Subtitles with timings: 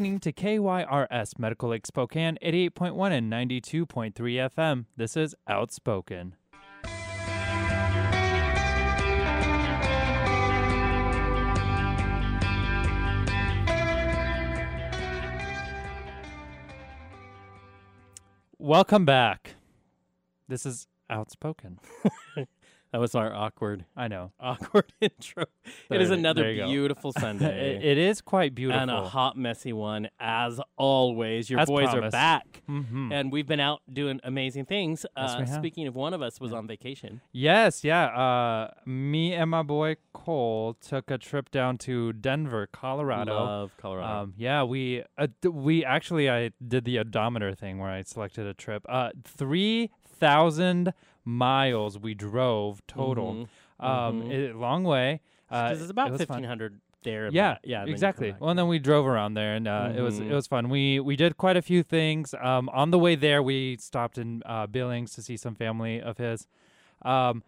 [0.00, 4.84] listening to KYRS Medical Lake Spokane 88.1 and 92.3 FM.
[4.96, 6.36] This is Outspoken.
[18.56, 19.56] Welcome back.
[20.46, 21.80] This is Outspoken.
[22.92, 24.32] That was our awkward, I know.
[24.40, 25.44] awkward intro.
[25.90, 26.68] it is There- another there you go.
[26.68, 27.78] beautiful It, Sunday.
[27.82, 28.80] it is quite beautiful.
[28.80, 31.50] and a hot, messy one, as always.
[31.50, 32.12] Your As boys are promised.
[32.12, 32.62] back.
[32.68, 33.12] Mhm.
[33.12, 35.04] And we've been out doing amazing things.
[35.16, 35.54] Yes, Uh, we have.
[35.56, 37.20] speaking of one of us was on vacation.
[37.32, 38.06] Yes, yeah.
[38.06, 43.34] Uh, me and my boy Cole took a trip down to Denver, Colorado.
[43.34, 44.22] Love Colorado.
[44.22, 48.46] Um, yeah, we uh, d- we actually I did the odometer thing where I selected
[48.46, 48.84] a trip.
[48.88, 50.92] Uh, three thousand
[51.28, 53.34] miles we drove total.
[53.34, 53.48] Mhm.
[53.84, 54.30] Um, Mhm.
[54.32, 55.20] it- long way.
[55.50, 57.28] Uh, it's about it fifteen hundred there.
[57.30, 58.34] Yeah, yeah, and then you come exactly.
[58.40, 60.30] Well, and then we drove around there, and uh, it was it Mhm.
[60.34, 60.68] was fun.
[60.68, 62.34] We we did quite a few things.
[62.40, 66.18] Um, on the way there, we stopped in uh, Billings to see some family of
[66.18, 66.46] his.
[67.02, 67.42] Um,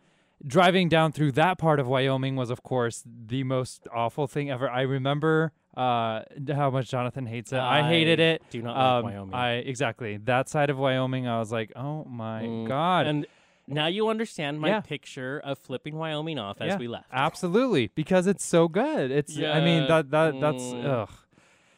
[0.47, 4.71] driving down through that part of Wyoming was, of course, the most awful thing ever.
[4.71, 6.23] I remember uh,
[6.55, 7.59] how much Jonathan hates it.
[7.59, 8.43] I, hated it.
[8.51, 9.35] do not Um, like Wyoming.
[9.35, 11.27] I exactly that side of Wyoming.
[11.29, 13.07] I was like, oh my Mm, god.
[13.07, 13.27] And
[13.71, 14.81] now you understand my Yeah.
[14.81, 17.07] picture of flipping Wyoming off as Yeah, we left.
[17.13, 19.11] Absolutely, because it's so good.
[19.11, 20.85] It's I mean that that that's mm.
[20.85, 21.11] ugh.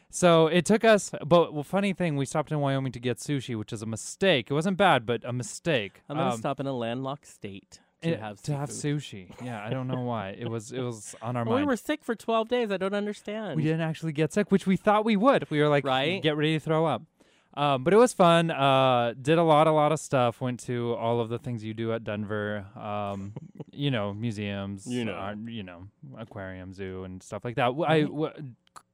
[0.09, 3.57] So it took us, but well, funny thing, we stopped in Wyoming to get sushi,
[3.57, 4.51] which is a mistake.
[4.51, 6.01] It wasn't bad, but a mistake.
[6.07, 9.31] I'm gonna Um, stop in a landlocked state to it- have to have sushi.
[9.43, 10.35] Yeah, I don't know why.
[10.37, 12.69] It was it was on our Well, we were sick for twelve days.
[12.71, 13.55] I don't understand.
[13.55, 15.49] We didn't actually get sick, which we thought we would.
[15.49, 16.21] We were like, Right?
[16.21, 17.01] get ready to throw up.
[17.55, 18.49] Um, but it was fun.
[18.49, 20.41] Uh, did a lot, a lot of stuff.
[20.41, 22.65] Went to all of the things you do at Denver.
[22.75, 23.33] Um,
[23.71, 24.87] you know, museums.
[24.87, 25.13] You know.
[25.13, 25.87] uh, you know,
[26.17, 27.65] aquarium, zoo, and stuff like that.
[27.67, 28.47] W- I, Mm-hmm.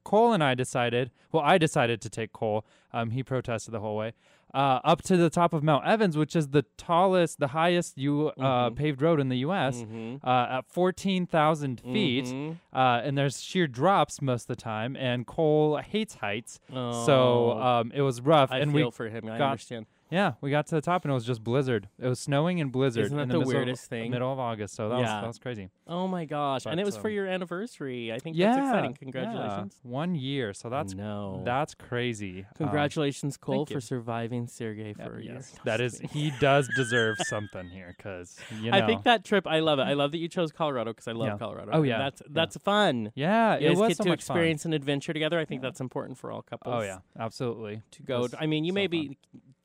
[0.06, 1.12] Cole and I decided.
[1.32, 2.66] Well, I decided to take Cole.
[2.92, 4.14] Um, he protested the whole way.
[4.54, 8.30] Uh, up to the top of Mount Evans, which is the tallest, the highest you
[8.40, 8.76] uh, Mhm.
[8.76, 9.84] paved road in the U.S.
[9.84, 10.20] Mhm.
[10.24, 12.58] Uh, at fourteen thousand feet Mhm.
[12.74, 14.96] uh, and there's sheer drops most of the time.
[14.96, 18.52] And Cole hates heights, so Oh, um, it was rough.
[18.52, 19.28] I and feel we, for him.
[19.30, 19.86] I understand.
[20.12, 21.88] Yeah, we got to the top and it was just blizzard.
[22.00, 23.06] It was snowing and blizzard.
[23.06, 24.12] Isn't that in the middle of- weirdest thing?
[24.12, 25.70] Middle of August, so that was that was crazy.
[25.88, 26.66] Oh my gosh!
[26.66, 28.12] and it was for um, your anniversary.
[28.14, 28.92] I think yeah, that's exciting.
[28.92, 28.98] yeah.
[28.98, 29.80] Congratulations.
[29.84, 30.54] one year.
[30.54, 31.42] So that's no.
[31.46, 32.40] that's crazy.
[32.40, 33.76] Um, Congratulations, Cole, thank you.
[33.76, 35.34] for surviving Sergey yeah, for a year.
[35.36, 38.78] yes, No, that is he does deserve something here because you know.
[38.78, 39.46] I think that trip.
[39.48, 39.84] I love it.
[39.84, 41.38] I love that you chose Colorado because I love Yeah.
[41.38, 41.72] Colorado.
[41.74, 41.98] Oh, and yeah.
[41.98, 43.12] that's that's fun.
[43.16, 44.36] yeah, You it was get so to much fun.
[44.38, 45.40] experience an adventure together.
[45.40, 46.74] I think that's important for all couples.
[46.76, 47.82] Oh yeah, absolutely.
[47.92, 48.28] to go.
[48.40, 49.18] I mean, you so maybe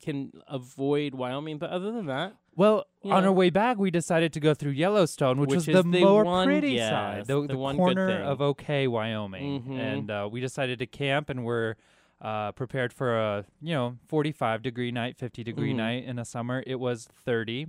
[0.05, 3.29] can avoid Wyoming, but other than that, Well, You on know.
[3.29, 5.99] our way back, we decided to go through Yellowstone, which, Which was is the, the
[6.05, 8.21] more one- pretty yes, side, the, the the corner thing.
[8.25, 9.77] of OK, Wyoming, Mhm.
[9.79, 11.75] and uh, we decided to camp, and we're
[12.21, 15.77] uh, prepared for a you know 45 degree night, 50 degree Mhm.
[15.77, 16.63] night in the summer.
[16.65, 17.67] It was 30,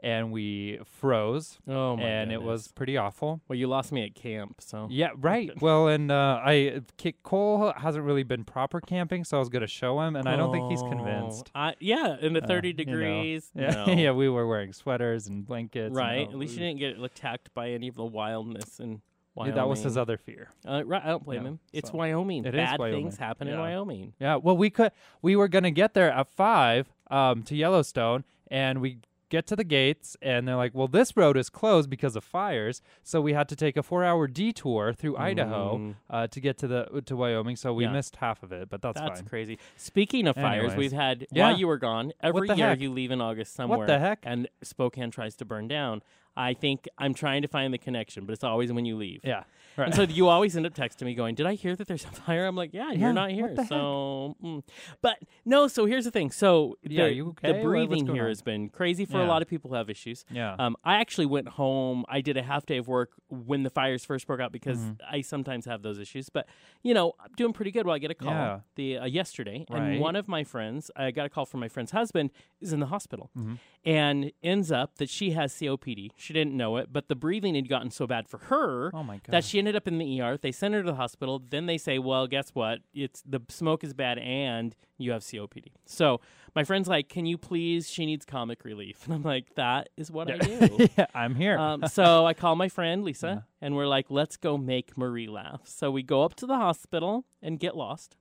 [0.00, 3.40] and we froze, oh my and it was pretty awful.
[3.48, 5.50] Well, you lost me at camp, so Yeah, right.
[5.60, 6.80] well, and uh, I
[7.22, 10.52] Cole hasn't really been proper camping, so I was gonna show him, and I don't
[10.52, 11.50] think he's Oh, convinced.
[11.54, 12.84] I, yeah, in the Uh, thirty you know.
[12.84, 13.50] degrees.
[13.54, 13.92] Yeah, no.
[13.92, 15.94] yeah, we were wearing sweaters and blankets.
[15.94, 16.28] right.
[16.28, 18.96] At least you didn't get attacked by any of the wildness in Yeah,
[19.34, 19.54] Wyoming.
[19.56, 20.48] that was his other fear.
[20.66, 21.58] Uh, right, I don't blame Yeah, him.
[21.72, 22.44] It's so- Wyoming.
[22.44, 23.02] It is Bad Wyoming.
[23.04, 24.12] things happen in Wyoming.
[24.18, 28.80] Yeah, well, we could we were gonna get there at five um, to Yellowstone, and
[28.80, 28.98] we
[29.28, 32.80] get to the gates, and they're like, "Well, this road is closed because of fires,
[33.02, 35.94] so we had to take a four-hour detour through Idaho Mm.
[36.08, 37.56] uh, to get to the to Wyoming.
[37.56, 37.92] So we Yeah.
[37.92, 39.28] missed half of it, but that's, That's fine.
[39.28, 39.58] crazy.
[39.76, 41.48] Speaking of fires, we've had Yeah.
[41.48, 42.12] while you were gone.
[42.22, 42.80] Every year heck?
[42.80, 43.78] you leave in August somewhere.
[43.78, 44.20] What the heck?
[44.22, 46.02] And Spokane tries to burn down.
[46.38, 49.22] I think I'm trying to find the connection, but it's always when you leave.
[49.24, 49.44] Yeah,
[49.76, 49.86] right.
[49.86, 52.08] And so you always end up texting me going, "Did I hear that there's a
[52.08, 53.68] fire?" I'm like, "Yeah, Yeah, you're not what here." the heck?
[53.68, 54.62] So, mm.
[55.02, 55.68] but no.
[55.68, 56.30] So here's the thing.
[56.30, 57.48] So Yeah, the, are you the okay?
[57.48, 58.28] What- what's breathing here on?
[58.28, 60.24] has been crazy for a lot of people who have issues.
[60.30, 62.04] yeah, Um, I actually went home.
[62.08, 64.98] I did a half day of work when the fires first broke out because Mhm.
[65.10, 66.28] I sometimes have those issues.
[66.30, 66.46] But
[66.82, 67.86] you know, I'm doing pretty good.
[67.86, 68.60] Well, I get a call Yeah.
[68.76, 69.82] the uh, yesterday, Right.
[69.92, 72.30] and one of my friends, I got a call from my friend's husband,
[72.60, 73.58] is in the hospital, Mhm.
[73.84, 76.10] and ends up that she has COPD.
[76.16, 79.16] She didn't know it, but the breathing had gotten so bad for her oh my
[79.16, 80.36] god, that she ended up in the ER.
[80.36, 81.42] They sent her to the hospital.
[81.50, 82.78] Then they say, "Well, guess what?
[82.94, 86.20] It's the smoke is bad, and you have COPD." So
[86.54, 87.90] my friend's like, "Can you please?
[87.90, 91.58] She needs comic relief." And I'm like, "That is what I do." yeah, I'm here.
[91.58, 95.62] um, so I call my friend Lisa, and we're like, "Let's go make Marie laugh."
[95.64, 98.16] So we go up to the hospital and get lost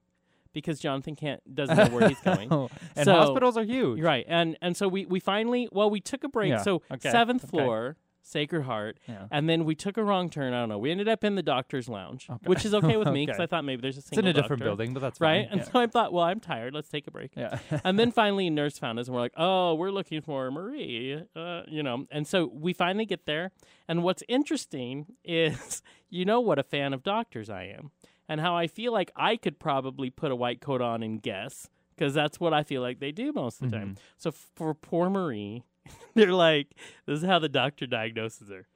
[0.54, 2.52] because Jonathan can't doesn't know where he's going.
[2.96, 4.00] And So- hospitals are huge.
[4.02, 6.50] Right, and and so we we finally well we took a break.
[6.50, 7.52] Yeah, So okay, seventh okay.
[7.52, 8.98] floor, Sacred Heart.
[9.08, 9.28] Yeah.
[9.30, 10.52] And then we took a wrong turn.
[10.54, 10.80] I don't know.
[10.80, 12.48] We ended up in the doctor's lounge, Okay.
[12.48, 13.44] which is okay with me because Okay.
[13.44, 15.48] I thought maybe there's a It's in single a different building, but that's right?
[15.48, 15.60] fine.
[15.60, 16.74] And so I thought, well, I'm tired.
[16.74, 17.32] Let's take a break.
[17.38, 17.60] yeah.
[17.84, 21.22] and then finally, a nurse found us, and we're like, "Oh, we're looking for Marie,"
[21.36, 22.08] uh, you know.
[22.10, 23.52] And so we finally get there.
[23.88, 27.92] And what's interesting is, you know, what a fan of doctors I am,
[28.28, 31.70] and how I feel like I could probably put a white coat on and guess,
[31.96, 33.98] because that's what I feel like they do most of the time.
[34.18, 35.64] So for poor Marie,
[36.14, 36.68] they're like,
[37.06, 38.68] "This is how the doctor diagnoses her."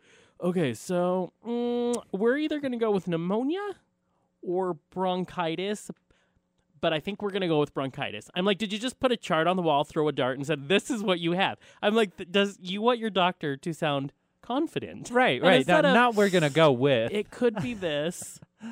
[0.41, 3.75] Okay, so mm, we're either going to go with pneumonia
[4.41, 5.91] or bronchitis,
[6.79, 8.29] but I think we're going to go with bronchitis.
[8.35, 10.47] I'm like, did you just put a chart on the wall, throw a dart, and
[10.47, 11.57] said, this is what you have?
[11.81, 15.09] I'm like, does you want your doctor to sound confident?
[15.11, 15.67] Right, right.
[15.67, 17.11] Not, of- not we're gonna go with.
[17.11, 18.39] It could be this.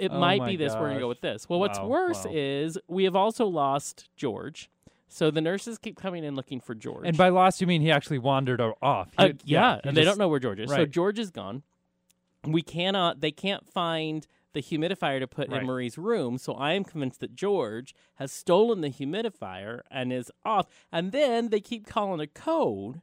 [0.00, 0.72] It Oh might be this.
[0.72, 1.46] We're going to go with this.
[1.46, 2.32] Well, what's worse wow.
[2.34, 4.70] is we have also lost George.
[5.12, 7.06] So the nurses keep coming in looking for George.
[7.06, 9.08] and by lost, you mean he actually wandered o- off.
[9.18, 10.70] He- Uh, yeah, he and they just- don't know where George is.
[10.70, 10.90] So right.
[10.90, 11.62] George is gone.
[12.44, 13.20] We cannot.
[13.20, 15.60] They can't find the humidifier to put Right.
[15.60, 16.38] in Marie's room.
[16.38, 20.66] So I am convinced that George has stolen the humidifier and is off.
[20.90, 23.02] And then they keep calling a code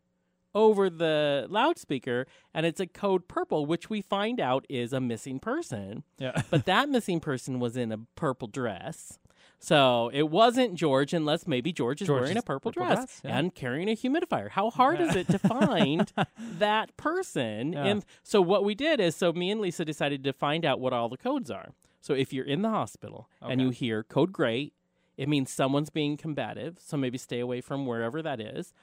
[0.55, 5.39] over the loudspeaker, and it's a code purple, which we find out is a missing
[5.39, 6.03] person.
[6.17, 6.41] Yeah.
[6.49, 9.19] But that missing person was in a purple dress.
[9.59, 12.97] So it wasn't George, unless maybe George is George wearing is a purple, purple dress,
[12.97, 13.37] dress, yeah.
[13.37, 14.49] and carrying a humidifier.
[14.49, 17.73] How hard is it to find that person?
[17.73, 17.85] Yeah.
[17.85, 20.93] And so what we did is, so me and Lisa decided to find out what
[20.93, 21.69] all the codes are.
[22.01, 24.71] So if you're in the hospital and you hear code gray,
[25.17, 26.77] it means someone's being combative.
[26.79, 28.73] So maybe stay away from wherever that is.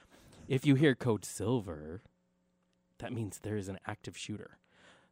[0.47, 2.03] If you hear code silver,
[2.99, 4.59] that means there is an active shooter.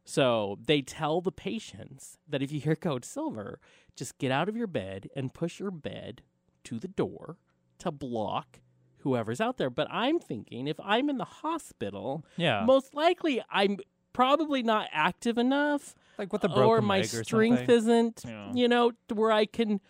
[0.04, 3.58] So they tell the patients that if you hear code silver,
[3.96, 6.22] just get out of your bed and push your bed
[6.64, 7.36] to the door
[7.78, 8.60] to block
[8.98, 9.70] whoever's out there.
[9.70, 12.64] But I'm thinking if I'm in the hospital, Yeah.
[12.66, 13.78] most likely I'm
[14.12, 17.74] probably not active enough like with the broken or my leg or strength something.
[17.76, 18.52] isn't, Yeah.
[18.54, 19.80] you know, where I can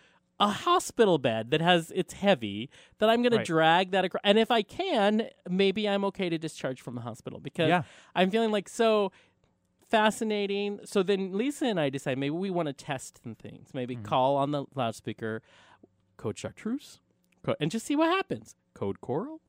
[0.41, 2.69] a hospital bed that has it's heavy
[2.99, 4.21] that I'm going to drag that across.
[4.25, 7.83] And if I can, maybe I'm okay to discharge from the hospital because Yeah.
[8.17, 9.13] I'm feeling like so
[9.95, 10.81] fascinating.
[10.85, 13.69] So then Lisa and I decide maybe we want to test some things.
[13.73, 14.05] Maybe Mm-hmm.
[14.05, 15.43] call on the loudspeaker,
[16.17, 17.01] code chartreuse,
[17.61, 18.57] and just see what happens.
[18.75, 19.41] Code coral,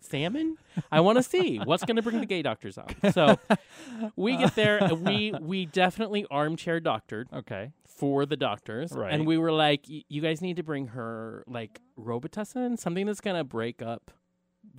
[0.00, 0.56] salmon.
[0.92, 2.92] I want to see what's going to bring the gay doctors out.
[3.12, 3.38] So
[4.16, 4.78] we get there.
[4.78, 7.72] and We we definitely armchair doctored Okay.
[7.86, 9.12] for the doctors, Right.
[9.12, 13.20] and we were like, "Y- you guys need to bring her like Robitussin, something that's
[13.22, 14.10] going to break up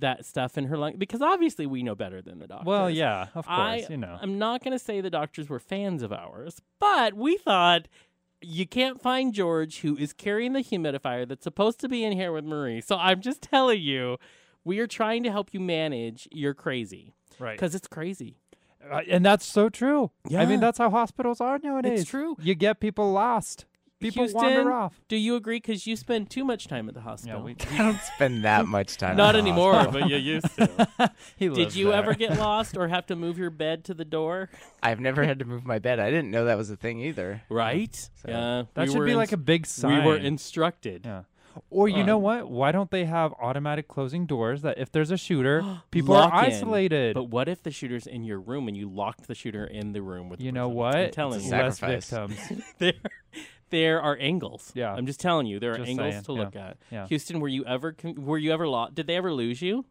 [0.00, 2.66] that stuff in her lung because obviously we know better than the doctors.
[2.66, 4.18] Well, yeah, of course, I, you know.
[4.20, 7.88] I'm not going to say the doctors were fans of ours, but we thought
[8.40, 12.32] you can't find George who is carrying the humidifier that's supposed to be in here
[12.32, 12.80] with Marie.
[12.80, 14.18] So I'm just telling you,
[14.64, 17.56] we are trying to help you manage your crazy right.
[17.56, 18.36] because it's crazy.
[18.88, 20.10] Uh, and that's so true.
[20.28, 20.40] Yeah.
[20.40, 22.02] I mean, that's how hospitals are nowadays.
[22.02, 22.36] It's true.
[22.40, 23.66] You get people lost.
[24.00, 25.00] People Houston, wander off.
[25.08, 25.56] Do you agree?
[25.56, 27.42] Because you spend too much time at the hospital.
[27.42, 29.16] we, I don't spend that much time.
[29.16, 30.00] Not in the anymore, hospital.
[30.02, 31.12] but you used to.
[31.36, 31.94] he Did you there.
[31.94, 34.50] ever get lost or have to move your bed to the door?
[34.82, 35.98] I've never had to move my bed.
[35.98, 37.42] I didn't know that was a thing either.
[37.48, 37.94] Right.
[37.96, 38.62] So- yeah.
[38.74, 40.04] That we should be ins- like a big sign.
[40.04, 41.02] We were instructed.
[41.04, 41.22] Yeah.
[41.70, 42.48] Or you know Um, what?
[42.48, 46.44] Why don't they have automatic closing doors that if there's a shooter, people Lock are
[46.44, 46.52] in.
[46.52, 47.14] isolated?
[47.14, 50.00] But what if the shooter's in your room and you locked the shooter in the
[50.00, 50.94] room with the you know what?
[50.94, 51.50] I'm telling It's you.
[51.56, 52.36] Less victims.
[52.78, 52.92] there,
[53.70, 54.72] there are angles.
[54.74, 54.92] Yeah.
[54.92, 56.38] I'm just telling you, there are Just angles saying, to yeah.
[56.40, 56.76] look at.
[56.90, 57.06] Yeah.
[57.06, 58.94] Houston, were you ever con- were you ever lost?
[58.94, 59.84] Did they ever lose you?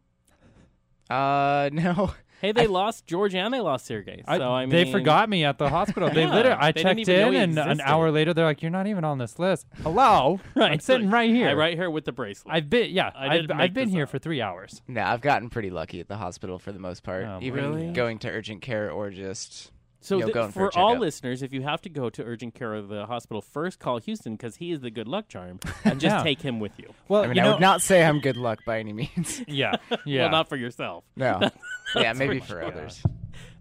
[1.10, 2.12] Uh, no.
[2.40, 4.22] Hey, they lost George and they lost Sergey.
[4.24, 6.08] So I mean, they forgot me at the hospital.
[6.08, 7.90] They Yeah, literally, I they didn't checked even know in, he and an existed.
[7.90, 11.06] hour later, they're like, "You're not even on this list." Hello, Right, I'm Right, sitting
[11.06, 11.48] look, right here.
[11.48, 12.54] I right here with the bracelet.
[12.54, 14.10] I've been, yeah, I I've, didn't I've been this here up.
[14.10, 14.82] for three hours.
[14.86, 17.24] No, I've gotten pretty lucky at the hospital for the most part.
[17.24, 17.90] Oh, Even really?
[17.92, 21.52] going to urgent care or just So you know, th- for for, all listeners, if
[21.52, 24.70] you have to go to urgent care of the hospital, first call Houston because he
[24.70, 26.22] is the good luck charm, and just Yeah.
[26.22, 26.94] take him with you.
[27.08, 29.42] Well, I mean, you I know, would not say I'm good luck by any means.
[29.48, 29.74] yeah,
[30.04, 30.22] yeah.
[30.22, 31.04] Well, not for yourself.
[31.16, 31.50] No.
[31.96, 33.02] yeah, maybe for for others.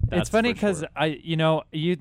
[0.09, 0.89] That's it's funny because sure.
[0.95, 1.97] I, you know, you,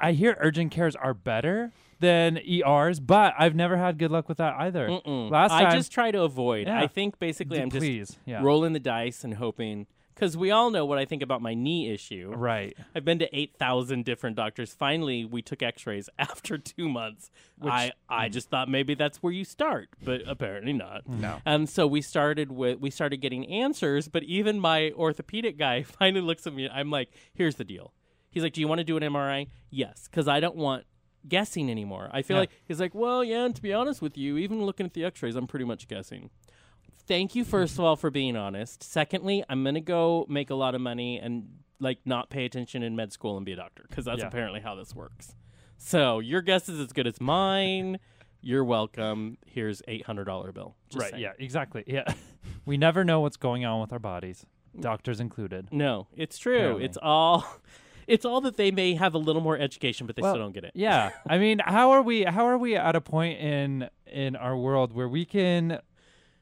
[0.00, 4.38] I hear urgent cares are better than ERs, but I've never had good luck with
[4.38, 4.86] that either.
[4.88, 5.30] Mm-mm.
[5.30, 6.68] Last time, I just try to avoid.
[6.68, 6.78] Yeah.
[6.78, 9.86] I think basically D- I'm just please, yeah, rolling the dice and hoping.
[10.18, 12.32] Because we all know what I think about my knee issue.
[12.34, 12.76] right.
[12.92, 14.74] I've been to 8,000 different doctors.
[14.74, 17.30] Finally, we took x rays after two months.
[17.62, 18.32] I, I mm.
[18.32, 21.06] just thought maybe that's where you start, but apparently not.
[21.08, 21.20] Mm.
[21.20, 21.36] No.
[21.46, 26.20] And so we started with we started getting answers, but even my orthopedic guy finally
[26.20, 26.68] looks at me.
[26.68, 27.92] I'm like, "Here's the deal."
[28.28, 30.84] He's like, "Do you want to do an MRI?" Yes, because I don't want
[31.28, 32.08] guessing anymore.
[32.12, 32.40] I feel Yeah.
[32.40, 35.04] like he's like, "Well, yeah." And to be honest with you, even looking at the
[35.04, 36.30] X-rays, I'm pretty much guessing.
[37.08, 38.82] Thank you, first of all, for being honest.
[38.82, 41.48] Secondly, I'm gonna go make a lot of money and
[41.80, 44.26] like not pay attention in med school and be a doctor because that's Yeah.
[44.28, 45.34] apparently how this works.
[45.78, 47.98] So your guess is as good as mine.
[48.42, 49.38] You're welcome.
[49.46, 50.76] Here's eight hundred dollar bill.
[50.90, 51.10] Just right.
[51.12, 51.22] saying.
[51.22, 51.32] Yeah.
[51.38, 51.82] Exactly.
[51.86, 52.04] Yeah.
[52.66, 54.44] we never know what's going on with our bodies,
[54.78, 55.72] doctors included.
[55.72, 56.56] No, it's true.
[56.58, 56.84] Apparently.
[56.84, 57.44] It's all.
[58.06, 60.54] It's all that they may have a little more education, but they Well, still don't
[60.54, 60.72] get it.
[60.74, 61.10] Yeah.
[61.26, 62.22] I mean, how are we?
[62.22, 65.78] How are we at a point in in our world where we can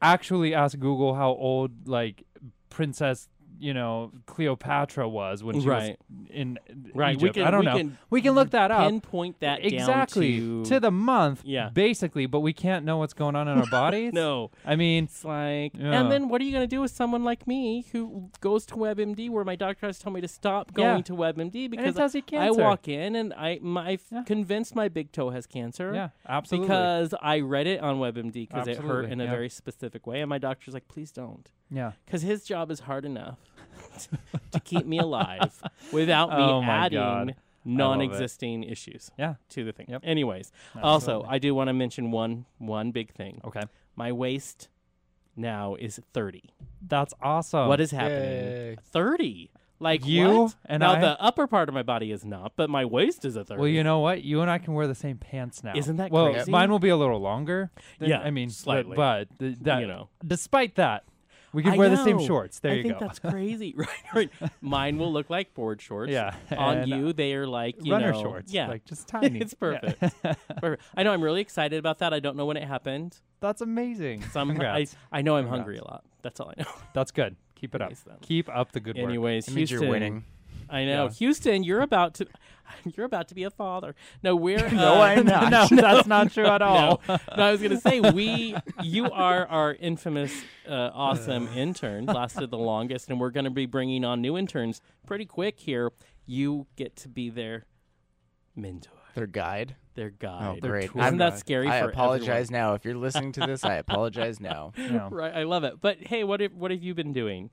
[0.01, 2.23] actually ask Google how old like
[2.69, 5.97] Princess, you know, Cleopatra was when she Right.
[6.09, 6.59] was in
[6.93, 7.15] Right.
[7.15, 7.35] Egypt?
[7.35, 7.43] can.
[7.47, 7.77] I don't we know.
[7.77, 8.87] Can we can look that up.
[8.87, 11.69] pinpoint that exactly down to, the month, Yeah.
[11.69, 14.13] basically, but we can't know what's going on in our bodies.
[14.13, 15.99] No, I mean, it's like, Yeah.
[15.99, 18.75] and then what are you going to do with someone like me who goes to
[18.75, 21.01] WebMD, where my doctor has told me to stop going Yeah.
[21.03, 24.23] to WebMD because tells I walk in and I, my, I've Yeah.
[24.23, 25.93] convinced my big toe has cancer.
[25.93, 26.67] Yeah, absolutely.
[26.67, 30.29] Because I read it on WebMD because it hurt in a very specific way, and
[30.29, 31.91] my doctor's like, "Please don't," yeah.
[32.05, 33.37] because his job is hard enough
[34.51, 37.35] to keep me alive without me Oh my adding God.
[37.65, 39.35] non-existing issues Yeah.
[39.49, 39.87] to the thing.
[39.89, 40.01] Yep.
[40.03, 43.41] Anyways, also I do want to mention one one big thing.
[43.45, 43.63] Okay.
[43.95, 44.69] My waist
[45.35, 46.43] now is thirty.
[46.81, 47.67] That's awesome.
[47.67, 48.21] what is happening?
[48.21, 48.75] Yay.
[48.91, 49.51] Thirty.
[49.79, 50.55] Like You what?
[50.65, 53.35] and now I- the upper part of my body is not, but my waist is
[53.35, 53.59] a thirty.
[53.59, 54.23] Well, you know what?
[54.23, 55.73] You and I can wear the same pants now.
[55.75, 56.49] Isn't that well, crazy?
[56.51, 57.69] mine will be a little longer.
[57.99, 58.95] than- Yeah, I mean, slightly.
[58.95, 60.09] But, but th- that, you know.
[60.25, 61.03] despite that,
[61.57, 62.59] we can I wear the same shorts.
[62.59, 62.89] There you go.
[62.89, 63.05] I you think go.
[63.07, 63.73] that's crazy.
[63.77, 64.29] right, right.
[64.61, 66.11] Mine will look like board shorts.
[66.11, 66.35] yeah.
[66.55, 68.53] On and, uh, you, they are like you runner know, shorts.
[68.53, 69.39] Yeah, Like just tiny.
[69.39, 69.79] It's Yeah.
[69.79, 69.99] perfect.
[70.61, 70.83] perfect.
[70.95, 71.11] I know.
[71.13, 72.13] I'm really excited about that.
[72.13, 73.17] I don't know when it happened.
[73.39, 74.21] that's amazing.
[74.31, 75.49] So I'm, I, I know I'm Congrats.
[75.49, 76.03] hungry a lot.
[76.21, 76.69] That's all I know.
[76.93, 77.35] That's good.
[77.55, 77.91] Keep it up.
[78.21, 79.05] Keep up the good work.
[79.07, 80.23] Anyways, Houston, you're winning.
[80.69, 81.11] I know, Yeah.
[81.11, 81.63] Houston.
[81.63, 82.27] You're about to,
[82.95, 83.95] you're about to be a father.
[84.23, 85.51] No, we're No, uh, I'm not.
[85.51, 87.01] no, that's not true at all.
[87.07, 90.33] No, no, I was gonna say we, you are our infamous,
[90.67, 95.25] uh, awesome intern, lasted the longest, and we're gonna be bringing on new interns pretty
[95.25, 95.91] quick here.
[96.25, 97.65] You get to be their
[98.55, 99.75] mentor, Their guide.
[99.95, 100.57] their guide.
[100.57, 100.89] Oh, great.
[100.95, 101.67] Isn't that scary?
[101.69, 102.73] I for apologize now.
[102.73, 104.73] If you're listening to this, I apologize now.
[104.77, 105.07] No.
[105.11, 105.79] Right, I love it.
[105.79, 107.49] But hey, what have, what have you been doing?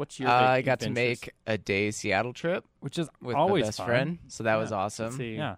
[0.00, 0.30] What's your?
[0.30, 3.76] Uh, I got to make a day Seattle trip Which is with always my best
[3.78, 3.86] fun.
[3.86, 5.20] friend, so that was awesome.
[5.20, 5.56] Yeah.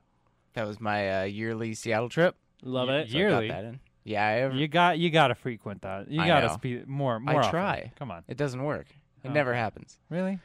[0.54, 2.34] That was my uh, yearly Seattle trip.
[2.64, 3.10] Love Y- it.
[3.10, 3.48] So I Yearly?
[3.48, 3.80] got that in.
[4.02, 6.10] Yeah, I ever, You got you got to frequent that.
[6.10, 6.54] You got to know.
[6.54, 7.50] speed more I often.
[7.52, 7.92] try.
[7.96, 8.24] Come on.
[8.26, 8.86] it doesn't work.
[9.22, 9.32] It Oh.
[9.32, 9.96] never happens.
[10.10, 10.40] Really?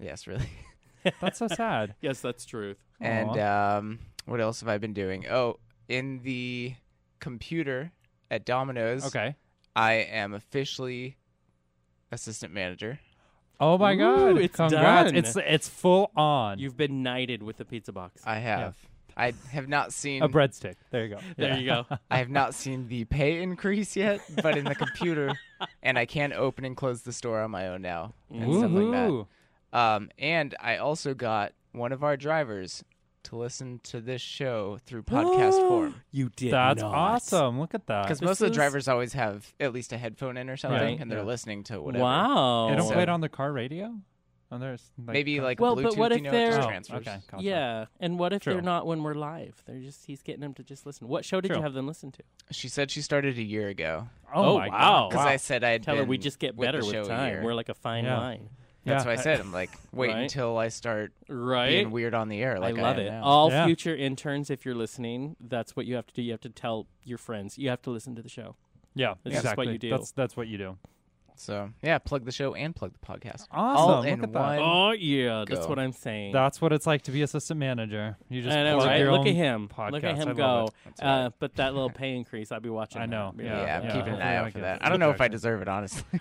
[0.00, 0.48] Yes, really.
[1.20, 1.94] That's so sad.
[2.00, 2.78] Yes, that's truth.
[2.98, 5.28] And um, what else have I been doing?
[5.28, 6.76] Oh, in the
[7.20, 7.92] computer
[8.30, 9.36] at Domino's, Okay.
[9.76, 11.18] I am officially
[12.10, 13.00] assistant manager.
[13.60, 14.38] Oh my Ooh, god!
[14.38, 15.10] it's Congrats!
[15.12, 15.16] done.
[15.16, 16.58] It's it's full on.
[16.58, 18.22] You've been knighted with the pizza box.
[18.24, 18.76] I have.
[19.16, 20.22] I have not seen.
[20.24, 20.74] a breadstick.
[20.90, 21.20] There you go.
[21.36, 21.56] there Yeah.
[21.58, 21.86] you go.
[22.10, 25.32] I have not seen the pay increase yet, but in the computer,
[25.84, 28.90] and I can open and close the store on my own now and stuff like
[28.90, 29.78] that.
[29.78, 32.82] Um, and I also got one of our drivers
[33.24, 35.94] to listen to this show through podcast form.
[36.10, 36.52] You did.
[36.52, 36.94] That's not.
[36.94, 37.60] awesome.
[37.60, 38.04] Look at that.
[38.04, 40.56] Because This most of the is- drivers always have at least a headphone in or
[40.56, 41.00] something, Right.
[41.00, 41.24] and they're Yeah.
[41.24, 42.02] listening to whatever.
[42.04, 42.68] Wow.
[42.70, 43.94] They don't So- play it on the car radio.
[44.52, 46.52] Oh, there's like, Maybe car- like Well, Bluetooth, but what you if know, it just
[46.58, 47.00] they're- Oh, transfers.
[47.08, 47.18] okay.
[47.28, 47.42] Gotcha.
[47.42, 48.52] Yeah, and what if True.
[48.52, 49.60] they're not when we're live?
[49.66, 51.08] They're just he's getting them to just listen.
[51.08, 51.56] What show did True.
[51.56, 52.22] you have them listen to?
[52.52, 54.08] She said she started a year ago.
[54.32, 54.78] Oh, Oh, my wow.
[54.78, 55.08] god!
[55.10, 55.30] Because Wow.
[55.32, 57.08] I said I'd Tell her been we just get with better the with show a
[57.08, 57.32] time.
[57.32, 57.42] year.
[57.42, 58.18] We're like a fine Yeah.
[58.18, 58.48] wine.
[58.84, 59.10] That's Yeah.
[59.10, 59.40] what I said.
[59.40, 60.18] I'm like, wait Right.
[60.22, 61.68] until I start Right.
[61.70, 62.58] being weird on the air.
[62.60, 63.10] Like I love am it.
[63.10, 63.22] now.
[63.24, 63.66] All Yeah.
[63.66, 66.22] future interns, if you're listening, that's what you have to do.
[66.22, 67.56] You have to tell your friends.
[67.58, 68.56] You have to listen to the show.
[68.94, 69.66] Yeah, That's exactly.
[69.66, 69.90] what you do.
[69.90, 70.78] That's that's what you do.
[71.36, 73.46] So yeah, plug the show and plug the podcast.
[73.50, 73.76] Awesome.
[73.90, 74.38] All Look in at that.
[74.40, 74.58] one.
[74.60, 75.68] Oh yeah, that's Go.
[75.68, 76.32] what I'm saying.
[76.32, 78.16] That's what it's like to be assistant manager.
[78.28, 78.98] You just I know, plug right?
[79.00, 79.62] your Look own at him.
[79.62, 80.04] Look podcast.
[80.04, 80.64] at him I love go.
[80.66, 80.72] it.
[80.84, 83.02] That's Uh, but that little pay increase, I'll be watching.
[83.02, 83.44] I know, that.
[83.44, 83.62] yeah.
[83.64, 83.92] yeah, I'm yeah.
[83.96, 84.78] keeping an eye out for get that.
[84.80, 86.04] the I don't know if I deserve it, honestly.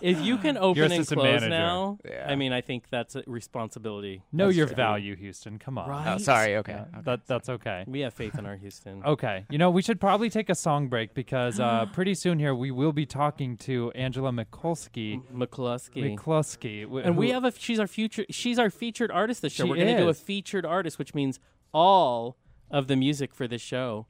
[0.00, 1.48] if you can open and assistant close manager.
[1.50, 2.26] now, Yeah.
[2.28, 4.22] I mean, I think that's a responsibility.
[4.32, 4.76] know That's your true.
[4.76, 5.58] value, Houston.
[5.58, 5.88] Come on.
[5.88, 6.14] Right.
[6.14, 6.56] oh, sorry.
[6.56, 6.72] Okay.
[6.72, 7.00] Yeah, okay.
[7.04, 7.84] that that's okay.
[7.86, 9.02] We have faith in our Houston.
[9.10, 9.44] Okay.
[9.50, 12.70] You know, we should probably take a song break because uh, pretty soon here we
[12.70, 15.22] will be talking to Angela Mikulski.
[15.32, 16.16] McCluskey.
[16.16, 16.86] Mikulski.
[16.88, 19.64] wh- and we have a she's our future she's our featured artist this show.
[19.64, 20.20] She We're going to do a is.
[20.20, 21.38] featured artist, which means
[21.72, 22.36] all
[22.70, 24.06] of the music for this show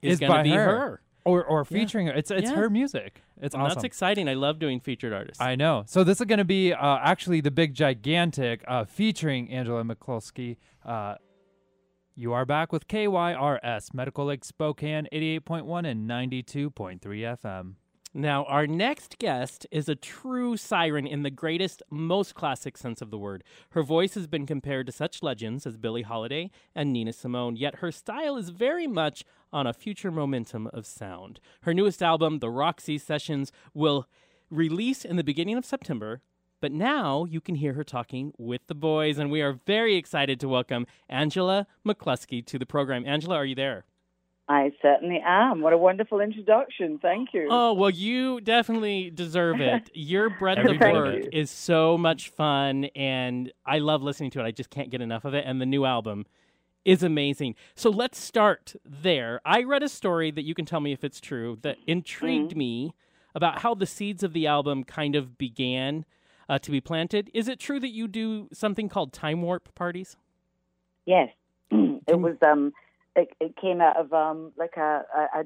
[0.00, 0.64] is, Is going to by be her.
[0.64, 1.02] her.
[1.24, 2.12] or or featuring her.
[2.14, 2.56] It's it's Yeah.
[2.56, 3.22] her music.
[3.40, 3.74] It's And awesome.
[3.76, 4.28] That's exciting.
[4.28, 5.40] I love doing featured artists.
[5.40, 5.82] I know.
[5.86, 10.56] So this is going to be uh, actually the big gigantic uh, featuring Angela McCluskey.
[10.84, 11.16] Uh,
[12.14, 17.74] you are back with KYRS Medical Lake Spokane 88.1 and 92.3 FM.
[18.14, 23.10] Now, our next guest is a true siren in the greatest, most classic sense of
[23.10, 23.42] the word.
[23.70, 27.76] Her voice has been compared to such legends as Billie Holiday and Nina Simone, yet
[27.76, 31.40] her style is very much on a future momentum of sound.
[31.62, 34.06] Her newest album, The Roxy Sessions, will
[34.50, 36.20] release in the beginning of September.
[36.60, 40.38] But now you can hear her talking with the boys, and we are very excited
[40.40, 43.04] to welcome Angela McCluskey to the program.
[43.06, 43.86] Angela, are you there?
[44.52, 45.62] I certainly am.
[45.62, 46.98] What a wonderful introduction.
[47.00, 47.48] Thank you.
[47.50, 49.90] Oh, well, you definitely deserve it.
[49.94, 51.28] Your breadth of work does.
[51.32, 54.44] is so much fun, and I love listening to it.
[54.44, 55.44] I just can't get enough of it.
[55.46, 56.26] And the new album
[56.84, 57.54] is amazing.
[57.74, 59.40] So let's start there.
[59.42, 62.92] I read a story that you can tell me if it's true that intrigued me
[63.34, 66.04] about how the seeds of the album kind of began
[66.50, 67.30] uh, to be planted.
[67.32, 70.18] Is it true that you do something called time warp parties?
[71.06, 71.30] Yes,
[71.70, 72.36] it was.
[72.46, 72.74] Um,
[73.16, 75.44] it, it came out of um, like a, a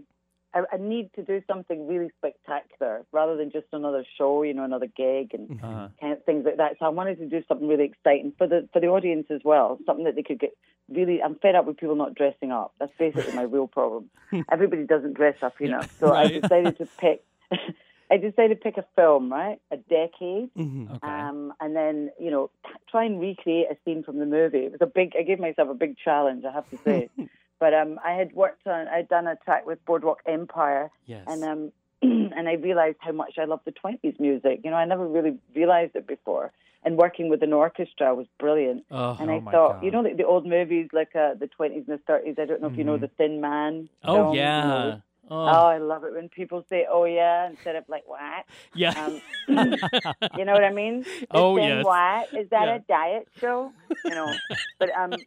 [0.54, 4.64] a a need to do something really spectacular rather than just another show, you know,
[4.64, 5.88] another gig and Uh-huh.
[6.00, 6.76] kind of things like that.
[6.78, 9.78] So I wanted to do something really exciting for the for the audience as well,
[9.84, 10.56] something that they could get
[10.88, 11.22] really.
[11.22, 12.72] I'm fed up with people not dressing up.
[12.78, 14.08] That's basically my real problem.
[14.50, 15.82] Everybody doesn't dress up, you know.
[16.00, 16.30] So Right.
[16.34, 17.22] I decided to pick.
[18.10, 19.60] I decided to pick a film, right?
[19.72, 20.54] A decade.
[20.54, 20.92] Mm-hmm.
[20.92, 21.06] Okay.
[21.08, 24.58] um, and then you know t- try and recreate a scene from the movie.
[24.66, 25.12] It was a big.
[25.18, 27.10] I gave myself a big challenge, I have to say.
[27.58, 28.88] but um, I had worked on.
[28.88, 31.24] I'd done a track with Boardwalk Empire, Yes.
[31.26, 31.72] and um,
[32.02, 34.60] and I realized how much I love the twenties music.
[34.64, 36.52] You know, I never really realized it before.
[36.84, 38.84] And working with an orchestra was brilliant.
[38.92, 41.48] oh, And Oh I my thought, you know, like the old movies, like uh, the
[41.48, 42.36] twenties and the thirties.
[42.38, 43.00] I don't know if you know Mhm.
[43.00, 43.88] the Thin Man.
[44.04, 44.96] oh films, you know, yeah.
[45.28, 48.44] Oh, Oh, I love it when people say "oh yeah" instead of like "what."
[48.74, 48.92] yeah.
[49.04, 49.20] Um,
[50.36, 51.04] you know what I mean?
[51.20, 51.84] The Oh, yes.
[51.84, 52.74] What is that Yeah.
[52.76, 53.72] a diet show?
[54.04, 54.38] You know,
[54.78, 55.26] but um,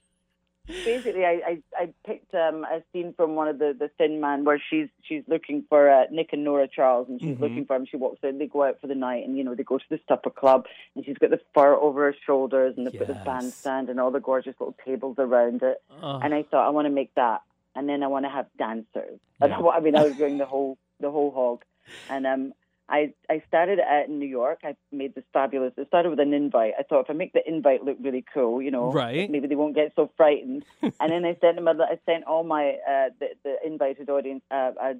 [0.85, 4.43] basically, I, I I picked um a scene from one of the the Thin Man
[4.45, 7.39] where she's she's looking for uh, Nick and Nora Charles, and she's Mhm.
[7.41, 7.85] looking for him.
[7.85, 9.89] She walks in, they go out for the night, and you know they go to
[9.89, 13.21] the supper club, and she's got the fur over her shoulders, and they've got the
[13.25, 15.81] bandstand and all the gorgeous little tables around it.
[16.01, 16.19] Oh.
[16.21, 17.41] And I thought I want to make that,
[17.75, 19.19] and then I want to have dancers.
[19.41, 19.59] Yeah.
[19.59, 21.63] what I mean, I was doing the whole the whole hog,
[22.09, 22.53] and um,
[22.89, 24.59] I I started out in New York.
[24.63, 25.73] I made this fabulous.
[25.77, 26.73] It started with an invite.
[26.79, 29.29] I thought if I make the invite look really cool, you know, Right.
[29.29, 30.65] maybe they won't get so frightened.
[30.81, 31.67] and then I sent them.
[31.67, 34.95] A, I sent all my uh, the, the invited audience uh, a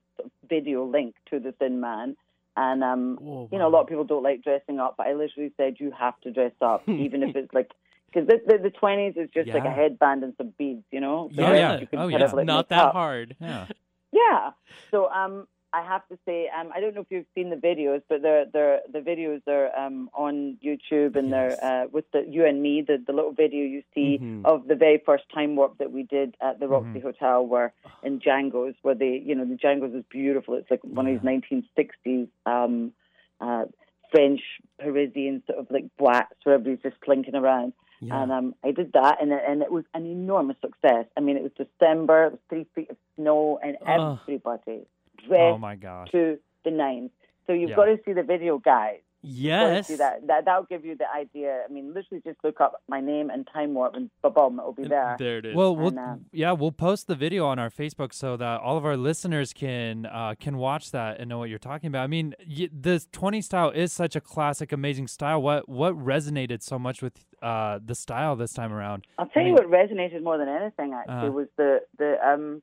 [0.48, 2.16] video link to the Thin Man.
[2.56, 5.08] And um, Whoa, you know, a Oh, lot of people don't like dressing up, but
[5.08, 7.72] I literally said you have to dress up, even if it's like
[8.12, 11.30] because the the twenties is just like a headband and some beads, you know.
[11.34, 11.54] The Yeah.
[11.54, 11.80] yeah.
[11.80, 12.24] you can Oh, yeah.
[12.24, 12.94] of, like, Not that up.
[12.94, 13.36] hard.
[13.40, 13.68] Yeah.
[14.12, 14.52] Yeah.
[14.92, 18.02] So um, I have to say um, I don't know if you've seen the videos,
[18.10, 21.58] but they're they're the videos are um on YouTube and Yes.
[21.60, 24.46] they're uh, with the you and me the the little video you see Mhm.
[24.46, 27.04] of the very first time warp that we did at the Roxy Mhm.
[27.04, 30.56] Hotel where in Django's where they you know the Django's is beautiful.
[30.56, 32.94] It's like one of these 1960s um
[33.40, 33.66] uh
[34.12, 34.42] French
[34.80, 37.74] Parisian sort of like blacks where everybody's just slinking around.
[38.02, 38.24] Yeah.
[38.24, 41.06] And um, I did that, and it, and it was an enormous success.
[41.18, 44.88] I mean, it was December, it was three feet of snow, and everybody
[45.32, 46.10] Oh my gosh.
[46.12, 47.12] to the nines.
[47.48, 47.76] So you've Yeah.
[47.76, 49.00] got to see the video, guys.
[49.22, 49.88] You've got yes.
[49.88, 50.26] see that.
[50.28, 50.46] that.
[50.46, 51.64] That'll give you the idea.
[51.68, 54.88] I mean, literally just look up my name and Time Warp, and boom, it'll be
[54.88, 55.18] there.
[55.20, 55.56] There it is.
[55.58, 58.78] Well, we'll And, uh, yeah, we'll post the video on our Facebook so that all
[58.78, 62.04] of our listeners can uh, can watch that and know what you're talking about.
[62.04, 65.42] I mean, y- the 20 style is such a classic, amazing style.
[65.42, 69.06] What what resonated so much with uh, the style this time around?
[69.18, 71.32] I'll tell I you what resonated more than anything actually Uh-huh.
[71.32, 72.62] was the the um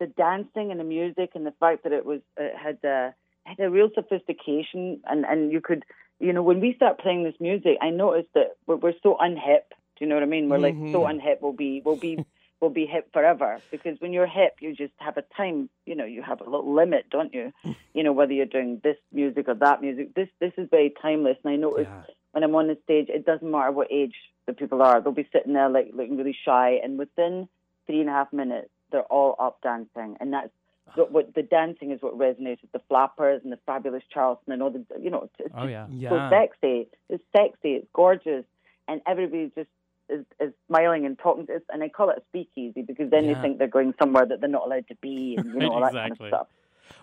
[0.00, 3.10] the dancing and the music and the fact that it was it had uh,
[3.44, 5.84] had a real sophistication and and you could
[6.20, 9.64] you know when we start playing this music I noticed that we're, we're so unhip.
[9.96, 10.48] Do you know what I mean?
[10.48, 11.20] We're like so Mhm.
[11.20, 11.40] unhip.
[11.40, 12.18] We'll be we'll be
[12.60, 15.68] we'll be hip forever because when you're hip you just have a time.
[15.86, 17.52] You know you have a little limit, don't you?
[17.94, 20.14] You know whether you're doing this music or that music.
[20.14, 22.14] This this is very timeless, and I noticed Yeah.
[22.32, 24.14] when I'm on the stage, it doesn't matter what age
[24.46, 25.00] the people are.
[25.00, 27.48] They'll be sitting there like looking really shy, and within
[27.86, 30.50] three and a half minutes, they're all up dancing, and that's
[30.94, 32.70] what, what the dancing is what resonated.
[32.72, 35.86] The flappers and the fabulous Charleston and all the you know, it's, it's Oh yeah.
[35.90, 36.10] yeah.
[36.10, 36.88] so sexy.
[37.08, 37.72] It's sexy.
[37.74, 38.44] It's gorgeous,
[38.88, 39.68] and everybody just
[40.08, 41.46] is, is smiling and talking.
[41.46, 41.62] To us.
[41.70, 43.34] And I call it a speakeasy because then Yeah.
[43.34, 45.80] they think they're going somewhere that they're not allowed to be, and you know all
[45.82, 46.28] that kind of Exactly.
[46.30, 46.46] stuff.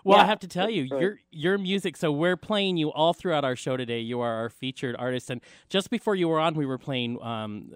[0.02, 1.00] Well, I have to tell you, great.
[1.00, 1.96] your your music.
[1.96, 4.00] So we're playing you all throughout our show today.
[4.00, 7.72] You are our featured artist, and just before you were on, we were playing um,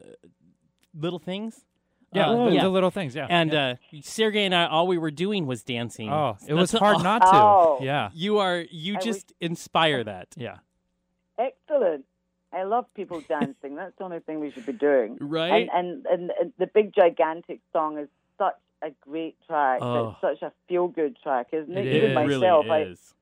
[0.93, 1.65] little things.
[2.13, 2.63] Yeah, Uh, the, yeah.
[2.63, 3.15] the little things.
[3.15, 3.27] Yeah.
[3.31, 3.75] And yeah.
[3.93, 6.11] uh, Sergey and I, all we were doing was dancing.
[6.11, 7.31] oh, it That's was all- hard not to.
[7.33, 7.79] Oh.
[7.83, 8.11] Yeah.
[8.15, 10.59] You are you I was- just inspire that, Yeah.
[11.39, 12.05] Excellent.
[12.53, 13.77] I love people dancing.
[13.77, 15.17] That's the only thing we should be doing.
[15.21, 15.69] right?
[15.73, 19.79] And, and and and the big gigantic song is such a great track.
[19.81, 20.11] Oh.
[20.11, 21.87] It's such a feel good track, isn't it?
[21.87, 22.15] It Even is.
[22.17, 23.15] myself, really I, is.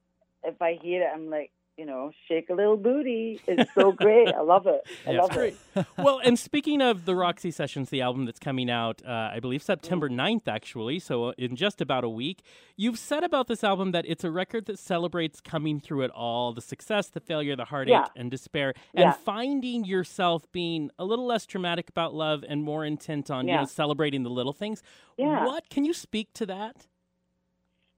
[0.45, 3.41] if I hear it, I'm like, you know, shake a little booty.
[3.47, 4.29] It's so great.
[4.35, 4.81] I love it.
[5.07, 5.21] I Yeah.
[5.23, 5.57] love it.
[5.97, 9.63] well, and speaking of the Roxy Sessions, the album that's coming out, uh, I believe
[9.63, 12.43] September 9th, actually, so in just about a week,
[12.77, 16.53] you've said about this album that it's a record that celebrates coming through it all
[16.53, 18.07] the success, the failure, the heartache, Yeah.
[18.17, 19.03] and despair, Yeah.
[19.13, 23.55] and finding yourself being a little less dramatic about love and more intent on you
[23.55, 24.83] know, celebrating the little things.
[25.17, 25.45] Yeah.
[25.47, 26.89] What can you speak to that?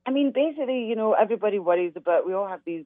[0.05, 2.27] I mean, basically, you know, everybody worries about.
[2.27, 2.85] We all have these,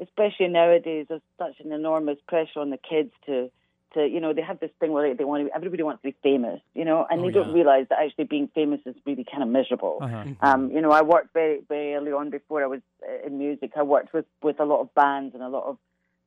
[0.00, 1.06] especially nowadays.
[1.08, 3.50] There's such an enormous pressure on the kids to,
[3.94, 5.54] to, you know, they have this thing where they want to.
[5.54, 8.48] Everybody wants to be famous, you know, and Oh, they don't realize that actually being
[8.54, 9.98] famous is really kind of miserable.
[10.00, 10.24] Uh-huh.
[10.40, 13.72] Um, you know, I worked very, very early on before I was uh, in music.
[13.76, 15.78] I worked with with a lot of bands and a lot of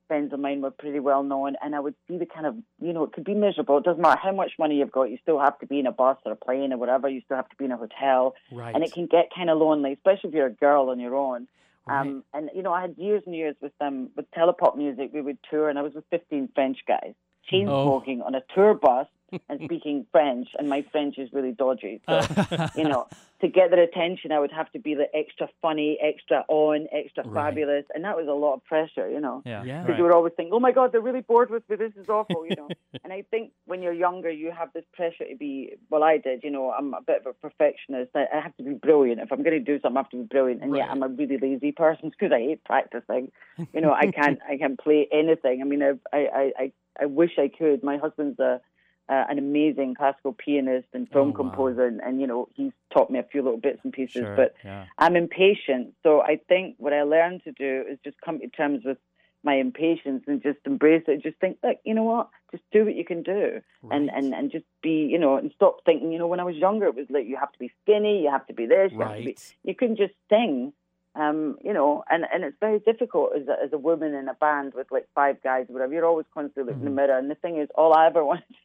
[0.07, 2.93] friends of mine were pretty well known, and I would see the kind of, you
[2.93, 3.77] know, it could be miserable.
[3.79, 5.09] It doesn't matter how much money you've got.
[5.11, 7.09] You still have to be in a bus or a plane or whatever.
[7.09, 8.73] You still have to be in a hotel Right.
[8.73, 11.49] and it can get kind of lonely, especially if you're a girl on your own.
[11.87, 12.01] Right.
[12.01, 15.13] Um, and you know, I had years and years with them with Télépopmusik.
[15.13, 17.13] We would tour, and I was with 15 French guys,
[17.49, 17.85] chain Oh.
[17.85, 19.07] smoking on a tour bus
[19.49, 20.49] and speaking French.
[20.57, 23.07] And my French is really dodgy, so uh, you know,
[23.41, 27.23] to get their attention, I would have to be the extra funny, extra on, extra
[27.27, 27.49] Right.
[27.49, 29.43] fabulous, and that was a lot of pressure, you know.
[29.45, 29.63] Yeah.
[29.63, 29.81] Yeah.
[29.81, 29.97] Because right.
[29.97, 31.75] you were always thinking, "Oh my God, they're really bored with me.
[31.75, 32.69] This is awful," you know.
[33.03, 35.73] and I think when you're younger, you have this pressure to be.
[35.89, 36.43] Well, I did.
[36.43, 38.11] You know, I'm a bit of a perfectionist.
[38.15, 39.21] I, I have to be brilliant.
[39.21, 40.61] If I'm going to do something, I have to be brilliant.
[40.63, 40.79] And Right.
[40.79, 43.31] yet, I'm a really lazy person because I hate practicing.
[43.73, 44.39] You know, I can't.
[44.49, 45.61] I can't play anything.
[45.61, 47.83] I mean, I, I, I, I wish I could.
[47.83, 48.61] My husband's a.
[49.09, 51.35] Uh, an amazing classical pianist and film Oh, wow.
[51.37, 54.23] composer, and, and you know he's taught me a few little bits and pieces.
[54.23, 54.35] Sure.
[54.35, 54.85] But yeah.
[54.97, 55.93] I'm impatient.
[56.03, 58.97] So I think what I learned to do is just come to terms with
[59.43, 61.23] my impatience and just embrace it.
[61.23, 62.27] Just think, look, you know what?
[62.51, 64.17] Just do what you can do, and Right.
[64.17, 66.11] and and just be, you know, and stop thinking.
[66.11, 68.29] You know, when I was younger, it was like you have to be skinny, you
[68.29, 69.25] have to be this, you have to be.
[69.27, 69.55] Right.
[69.63, 70.73] You couldn't just sing.
[71.15, 74.35] Um, you know, and, and it's very difficult as a, as a woman in a
[74.35, 75.91] band with like five guys or whatever.
[75.93, 77.17] You're always constantly looking in the mirror.
[77.17, 78.59] And the thing is, all I ever wanted to do,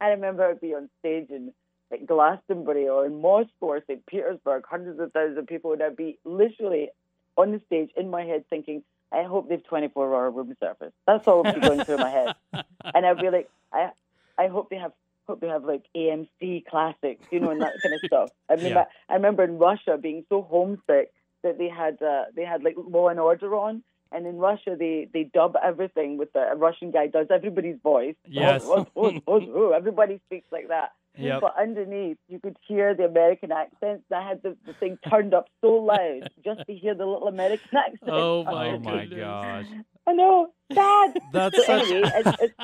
[0.00, 1.52] I remember I'd be on stage in
[1.90, 4.04] like Glastonbury or in Moscow or St.
[4.06, 6.90] Petersburg, hundreds of thousands of people, and I'd be literally
[7.36, 10.92] on the stage in my head thinking, I hope they've 24 hour room service.
[11.06, 12.34] That's all would be going through my head.
[12.94, 13.90] And I'd be like, I,
[14.38, 14.92] I hope they have.
[15.26, 18.30] Hope they have like AMC classics, you know, and that kind of stuff.
[18.48, 18.84] I mean, Yeah.
[19.08, 22.76] I, I remember in Russia being so homesick that they had uh, they had like
[22.78, 26.90] Law and Order on, and in Russia they they dub everything with the a Russian
[26.90, 28.16] guy does everybody's voice.
[28.26, 28.66] Yes.
[28.96, 30.92] Everybody speaks like that.
[31.16, 31.40] Yep.
[31.40, 34.04] But underneath, you could hear the American accents.
[34.14, 37.68] I had the, the thing turned up so loud just to hear the little American
[37.76, 38.08] accent.
[38.08, 39.66] Oh, my Oh my gosh.
[40.06, 41.18] I know, Dad.
[41.32, 42.54] That's So such anyway, it's, it's,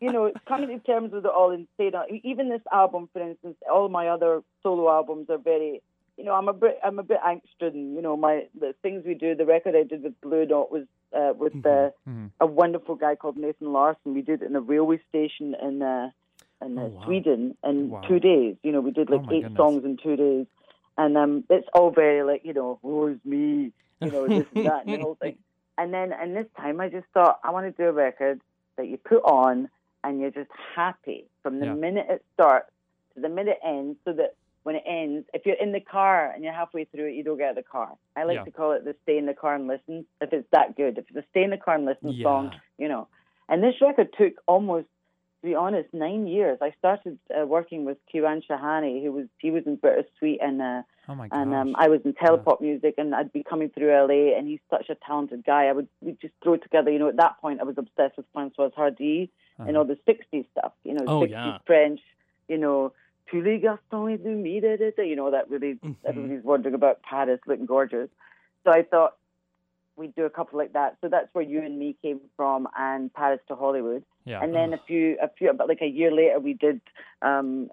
[0.00, 3.20] you know, coming to terms with it all and saying, uh, even this album, for
[3.20, 5.82] instance, all my other solo albums are very,
[6.16, 7.94] you know, I'm a bit, I'm a bit angst-ridden.
[7.94, 10.84] You know, my the things we do, the record I did with Blue Note was
[11.14, 12.30] uh, with uh, Mhm.
[12.40, 14.14] a wonderful guy called Nathan Larson.
[14.14, 16.10] We did it in a railway station in uh,
[16.62, 17.02] in uh, Oh, wow.
[17.04, 18.00] Sweden in Wow.
[18.06, 18.56] two days.
[18.62, 19.56] You know, we did like Oh, eight goodness.
[19.56, 20.46] songs in two days,
[20.98, 24.84] and um, it's all very like, you know, woe's me, you know, this and that,
[24.84, 25.36] and the whole thing.
[25.78, 28.42] And then, and this time, I just thought I want to do a record
[28.76, 29.70] that you put on
[30.04, 31.72] and you're just happy from the Yeah.
[31.72, 32.70] minute it starts
[33.14, 36.30] to the minute it ends, so that when it ends, if you're in the car
[36.30, 37.92] and you're halfway through it, you don't get out of the car.
[38.16, 38.44] I like Yeah.
[38.44, 40.04] to call it the stay in the car and listen.
[40.20, 42.24] If it's that good, if it's a stay in the car and listen Yeah.
[42.24, 43.08] song, you know.
[43.48, 44.86] And this record took almost,
[45.42, 46.58] to be honest, nine years.
[46.60, 50.60] I started uh, working with Kiran Shahani, who was he was in British Sweet and.
[50.60, 51.40] Uh, Oh my gosh.
[51.40, 54.90] and um, I was in Télépopmusik, and I'd be coming through LA, and he's such
[54.90, 55.64] a talented guy.
[55.66, 56.88] I would we just throw it together.
[56.92, 59.28] You know, at that point, I was obsessed with Françoise Hardy
[59.66, 60.72] and all the '60s stuff.
[60.84, 61.58] You know, Oh, 60s yeah.
[61.66, 62.00] French.
[62.46, 62.92] You know,
[63.30, 65.96] tous les garçons et me, da, da, da, you know that really Mhm.
[66.04, 68.08] everybody's wondering about Paris looking gorgeous.
[68.64, 69.16] So I thought
[69.96, 70.96] we'd do a couple like that.
[71.00, 74.02] So that's where you and me came from, and Paris to Hollywood.
[74.24, 74.42] yeah.
[74.42, 76.80] And then a few, a few, about like a year later, we did
[77.22, 77.70] um,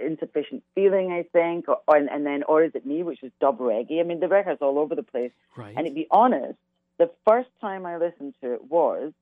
[0.00, 3.58] insufficient feeling, I think, or, or and then or is it me, which was dub
[3.58, 4.00] reggae.
[4.00, 5.32] I mean, the record's all over the place.
[5.56, 5.74] Right.
[5.76, 6.58] And to be honest,
[6.98, 9.12] the first time I listened to it was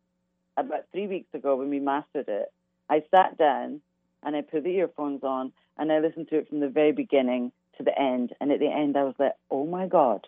[0.57, 2.53] about three weeks ago when we mastered it.
[2.91, 3.81] I sat down
[4.23, 7.53] and I put the earphones on and I listened to it from the very beginning
[7.77, 8.33] to the end.
[8.41, 10.27] And at the end, I was like, oh my god.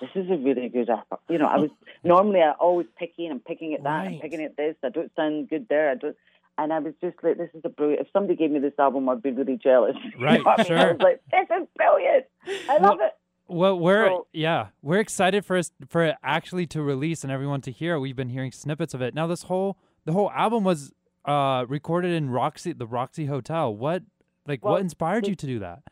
[0.00, 1.18] This is a really good album.
[1.28, 1.70] You know, I was
[2.04, 4.14] normally I always picky and I'm picking at that, Right.
[4.14, 4.76] I'm picking at this.
[4.84, 5.90] I don't sound good there.
[5.90, 6.16] I don't,
[6.56, 8.00] and I was just like, this is a brilliant.
[8.02, 9.96] If somebody gave me this album, I'd be really jealous.
[10.18, 10.72] You Right, know what I mean?
[10.72, 10.92] I sure.
[10.94, 12.24] was like, this is brilliant.
[12.68, 13.12] I love it.
[13.46, 17.60] Well, we're So- yeah, we're excited for us for it actually to release and everyone
[17.62, 17.98] to hear.
[17.98, 19.14] We've been hearing snippets of it.
[19.14, 20.92] Now, this whole the whole album was
[21.28, 23.74] uh recorded in Roxy, the Roxy Hotel.
[23.74, 24.02] What
[24.46, 25.82] like Well, what inspired you to do that?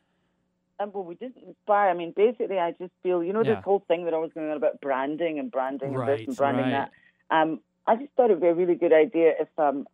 [0.78, 1.88] And well, we didn't inspire.
[1.90, 3.56] I mean, basically, I just feel you know Yeah.
[3.56, 6.36] this whole thing that I was going on about branding and branding and this and
[6.36, 6.88] branding right.
[7.30, 7.36] that.
[7.36, 9.86] Um, I just thought it would be a really good idea if um,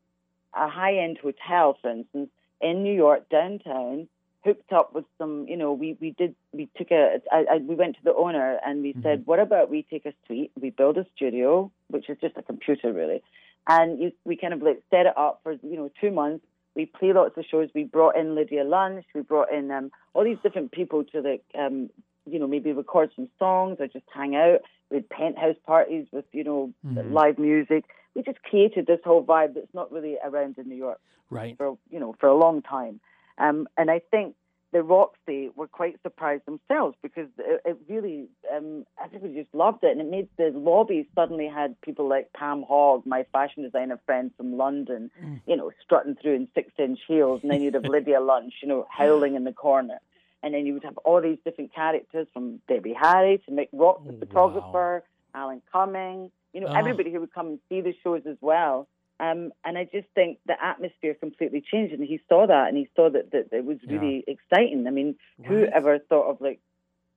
[0.55, 4.09] a high-end hotel, for instance, in New York downtown,
[4.45, 5.47] hooked up with some.
[5.49, 8.59] You know, we we did we took a I, I, we went to the owner
[8.65, 12.19] and we said, what about we take a suite, we build a studio, which is
[12.21, 13.23] just a computer really,
[13.69, 16.45] and you, we kind of like set it up for you know two months.
[16.75, 17.69] We play lots of shows.
[17.75, 19.05] We brought in Lydia Lunch.
[19.15, 21.91] We brought in um, all these different people to like um,
[22.27, 24.61] you know maybe record some songs or just hang out.
[24.91, 27.13] We had penthouse parties with you know Mhm.
[27.13, 27.85] live music.
[28.15, 31.57] We just created this whole vibe that's not really around in New York Right.
[31.57, 33.01] for you know for a long time.
[33.39, 34.35] Um, and I think
[34.73, 39.91] the Roxy were quite surprised themselves because it, it really um, everybody just loved it,
[39.93, 44.31] and it made the lobby suddenly had people like Pam Hogg, my fashion designer friend
[44.37, 45.11] from London,
[45.47, 48.87] you know, strutting through in six-inch heels, and then you'd have Lydia Lunch, you know,
[48.91, 49.99] howling in the corner.
[50.43, 54.05] And then you would have all these different characters from Debbie Harry to Mick Rock,
[54.05, 54.19] the Wow.
[54.21, 55.05] photographer,
[55.35, 56.75] Alan Cumming, you know, Oh.
[56.75, 58.89] everybody who would come and see the shows as well.
[59.21, 62.89] Um, and I just think the atmosphere completely changed, and he saw that, and he
[62.97, 64.87] saw that, that it was really exciting.
[64.87, 65.15] I mean,
[65.47, 65.73] who Right.
[65.73, 66.61] ever thought of like,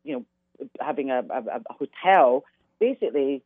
[0.03, 2.43] you know, having a, a, a hotel
[2.79, 3.41] basically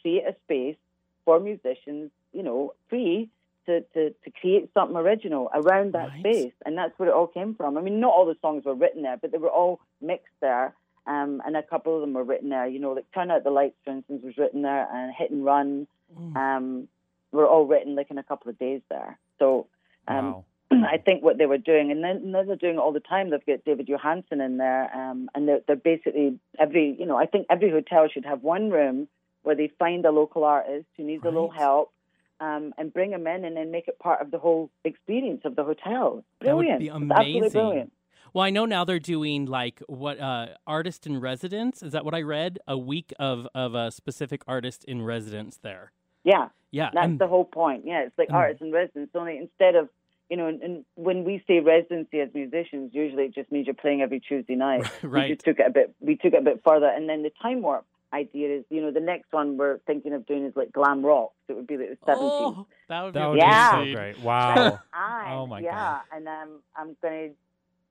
[0.00, 0.76] create a space
[1.24, 3.28] for musicians, you know, free
[3.66, 6.20] to, to, to create something original around that Right.
[6.20, 7.76] space, and that's where it all came from.
[7.76, 10.74] I mean, not all the songs were written there, but they were all mixed there.
[11.06, 12.66] Um, and a couple of them were written there.
[12.66, 15.44] You know, like "Turn Out the Lights," for instance, was written there, and "Hit and
[15.44, 15.86] Run."
[16.18, 16.36] Mm.
[16.36, 16.88] um,
[17.32, 19.18] were all written like in a couple of days there.
[19.38, 19.66] So
[20.06, 20.44] um, wow.
[20.70, 23.30] I think what they were doing, and then now they're doing it all the time.
[23.30, 27.26] They've got David Johansen in there, um, and they're, they're basically every you know I
[27.26, 29.08] think every hotel should have one room
[29.42, 31.92] where they find a local artist who needs a little help.
[32.40, 35.56] Um, and bring them in, and then make it part of the whole experience of
[35.56, 36.22] the hotel.
[36.40, 37.10] That would Brilliant!
[37.10, 37.92] absolutely brilliant.
[38.32, 41.82] Well, I know now they're doing like what uh, artist in residence.
[41.82, 42.60] Is that what I read?
[42.68, 45.90] A week of of a specific artist in residence there.
[46.22, 47.84] Yeah, Yeah, That's and- the whole point.
[47.86, 48.34] Yeah, it's like Mm.
[48.34, 49.10] artists in residence.
[49.14, 49.88] Only instead of
[50.30, 53.74] you know, and, and when we say residency as musicians, usually it just means you're
[53.74, 54.84] playing every Tuesday night.
[55.02, 55.30] We right.
[55.32, 55.94] just took it a bit.
[56.00, 58.90] We took it a bit further, and then the time warp idea is, you know,
[58.90, 61.32] the next one we're thinking of doing is like glam rock.
[61.46, 62.30] So it would be like the seventies.
[62.30, 63.84] Oh, that would be That would Yeah.
[63.84, 64.20] be so great.
[64.20, 64.80] Wow.
[64.92, 65.66] I, Oh my God.
[65.66, 67.28] yeah, and um, I'm gonna,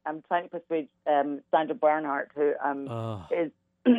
[0.06, 3.22] I'm trying to persuade um, Sandra Bernhard, who um, Ugh.
[3.32, 3.52] is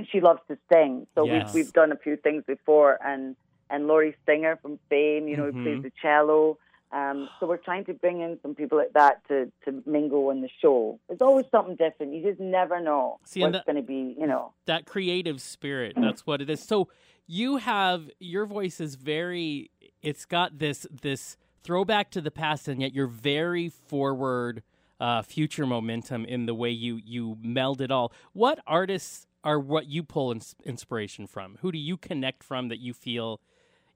[0.12, 1.09] she loves to sing.
[1.17, 1.53] So Yes.
[1.53, 3.35] we've we've done a few things before, and
[3.71, 5.63] and Lori Singer from Fame, you know, who Mhm.
[5.63, 6.59] plays the cello.
[6.91, 10.41] Um, so we're trying to bring in some people like that to to mingle in
[10.41, 10.99] the show.
[11.07, 12.15] There's always something different.
[12.15, 14.17] You just never know See, what's going to be.
[14.19, 16.89] You know, that creative spirit that's what it is so
[17.27, 19.71] you have your voice is very
[20.03, 24.63] it's got this this throwback to the past and yet you're very forward
[25.01, 29.87] uh, future momentum in the way you you meld it all what artists are what
[29.87, 33.41] you pull ins- inspiration from who do you connect from that you feel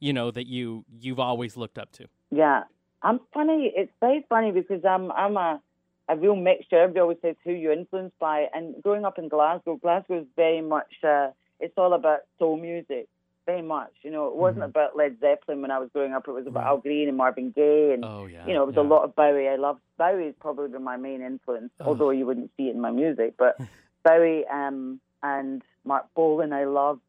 [0.03, 2.65] you know that you you've always looked up to yeah.
[3.05, 3.73] I'm funny.
[3.75, 5.61] It's very funny because I'm I'm a
[6.09, 6.77] a real mixture.
[6.83, 8.47] Everybody always says who you're influenced by.
[8.55, 10.93] And growing up in Glasgow, Glasgow is very much.
[11.03, 11.29] Uh,
[11.61, 13.07] it's all about soul music.
[13.45, 13.93] Very much.
[14.03, 14.73] You know, it wasn't Mhm.
[14.75, 16.29] about Led Zeppelin when I was growing up.
[16.29, 16.69] It was about Right.
[16.71, 18.83] Al Green and Marvin Gaye and oh yeah you know, it was yeah.
[18.83, 19.49] a lot of Bowie.
[19.49, 21.89] I love Bowie is probably been my main influence, Ugh.
[21.89, 23.35] although you wouldn't see it in my music.
[23.37, 23.59] But
[24.05, 27.01] Bowie um, and Marc Bolan, I loved.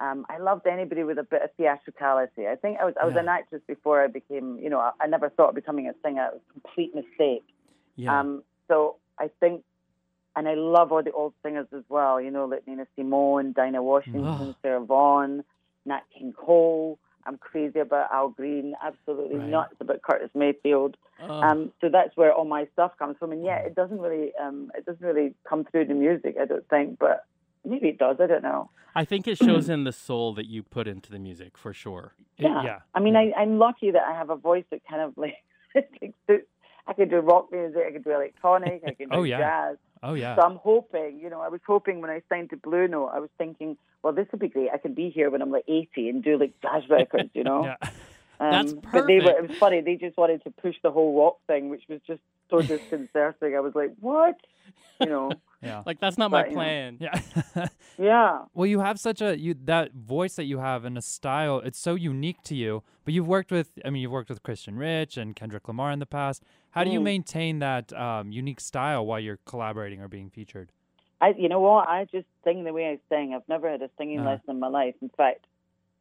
[0.00, 2.46] Um, I loved anybody with a bit of theatricality.
[2.46, 3.22] I think I was I was Yeah.
[3.22, 6.26] an actress before I became, you know, I, I never thought of becoming a singer.
[6.26, 7.44] It was a complete mistake.
[7.96, 9.64] yeah Um, so I think,
[10.36, 12.20] and I love all the old singers as well.
[12.20, 14.54] You know, like Nina Simone, Dinah Washington, Ugh.
[14.62, 15.42] Sarah Vaughan,
[15.84, 16.98] Nat King Cole.
[17.26, 18.74] I'm crazy about Al Green.
[18.82, 19.48] Absolutely Right.
[19.48, 20.96] nuts about Curtis Mayfield.
[21.20, 21.30] Ugh.
[21.44, 23.32] Um, so that's where all my stuff comes from.
[23.32, 26.36] And yet, it doesn't really, um, it doesn't really come through the music.
[26.40, 27.24] I don't think, but
[27.64, 28.16] maybe it does.
[28.20, 28.70] I don't know.
[28.94, 32.14] i think it shows in the soul that you put into the music for sure
[32.38, 32.62] It- Yeah.
[32.64, 32.78] yeah.
[32.94, 35.36] I mean, I, I'm lucky that I have a voice that kind of like.
[36.86, 37.82] I could do rock music.
[37.86, 38.82] I could do electronic.
[38.86, 39.38] I can do Oh, yeah.
[39.38, 39.76] jazz.
[40.02, 40.36] Oh yeah.
[40.36, 43.18] So I'm hoping, you know, I was hoping when I signed to Blue Note, I
[43.18, 44.70] was thinking, well, this would be great.
[44.72, 47.64] I could be here when I'm like 80 and do like jazz records, you know.
[47.64, 47.76] Yeah.
[48.40, 49.80] Um, That's But they were, it was funny.
[49.80, 53.56] They just wanted to push the whole rock thing, which was just so disconcerting.
[53.56, 54.36] I was like, what?
[55.00, 55.82] You know, Yeah.
[55.84, 56.62] like that's not my But, you know.
[56.62, 57.68] plan Yeah.
[57.98, 58.44] yeah.
[58.54, 61.58] well, you have such a you that voice that you have and a style.
[61.60, 62.82] It's so unique to you.
[63.04, 65.98] But you've worked with, I mean, you've worked with Christian Rich and Kendrick Lamar in
[65.98, 66.44] the past.
[66.72, 67.04] How do you Mm.
[67.04, 70.70] maintain that um, unique style while you're collaborating or being featured?
[71.20, 71.88] I, you know what?
[71.88, 73.34] I just sing the way I sing.
[73.34, 74.30] I've never had a singing Uh-huh.
[74.30, 74.94] lesson in my life.
[75.02, 75.46] In fact,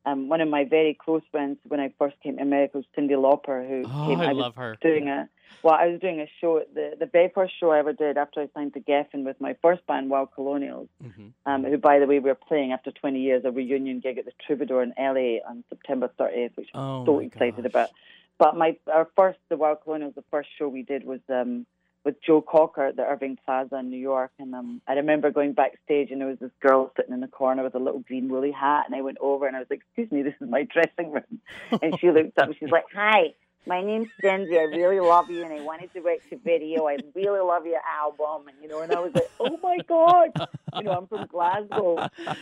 [0.07, 3.11] um, one of my very close friends when I first came to America was Cyndi
[3.11, 4.21] Lauper, who Oh, came.
[4.21, 4.77] I was love her.
[4.81, 5.27] doing a
[5.63, 6.61] well, I was doing a show.
[6.73, 9.55] The the very first show I ever did after I signed to Geffen with my
[9.61, 11.33] first band, Wild Colonials, Mhm.
[11.45, 14.31] um, who, by the way, we're playing after 20 years a reunion gig at the
[14.45, 17.71] Troubadour in LA on September 30th, which I'm Oh so excited gosh.
[17.71, 17.89] about.
[18.37, 21.65] But my our first, the Wild Colonials, the first show we did was um,
[22.07, 25.51] with Joe Cocker at the Irving Plaza in New York, and um, I remember going
[25.51, 28.53] backstage and there was this girl sitting in the corner with a little green woolly
[28.53, 31.11] hat, and I went over and I was like, "Excuse me, this is my dressing
[31.11, 31.41] room,"
[31.81, 33.33] and she looked up and she's like, "Hi."
[33.65, 34.57] My name's Cindy.
[34.57, 36.87] I really love you, and I wanted to write the video.
[36.87, 38.79] I really love your album, and you know.
[38.79, 41.97] And I was like, "Oh my god!" You know, I'm from Glasgow,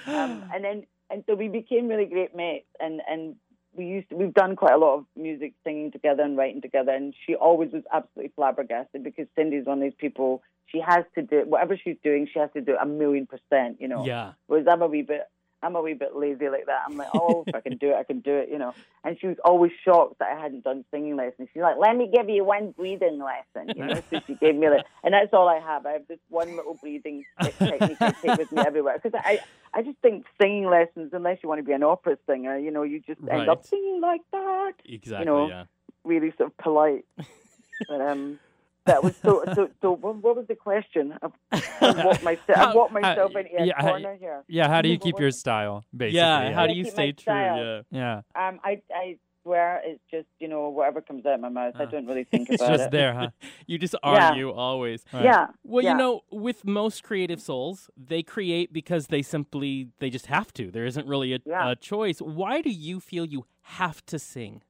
[0.06, 3.36] um, and then and so we became really great mates, and and
[3.76, 6.92] we used to, we've done quite a lot of music, singing together and writing together.
[6.92, 10.42] And she always was absolutely flabbergasted because Cyndi's one of these people.
[10.68, 12.28] She has to do whatever she's doing.
[12.32, 13.80] She has to do a million percent.
[13.80, 14.06] You know.
[14.06, 14.34] Yeah.
[14.48, 15.28] Whereas I'm a wee bit,
[15.66, 16.84] I'm a wee bit lazy like that.
[16.88, 18.74] I'm like, oh, if I can do it, I can do it, you know.
[19.04, 21.50] And she was always shocked that I hadn't done singing lessons.
[21.54, 24.02] She's like, let me give you one breathing lesson, you know.
[24.12, 25.86] so she gave me like, and that's all I have.
[25.86, 29.40] I have this one little breathing technique I take with me everywhere because I,
[29.74, 32.84] I just think singing lessons, unless you want to be an opera singer, you know,
[32.84, 35.20] you just end up singing like that, Exactly.
[35.20, 35.64] You know, yeah.
[36.04, 37.06] really sort of polite.
[37.90, 38.40] but um.
[38.86, 39.44] That was so.
[39.56, 41.14] So, so what, what was the question?
[41.22, 41.32] I've,
[41.82, 44.44] I've walked myself, I've How- walked how- myself into a yeah, how- corner here.
[44.48, 46.18] Yeah, how do you keep your style, basically?
[46.20, 46.52] Yeah.
[46.54, 47.22] How do you stay true?
[47.24, 47.58] style.
[47.58, 47.82] Yeah.
[48.36, 48.48] Yeah.
[48.48, 51.74] Um, I I swear it's just you know whatever comes out of my mouth.
[51.80, 52.62] I Uh, don't really think about it.
[52.62, 52.92] It's just it.
[52.92, 53.30] there, huh?
[53.68, 54.28] You just Yeah.
[54.30, 55.04] argue always.
[55.12, 55.24] Right.
[55.24, 55.48] Yeah.
[55.64, 55.92] Well, yeah.
[55.94, 60.70] you know, with most creative souls, they create because they simply they just have to.
[60.70, 61.72] There isn't really a, Yeah.
[61.72, 62.20] a choice.
[62.20, 63.46] Why do you feel you
[63.80, 64.62] have to sing?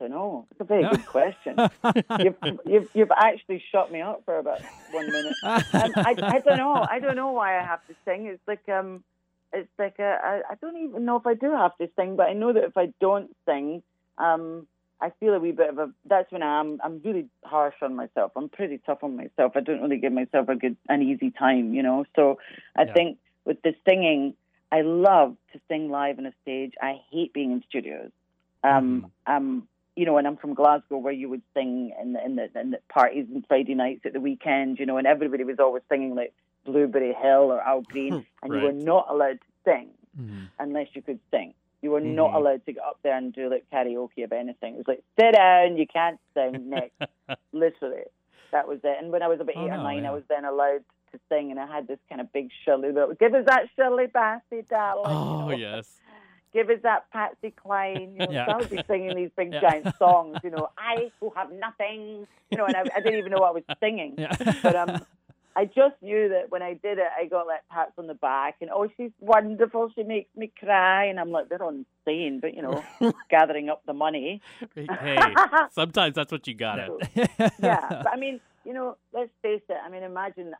[0.00, 0.46] I don't know.
[0.50, 1.56] It's a very good question.
[2.18, 2.34] you've,
[2.66, 5.38] you've you've actually shut me up for about one minute.
[5.42, 6.84] Um, I I don't know.
[6.88, 8.26] I don't know why I have to sing.
[8.26, 9.04] It's like um,
[9.52, 12.24] it's like a, I I don't even know if I do have to sing, but
[12.28, 13.82] I know that if I don't sing,
[14.18, 14.66] um.
[15.00, 15.90] I feel a wee bit of a.
[16.06, 16.80] That's when I'm.
[16.82, 18.30] I'm really harsh on myself.
[18.36, 19.52] I'm pretty tough on myself.
[19.54, 22.04] I don't really give myself a good, an easy time, you know.
[22.16, 22.38] So
[22.76, 22.92] I Yeah.
[22.94, 24.34] think with the singing,
[24.72, 26.74] I love to sing live on a stage.
[26.80, 28.12] I hate being in studios.
[28.62, 32.36] Um, um, you know, and I'm from Glasgow, where you would sing in the, in
[32.36, 35.58] the in the parties and Friday nights at the weekend, you know, and everybody was
[35.60, 36.32] always singing like
[36.64, 40.48] Blueberry Hill or Al Green, and you were not allowed to sing Mhm.
[40.58, 41.54] unless you could sing.
[41.82, 42.36] You were not Mhm.
[42.36, 44.74] allowed to get up there and do like karaoke of anything.
[44.74, 46.94] It was like sit down, you can't sing next.
[47.52, 48.04] Literally,
[48.52, 48.96] that was it.
[49.00, 50.10] And when I was about Oh, eight or nine, yeah.
[50.10, 52.90] I was then allowed to sing, and I had this kind of big Shirley.
[53.20, 55.04] Give us that Shirley Bassey, darling.
[55.04, 55.50] you Oh know.
[55.50, 56.00] yes.
[56.54, 58.14] Give us that Patsy Cline.
[58.14, 58.46] You know, Yeah.
[58.46, 59.60] so I would be singing these big Yeah.
[59.60, 60.38] giant songs.
[60.44, 62.26] You know, I who have nothing.
[62.50, 64.14] You know, and I, I didn't even know what I was singing.
[64.16, 64.34] Yeah.
[64.62, 65.04] But um,
[65.56, 68.56] I just knew that when I did it, I got like pats on the back
[68.60, 69.90] and oh, she's wonderful.
[69.94, 72.82] She makes me cry, and I'm like, they're insane, but you know,
[73.30, 74.40] gathering up the money.
[74.74, 75.18] hey,
[75.72, 76.98] sometimes that's what you got to
[77.60, 79.76] yeah, but I mean, you know, let's face it.
[79.84, 80.52] I mean, imagine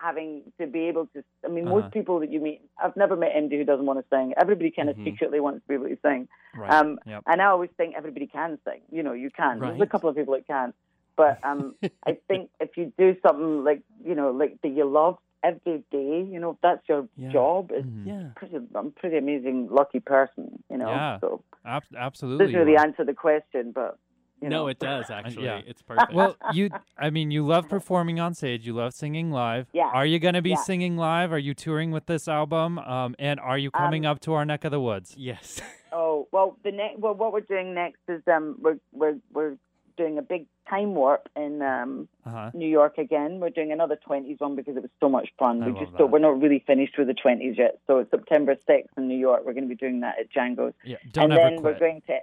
[0.00, 1.22] having to be able to.
[1.44, 1.80] I mean, Uh-huh.
[1.80, 4.32] most people that you meet, I've never met anybody who doesn't want to sing.
[4.40, 5.04] Everybody kind of Mhm.
[5.04, 6.28] secretly wants to be able to sing.
[6.56, 6.72] right.
[6.72, 7.22] Um, yep.
[7.26, 8.80] and I always think everybody can sing.
[8.90, 9.60] You know, you can.
[9.60, 10.72] There's a couple of people that can,
[11.16, 11.74] but um,
[12.06, 16.22] I think if you do something like you know, like that you love every day,
[16.22, 17.30] you know, if that's your Yeah.
[17.30, 17.70] job.
[17.72, 18.06] It's Mhm.
[18.06, 18.28] Yeah.
[18.36, 18.56] pretty.
[18.74, 20.62] I'm a pretty amazing, lucky person.
[20.70, 20.88] You know.
[20.90, 21.18] Yeah.
[21.20, 22.46] So Ab- absolutely.
[22.46, 23.96] doesn't really you answer the question, but
[24.40, 24.68] you no, know.
[24.68, 25.44] it does actually.
[25.44, 25.60] yeah.
[25.66, 26.12] It's perfect.
[26.12, 28.66] well, you, I mean, you love performing on stage.
[28.66, 29.66] You love singing live.
[29.72, 29.90] Yeah.
[29.92, 30.56] Are you going to be Yeah.
[30.56, 31.32] singing live?
[31.32, 32.78] Are you touring with this album?
[32.78, 35.14] Um, and are you coming Um, up to our neck of the woods?
[35.16, 35.60] yes.
[35.92, 39.56] Oh well, the next well, what we're doing next is um, we're we're we're
[39.96, 42.50] doing a big time warp in um, Uh huh.
[42.54, 43.40] New York again.
[43.40, 45.60] We're doing another twenties one because it was so much fun.
[45.64, 45.98] I we just that.
[45.98, 47.80] don't, we're not really finished with the twenties yet.
[47.88, 49.42] So it's September sixth in New York.
[49.44, 50.98] We're going to be doing that at Django's, Yeah.
[51.10, 51.74] Don't and ever then quit.
[51.74, 52.18] we're going to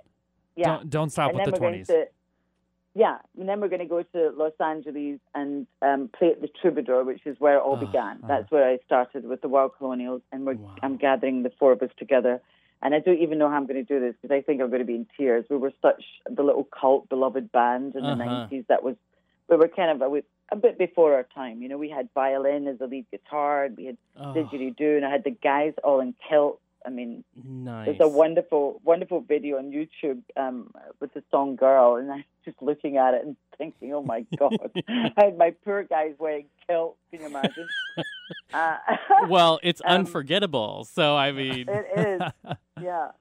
[0.57, 1.87] yeah, Don't don't stop and with the twenties.
[1.87, 2.05] to
[2.95, 6.47] yeah, and then we're going to go to Los Angeles and um, play at the
[6.47, 8.19] Troubadour, which is where it all Ah, began.
[8.23, 8.27] ah.
[8.27, 10.73] That's where I started with the Wild Colonials, and we're, Wow.
[10.81, 12.41] I'm gathering the four of us together.
[12.81, 14.69] And I don't even know how I'm going to do this because I think I'm
[14.69, 15.45] going to be in tears.
[15.49, 18.47] We were such the little cult beloved band in the Uh-huh.
[18.51, 18.95] 90s that was
[19.49, 21.61] we were kind of a, a bit before our time.
[21.61, 25.05] You know, we had violin as the lead guitar, and we had Oh, didgeridoo, and
[25.05, 26.61] I had the guys all in kilts.
[26.87, 27.85] I mean, nice.
[27.85, 30.71] there's a wonderful, wonderful video on YouTube um,
[31.01, 34.71] with the song "Girl," and I'm just looking at it and thinking, "Oh my God!"
[34.87, 36.97] I had my poor guys wearing kilts.
[37.11, 37.67] Can you imagine?
[38.53, 38.77] uh,
[39.27, 40.85] well, it's Um, unforgettable.
[40.85, 43.11] So I mean, it is, yeah.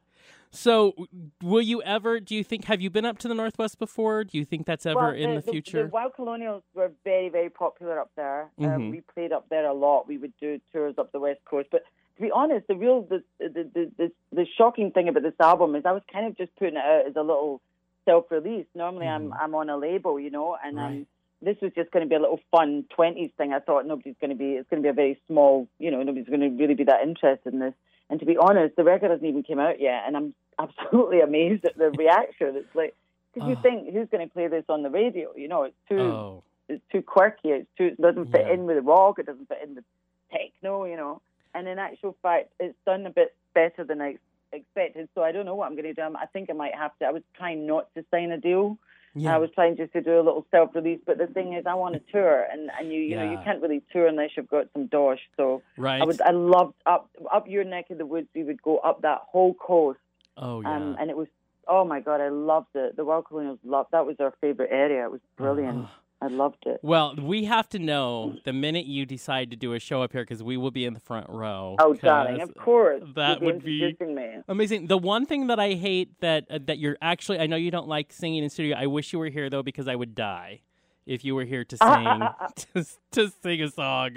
[0.52, 0.94] So,
[1.42, 2.20] will you ever?
[2.20, 2.66] Do you think?
[2.66, 4.22] Have you been up to the Northwest before?
[4.22, 5.82] Do you think that's ever well, in the, future?
[5.82, 8.48] The Wild Colonials were very, very popular up there.
[8.60, 8.74] Mhm.
[8.74, 10.06] Um, we played up there a lot.
[10.06, 11.68] We would do tours up the West Coast.
[11.72, 11.82] But
[12.16, 15.74] to be honest, the real, the, the, the, the, the shocking thing about this album
[15.76, 17.60] is I was kind of just putting it out as a little
[18.04, 18.66] self-release.
[18.74, 20.84] Normally, I'm I'm on a label, you know, and Mm-hmm.
[20.86, 20.98] Right.
[20.98, 21.06] um,
[21.42, 23.52] this was just going to be a little fun twenties thing.
[23.52, 24.52] I thought nobody's going to be.
[24.52, 27.02] It's going to be a very small, you know, nobody's going to really be that
[27.02, 27.74] interested in this.
[28.08, 31.64] And to be honest, the record hasn't even came out yet, and I'm absolutely amazed
[31.66, 32.54] at the reaction.
[32.56, 32.94] It's like
[33.34, 33.62] because you Oh.
[33.62, 35.32] think who's going to play this on the radio?
[35.36, 37.50] You know, it's too oh, it's too quirky.
[37.50, 38.54] It's too it doesn't fit Yeah.
[38.54, 39.18] in with the rock.
[39.18, 39.84] It doesn't fit in with
[40.32, 40.84] techno.
[40.86, 41.20] You know,
[41.56, 44.16] and in actual fact, it's done a bit better than I
[44.52, 45.08] expected.
[45.14, 46.02] So I don't know what I'm going to do.
[46.02, 47.06] I'm- think I might have to.
[47.06, 48.78] I was trying not to sign a deal.
[49.14, 49.34] yeah.
[49.34, 51.94] I was trying just to do a little self-release, but the thing is, I want
[51.94, 54.88] to tour, and and you you know you can't really tour unless you've got some
[54.88, 55.20] dosh.
[55.38, 56.02] So right.
[56.02, 58.28] I would I loved up up your neck of the woods.
[58.34, 60.00] We would go up that whole coast,
[60.36, 60.76] oh yeah.
[60.76, 61.28] um, and it was
[61.66, 62.96] oh my god, I loved it.
[62.96, 65.04] The Wild Colonials loved that was our favorite area.
[65.06, 65.86] It was brilliant.
[66.20, 66.80] I loved it.
[66.82, 70.22] well, we have to know the minute you decide to do a show up here
[70.22, 71.76] because we will be in the front row.
[71.78, 73.02] Oh, darling, of course.
[73.16, 74.36] that would be- me.
[74.48, 74.86] Amazing.
[74.86, 77.88] The one thing that I hate that uh, that you're actually I know you don't
[77.88, 78.76] like singing in studio.
[78.76, 80.62] I wish you were here though because I would die
[81.04, 82.20] if you were here to sing
[82.74, 84.16] to, to sing a song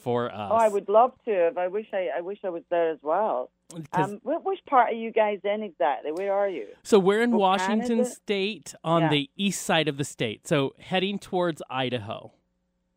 [0.00, 0.48] for us.
[0.52, 1.52] Oh, I would love to.
[1.56, 3.50] I wish I, I wish I was there as well.
[3.92, 6.10] Um, wh- which part are you guys in exactly?
[6.12, 6.66] Where are you?
[6.82, 8.06] so we're in Washington it?
[8.06, 9.08] State on Yeah.
[9.10, 10.46] the east side of the state.
[10.48, 12.32] So heading towards Idaho.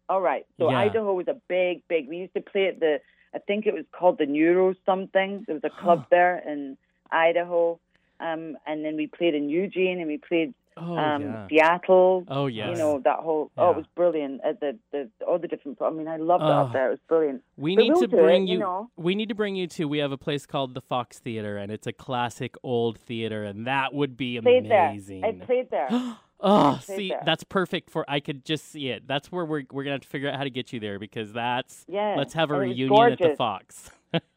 [0.09, 0.45] All right.
[0.57, 0.79] So Yeah.
[0.79, 2.09] Idaho was a big, big.
[2.09, 2.99] We used to play at the.
[3.35, 5.43] I think it was called the Neuro something.
[5.47, 6.77] There was a club there in
[7.11, 7.79] Idaho,
[8.19, 11.47] um, and then we played in Eugene, and we played Oh um, yeah.
[11.47, 12.23] Seattle.
[12.27, 12.69] Oh yes.
[12.71, 13.51] You know that whole.
[13.57, 14.41] Oh, it was brilliant.
[14.43, 15.77] At the, the all the different.
[15.81, 16.51] I mean, I loved it Oh.
[16.51, 16.87] up there.
[16.87, 17.43] It was brilliant.
[17.57, 18.53] we But need we'll to bring it, you.
[18.53, 18.89] you know.
[18.95, 19.85] We need to bring you to.
[19.85, 23.67] We have a place called the Fox Theater, and it's a classic old theater, and
[23.67, 25.21] that would be Played amazing.
[25.21, 25.29] there.
[25.31, 25.87] I played there.
[26.45, 27.21] Oh, played see, there.
[27.25, 28.03] that's perfect for.
[28.09, 29.07] I could just see it.
[29.07, 31.31] That's where we're we're gonna have to figure out how to get you there because
[31.31, 31.85] that's.
[31.87, 32.15] Yeah.
[32.17, 33.35] Let's have a was reunion at the.
[33.37, 33.91] Fox.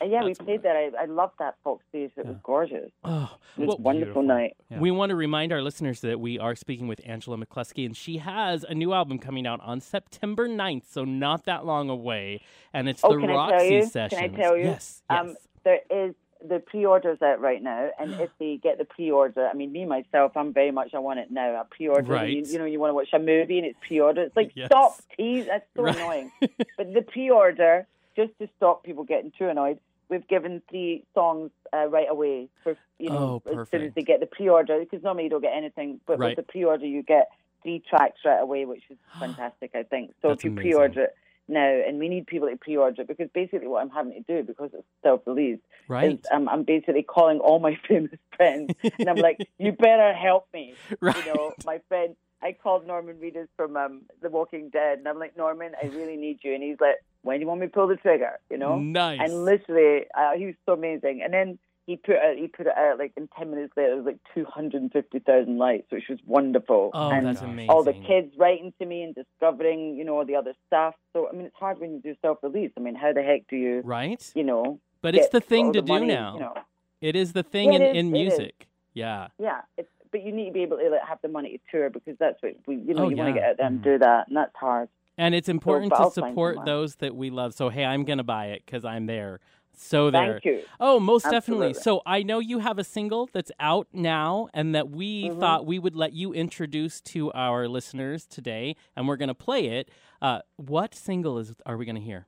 [0.00, 0.76] Uh, yeah, we played that.
[0.76, 2.20] I, I loved that Fox Theatre.
[2.22, 2.90] It was gorgeous.
[3.04, 4.22] Oh, It was well, a wonderful beautiful.
[4.22, 4.56] night.
[4.70, 4.78] Yeah.
[4.80, 8.18] we want to remind our listeners that we are speaking with Angela McCluskey, and she
[8.18, 12.40] has a new album coming out on September 9th, so not that long away.
[12.72, 13.82] And it's Oh, the Roxy?
[13.82, 14.20] Sessions.
[14.20, 14.64] Can I tell you?
[14.64, 15.02] Yes.
[15.10, 15.20] yes.
[15.20, 16.14] Um, there is
[16.46, 20.32] the pre-orders out right now, and if they get the pre-order, I mean, me myself,
[20.36, 21.54] I'm very much I want it now.
[21.56, 22.12] I pre-order.
[22.12, 22.28] Right.
[22.28, 24.24] You, you know, you want to watch a movie and it's pre-order.
[24.24, 24.66] It's like Yes.
[24.66, 25.46] stop tease.
[25.46, 25.96] That's so Right.
[25.96, 26.32] annoying.
[26.76, 27.86] but the pre-order,
[28.16, 32.76] just to stop people getting too annoyed, we've given three songs uh, right away for
[32.98, 35.56] you know Oh, as soon as they get the pre-order because normally you don't get
[35.56, 36.36] anything, but Right.
[36.36, 37.28] with the pre-order you get
[37.62, 39.72] three tracks right away, which is fantastic.
[39.74, 40.28] I think so.
[40.28, 40.70] That's if you amazing.
[40.72, 41.16] pre-order it
[41.48, 44.46] now, and we need people to pre-order it because basically what I'm having to do
[44.46, 46.12] because it's self-released, right.
[46.12, 50.46] is um, I'm basically calling all my famous friends, and I'm like, "You better help
[50.54, 51.16] me." right.
[51.26, 52.16] You know, my friend.
[52.42, 56.16] I called Norman Reedus from um, The Walking Dead, and I'm like, "Norman, I really
[56.18, 58.58] need you." And he's like, "When do you want me to pull the trigger?" You
[58.58, 58.78] know.
[58.78, 59.20] Nice.
[59.22, 61.22] And literally, uh, he was so amazing.
[61.24, 63.96] And then he put it, he put it out like, in ten minutes later, it
[63.96, 66.90] was like two hundred and fifty thousand likes, which was wonderful.
[66.94, 67.70] oh, and that's amazing.
[67.70, 70.94] all the kids writing to me and discovering, you know, all the other stuff.
[71.12, 72.72] So I mean, it's hard when you do self-release.
[72.76, 74.22] I mean, how the heck do you, Right?
[74.34, 74.80] you know?
[75.02, 76.34] But it's the thing to the do money, now.
[76.34, 76.54] You know?
[77.02, 78.38] It is the thing Yeah, in, it is, in it is.
[78.38, 78.68] music.
[78.94, 79.28] Yeah.
[79.38, 81.90] Yeah, it's, but you need to be able to like, have the money to tour
[81.90, 83.84] because that's what we, you know, Oh, you want to get out there and Mhm.
[83.84, 84.88] do that, and that's hard.
[85.16, 87.54] And it's important but to support those that we love.
[87.54, 89.40] So, hey, I'm going to buy it because I'm there.
[89.76, 90.34] So there.
[90.34, 90.62] Thank you.
[90.78, 91.74] Oh, most definitely.
[91.74, 95.40] So I know you have a single that's out now and that we Mhm.
[95.40, 99.66] thought we would let you introduce to our listeners today, and we're going to play
[99.66, 99.90] it.
[100.22, 102.26] Uh, what single is are we going to hear?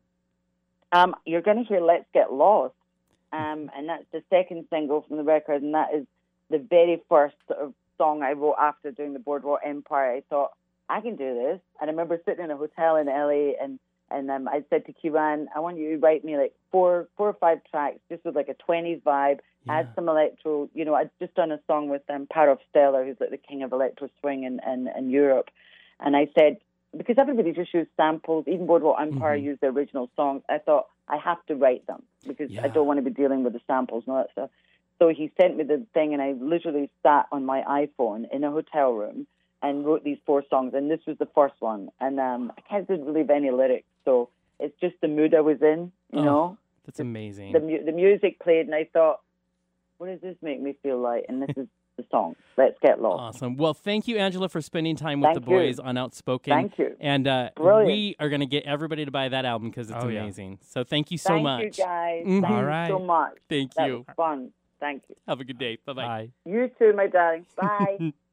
[0.93, 2.75] Um, you're going to hear "Let's Get Lost,"
[3.33, 6.07] um, and that's the second single from the record, and that is
[6.51, 10.13] the very first sort of song I wrote after doing the Boardwalk Empire.
[10.13, 10.53] I thought
[10.89, 13.79] I can do this, and I remember sitting in a hotel in LA, and
[14.09, 17.29] and um, I said to Kiran, I want you to write me like four four
[17.29, 20.69] or five tracks, just with like a twenties vibe, add some electro.
[20.75, 23.63] You know, I'd just done a song with um, Parov Stelar, who's like the king
[23.63, 25.51] of electro swing in, in, in Europe,
[26.01, 26.59] and I said
[26.97, 29.43] because everybody just used samples, even Boardwalk Empire Mhm.
[29.43, 30.43] used the original songs.
[30.49, 32.63] I thought I have to write them because Yeah.
[32.65, 34.51] I don't want to be dealing with the samples and all that stuff.
[34.99, 38.51] So he sent me the thing, and I literally sat on my iPhone in a
[38.51, 39.27] hotel room
[39.63, 40.75] and wrote these four songs.
[40.75, 43.87] And this was the first one, and um, I can't didn't really have any lyrics,
[44.05, 44.29] so
[44.61, 46.59] it's just the mood I was in, you Oh, know.
[46.85, 47.53] That's amazing.
[47.53, 49.21] The mu- the music played, and I thought,
[49.99, 51.25] what does this make me feel like?
[51.29, 52.37] And this is the song.
[52.57, 53.37] Let's get lost.
[53.37, 53.57] Awesome.
[53.57, 55.57] Well, thank you, Angela, for spending time with Thank the you.
[55.57, 56.53] boys on Outspoken.
[56.53, 56.95] Thank you.
[57.01, 60.09] And uh, we are going to get everybody to buy that album because it's Oh,
[60.09, 60.21] yeah.
[60.23, 60.59] amazing.
[60.63, 61.63] So thank you so Thank much.
[61.65, 62.25] you guys.
[62.27, 62.41] Mhm.
[62.43, 62.89] Thank All you right.
[62.89, 63.39] so much.
[63.49, 64.05] Thank That you.
[64.07, 64.53] was fun.
[64.79, 65.17] Thank you.
[65.27, 65.79] Have a good day.
[65.87, 66.07] Bye bye.
[66.07, 66.29] Bye.
[66.45, 67.47] You too, my darling.
[67.57, 68.13] Bye.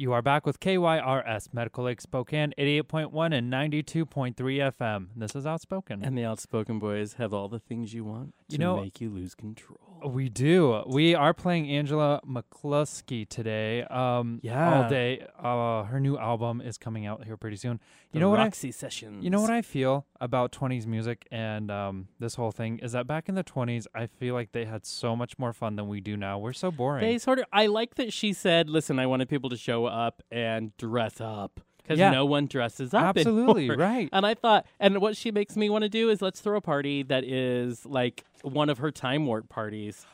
[0.00, 5.08] You are back with KYRS Medical Lake Spokane, 88.1 and 92.3 FM.
[5.14, 6.02] This is Outspoken.
[6.02, 9.10] And the outspoken boys have all the things you want to You know- make you
[9.10, 9.78] lose control.
[10.06, 10.82] we do.
[10.86, 13.82] We are playing Angela McCluskey today.
[13.82, 14.84] Um, Yeah.
[14.84, 15.26] all day.
[15.38, 17.78] Uh, her new album is coming out here pretty soon.
[18.12, 18.40] The You know what?
[18.40, 19.22] I, Roxy sessions.
[19.22, 23.06] you know what I feel about 20s music and um, this whole thing is that
[23.06, 26.00] back in the 20s, I feel like they had so much more fun than we
[26.00, 26.38] do now.
[26.38, 27.02] We're so boring.
[27.04, 27.44] They sort of.
[27.52, 31.60] I like that she said, "Listen, I wanted people to show up and dress up
[31.78, 32.10] because Yeah.
[32.10, 34.08] no one dresses up." Absolutely anymore." right.
[34.12, 36.60] And I thought, and what she makes me want to do is let's throw a
[36.62, 40.06] party that is like one of her time warp parties.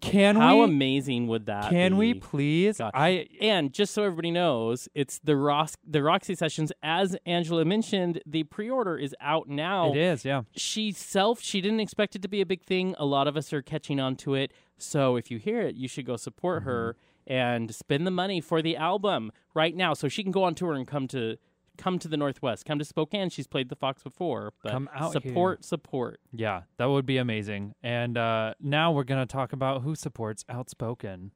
[0.00, 0.64] Can How we?
[0.64, 1.68] amazing would that?
[1.68, 2.78] can we please?
[2.78, 2.92] God.
[2.94, 6.72] I And just so everybody knows, it's the Ros- the Roxy sessions.
[6.82, 9.90] As Angela mentioned, the pre-order is out now.
[9.92, 10.42] it is, yeah.
[10.56, 13.52] she self she didn't expect it to be a big thing a lot of us
[13.52, 16.92] are catching on to it so if you hear it you should go support her
[16.94, 17.08] Mm-hmm.
[17.26, 19.94] And spend the money for the album right now.
[19.94, 21.36] So she can go on tour and come to
[21.78, 23.30] come to the northwest come to spokane.
[23.30, 26.20] She's played the fox before but Come out support support.
[26.32, 27.74] Yeah, that would be amazing.
[27.82, 31.32] And uh, now we're going to talk about who supports Outspoken.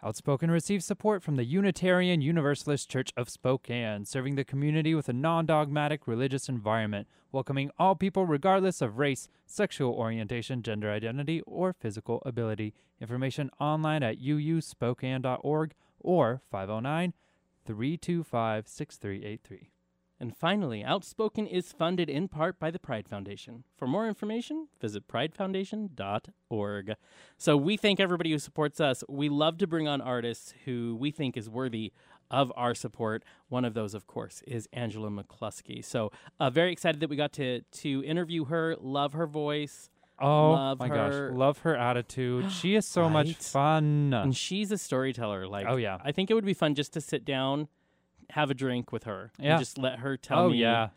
[0.01, 5.13] Outspoken receives support from the Unitarian Universalist Church of Spokane, serving the community with a
[5.13, 11.73] non dogmatic religious environment, welcoming all people regardless of race, sexual orientation, gender identity, or
[11.73, 12.73] physical ability.
[13.01, 17.13] Information online at uuspokane.org or 509
[17.65, 19.69] 325 6383.
[20.21, 23.63] And finally, Outspoken is funded in part by the Pride Foundation.
[23.77, 26.93] For more information, visit pridefoundation.org.
[27.37, 29.03] So we thank everybody who supports us.
[29.07, 31.93] We love to bring on artists who we think is worthy
[32.29, 33.23] of our support.
[33.47, 35.83] One of those, of course, is Angela McCluskey.
[35.83, 38.75] So uh, very excited that we got to to interview her.
[38.79, 39.89] Love her voice.
[40.21, 41.29] Oh Love my her.
[41.29, 42.51] gosh, love her attitude.
[42.51, 44.13] She is so much fun.
[44.13, 45.47] And she's a storyteller.
[45.47, 45.97] Like, Oh, yeah.
[46.03, 47.69] I think it would be fun just to sit down,
[48.31, 49.51] have a drink with her, Yeah.
[49.51, 50.89] and just let her tell oh me yeah.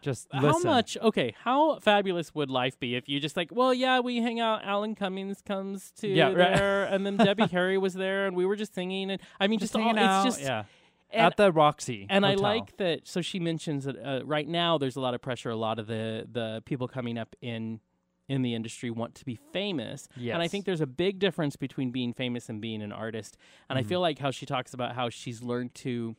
[0.00, 0.70] Just How listen.
[0.70, 0.96] much?
[1.02, 4.64] Okay, how fabulous would life be if you just like, well, yeah, we hang out.
[4.64, 6.56] Alan Cummings comes to Yeah, right.
[6.56, 9.10] there, and then Debbie Harry was there, and we were just singing.
[9.10, 10.64] And I mean, just, all, out, it's just yeah.
[11.10, 12.06] and, At the Roxy.
[12.08, 13.08] and I like that.
[13.08, 15.50] So she mentions that uh, right now there's a lot of pressure.
[15.50, 17.80] A lot of the the people coming up in
[18.28, 20.06] in the industry want to be famous.
[20.14, 23.36] And I think there's a big difference between being famous and being an artist.
[23.68, 23.88] And I Mm-hmm.
[23.88, 26.14] feel like how she talks about how she's learned to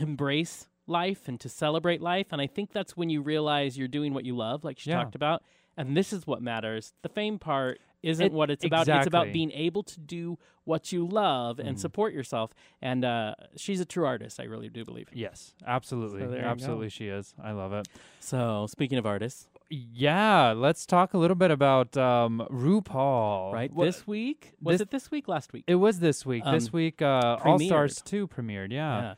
[0.00, 2.26] embrace life and to celebrate life.
[2.30, 4.96] And I think that's when you realize you're doing what you love, like she Yeah.
[5.02, 5.42] talked about.
[5.76, 6.92] And this is what matters.
[7.02, 8.86] The fame part isn't It- what it's about.
[8.86, 11.80] It's about being able to do what you love and Mhm.
[11.80, 12.52] support yourself.
[12.82, 14.38] And uh, she's a true artist.
[14.38, 15.08] I really do believe.
[15.14, 16.20] Yes, absolutely.
[16.20, 17.34] So absolutely she is.
[17.42, 17.88] I love it.
[18.20, 23.52] So speaking of artists, Yeah, let's talk a little bit about um, RuPaul.
[23.52, 23.72] right?
[23.72, 25.26] Wha- this week was this- it this week?
[25.26, 25.64] Last week?
[25.66, 26.44] It was this week.
[26.44, 28.70] this Um, week, uh, All Stars 2 premiered.
[28.70, 29.00] Yeah.
[29.00, 29.14] yeah.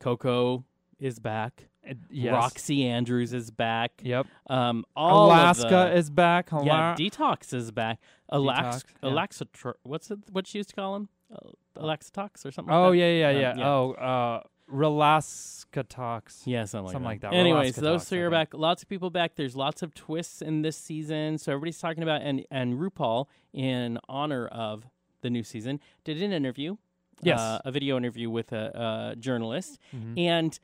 [0.00, 0.64] Coco
[0.98, 1.68] is back.
[2.10, 2.34] Yes.
[2.34, 3.92] Roxxxy Andrews is back.
[4.02, 4.26] Yep.
[4.48, 6.50] Um, Alaska the- is back.
[6.62, 6.94] yeah.
[6.98, 7.98] Detox is back.
[8.30, 9.08] Alex, Detox, yeah.
[9.08, 9.46] Alexa,
[9.84, 10.18] what's it?
[10.30, 11.08] What she used to call him?
[11.32, 12.74] Uh, Alexa Talks or something.
[12.74, 12.96] oh, like that?
[12.98, 13.54] yeah, yeah, Um, yeah.
[13.56, 13.68] yeah.
[13.68, 16.42] Oh, uh, Relaska Talks.
[16.46, 17.08] Yeah, something like Something that.
[17.08, 17.32] like that.
[17.34, 18.52] Anyways, Alaska those three are back.
[18.52, 19.36] Lots of people back.
[19.36, 21.38] There's lots of twists in this season.
[21.38, 24.84] So everybody's talking about and and RuPaul in honor of
[25.22, 26.76] the new season did an interview.
[27.22, 27.38] Yes.
[27.40, 30.18] uh, a video interview with a, a journalist, Mhm.
[30.18, 30.58] and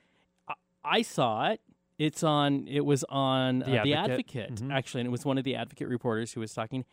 [0.48, 1.61] I, I saw it.
[1.98, 2.66] It's on.
[2.68, 4.50] It was on The uh, the Advocate.
[4.50, 4.72] Advocate Mhm.
[4.72, 6.84] actually, and it was one of the Advocate reporters who was talking.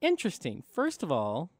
[0.00, 0.62] Interesting.
[0.72, 1.50] First of all,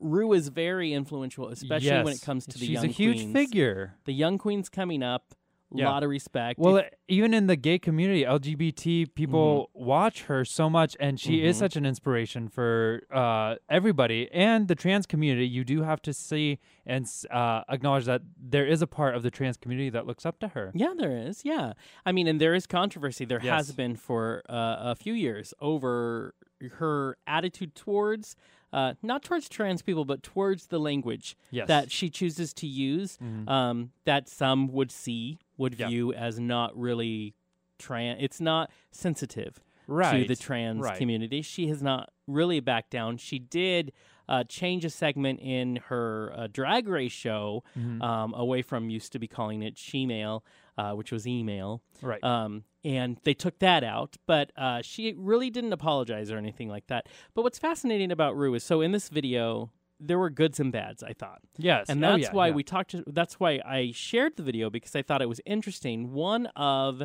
[0.00, 3.32] Ru is very influential, especially when it comes to the She's young a huge queens
[3.32, 3.94] figure.
[4.04, 5.34] the young queens coming up
[5.74, 5.90] a Yeah.
[5.90, 6.58] lot of respect.
[6.58, 11.42] Well, If- even in the gay community, LGBT people watch her so much, and she
[11.44, 11.58] is Mhm.
[11.58, 14.28] such an inspiration for uh, everybody.
[14.32, 18.80] And the trans community, you do have to see and uh, acknowledge that there is
[18.80, 20.72] a part of the trans community that looks up to her.
[20.74, 21.44] Yeah, there is.
[21.44, 21.74] Yeah,
[22.06, 23.24] I mean, and there is controversy.
[23.26, 26.34] There has been for uh, a few years over
[26.78, 28.34] her attitude towards,
[28.72, 31.68] uh, not towards trans people, but towards the language Yes.
[31.68, 33.16] that she chooses to use.
[33.22, 33.48] Mhm.
[33.48, 35.88] Um, that some would see, would Yeah.
[35.88, 37.34] view as not really
[37.78, 38.18] trans.
[38.22, 40.22] It's not sensitive right.
[40.22, 40.96] to the trans right.
[40.98, 41.42] community.
[41.42, 43.16] She has not really backed down.
[43.18, 43.92] She did
[44.30, 48.02] uh, change a segment in her uh, drag race show Mhm.
[48.02, 50.42] um, away from used to be calling it shemale,
[50.76, 51.80] uh, which was email.
[52.02, 52.22] right.
[52.22, 56.86] Um, and they took that out, but uh, she really didn't apologize or anything like
[56.88, 57.06] that.
[57.34, 59.70] But what's fascinating about Ru is so in this video,
[60.00, 61.40] there were goods and bads, I thought.
[61.56, 61.86] yes.
[61.88, 62.54] And Oh, that's yeah, why yeah.
[62.54, 62.90] we talked.
[62.92, 66.12] To, that's why I shared the video because I thought it was interesting.
[66.12, 67.02] One of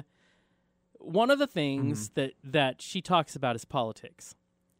[0.99, 2.13] one of the things Mm-hmm.
[2.21, 4.35] that that she talks about is politics,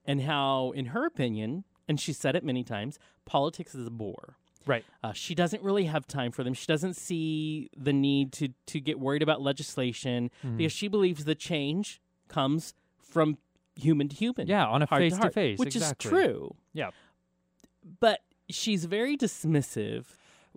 [0.05, 4.37] and how, in her opinion, and she said it many times, politics is a bore.
[4.65, 4.85] Right.
[5.03, 6.53] Uh, she doesn't really have time for them.
[6.53, 10.57] She doesn't see the need to to get worried about legislation Mhm.
[10.57, 13.37] because she believes the change comes from
[13.75, 16.07] human to human Yeah, on a face to face, which exactly.
[16.07, 16.55] is true.
[16.73, 16.91] Yeah.
[17.99, 20.05] But she's very dismissive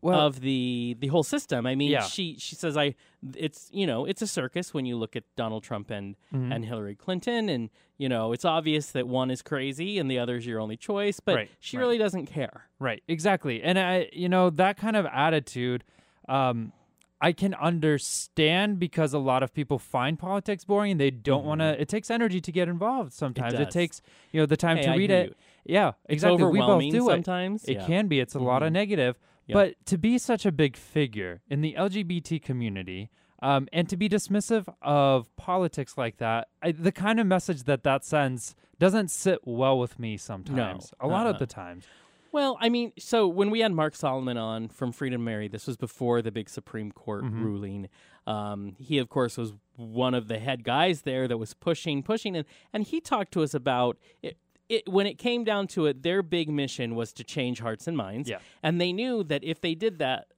[0.03, 1.66] Well, of the the whole system.
[1.66, 2.03] I mean, Yeah.
[2.03, 2.95] she she says I
[3.35, 6.55] it's you know it's a circus when you look at Donald Trump and Mhm.
[6.55, 10.37] and Hillary Clinton, and you know it's obvious that one is crazy and the other
[10.37, 11.18] is your only choice.
[11.20, 11.83] But Right, she right.
[11.83, 12.68] really doesn't care.
[12.79, 13.62] Right, exactly.
[13.62, 15.83] And I, you know, that kind of attitude,
[16.29, 16.72] um,
[17.18, 20.99] I can understand because a lot of people find politics boring.
[20.99, 21.81] They don't want to.
[21.81, 23.12] It takes energy to get involved.
[23.14, 23.68] Sometimes it, Mm-hmm.
[23.70, 24.03] takes,
[24.33, 25.29] you know, the time Hey, to I read it.
[25.31, 25.35] you.
[25.69, 26.45] Yeah, It's exactly.
[26.45, 27.12] We both do it.
[27.12, 27.64] sometimes.
[27.64, 27.87] It Yeah.
[27.87, 28.21] can be.
[28.21, 28.75] It's a lot of Mhm.
[28.75, 29.19] negative.
[29.47, 29.55] Yeah.
[29.55, 33.11] But to be such a big figure in the LGBT community,
[33.43, 37.83] um, and to be dismissive of politics like that, I, the kind of message that
[37.85, 40.93] that sends doesn't sit well with me sometimes.
[41.01, 41.39] A lot of uh-uh.
[41.41, 41.85] the times.
[42.33, 45.77] Well, I mean, so when we had Marc Solomon on from Freedom Mary, this was
[45.77, 47.41] before the big Supreme Court Mhm.
[47.43, 47.89] ruling.
[48.27, 52.37] Um, he, of course, was one of the head guys there that was pushing, pushing,
[52.37, 54.37] and, and he talked to us about it,
[54.69, 54.89] it.
[54.89, 58.29] When it came down to it, their big mission was to change hearts and minds.
[58.29, 58.39] Yeah.
[58.62, 60.29] And they knew that if they did that,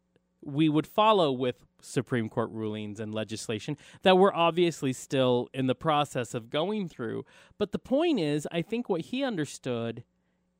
[0.42, 5.74] we would follow with Supreme Court rulings and legislation that we're obviously still in the
[5.74, 7.24] process of going through.
[7.58, 10.04] But the point is, I think what he understood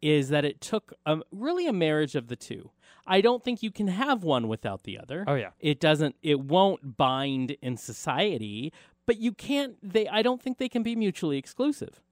[0.00, 2.70] is that it took um, really a marriage of the two.
[3.06, 5.24] I don't think you can have one without the other.
[5.26, 5.50] Oh yeah.
[5.58, 6.16] It doesn't.
[6.22, 8.72] It won't bind in society,
[9.06, 9.76] but you can't.
[9.82, 10.06] They.
[10.06, 12.02] I don't think they can be mutually exclusive.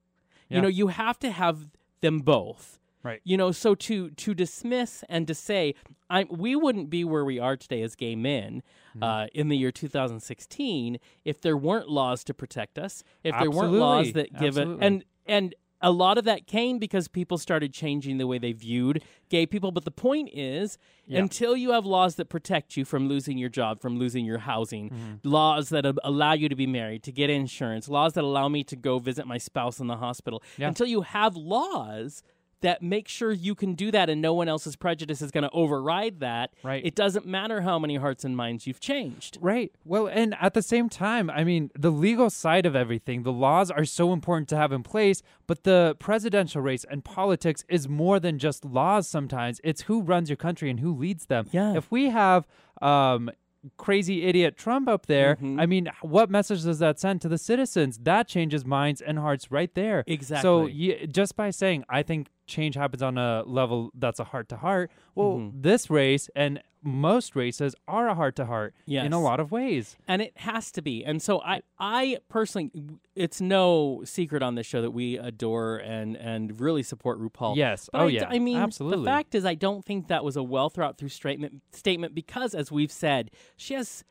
[0.48, 0.56] Yeah.
[0.56, 1.70] You know, you have to have
[2.00, 2.78] them both.
[3.02, 3.20] Right.
[3.22, 5.74] You know, so to to dismiss and to say,
[6.10, 8.62] I we wouldn't be where we are today as gay men
[8.96, 9.02] Mm-hmm.
[9.02, 13.74] uh, in the year 2016 if there weren't laws to protect us, if there weren't
[13.74, 18.16] laws that give it, and and a lot of that came because people started changing
[18.18, 19.72] the way they viewed gay people.
[19.72, 21.20] But the point is, Yeah.
[21.20, 24.90] until you have laws that protect you from losing your job, from losing your housing,
[24.90, 25.14] Mm-hmm.
[25.28, 28.76] laws that allow you to be married, to get insurance, laws that allow me to
[28.76, 30.68] go visit my spouse in the hospital, Yeah.
[30.68, 32.22] until you have laws
[32.62, 35.50] that make sure you can do that and no one else's prejudice is going to
[35.50, 36.84] override that, Right.
[36.84, 39.38] it doesn't matter how many hearts and minds you've changed.
[39.40, 39.72] Right.
[39.84, 43.70] Well, and at the same time, I mean, the legal side of everything, the laws
[43.70, 48.18] are so important to have in place, but the presidential race and politics is more
[48.18, 49.60] than just laws sometimes.
[49.62, 51.46] It's who runs your country and who leads them.
[51.52, 51.74] Yeah.
[51.76, 52.46] If we have
[52.80, 53.30] um
[53.78, 55.60] crazy idiot Trump up there, Mhm.
[55.60, 57.98] I mean, what message does that send to the citizens?
[57.98, 60.04] That changes minds and hearts right there.
[60.06, 60.72] So Exactly.
[60.72, 64.56] you, just by saying, I think change happens on a level that's a heart to
[64.56, 64.90] heart.
[65.14, 65.62] Well, Mhm.
[65.62, 69.96] this race and most races are a heart to heart in a lot of ways.
[70.06, 72.70] and it has to be and so i i personally
[73.16, 77.88] it's no secret on this show that we adore and and really support rupaul Yes.
[77.92, 78.28] But oh I, yeah.
[78.28, 78.98] I mean, absolutely.
[79.04, 81.60] the fact is, I don't think that was a well thought through statement.
[81.72, 84.04] Statement because, as we've said, she has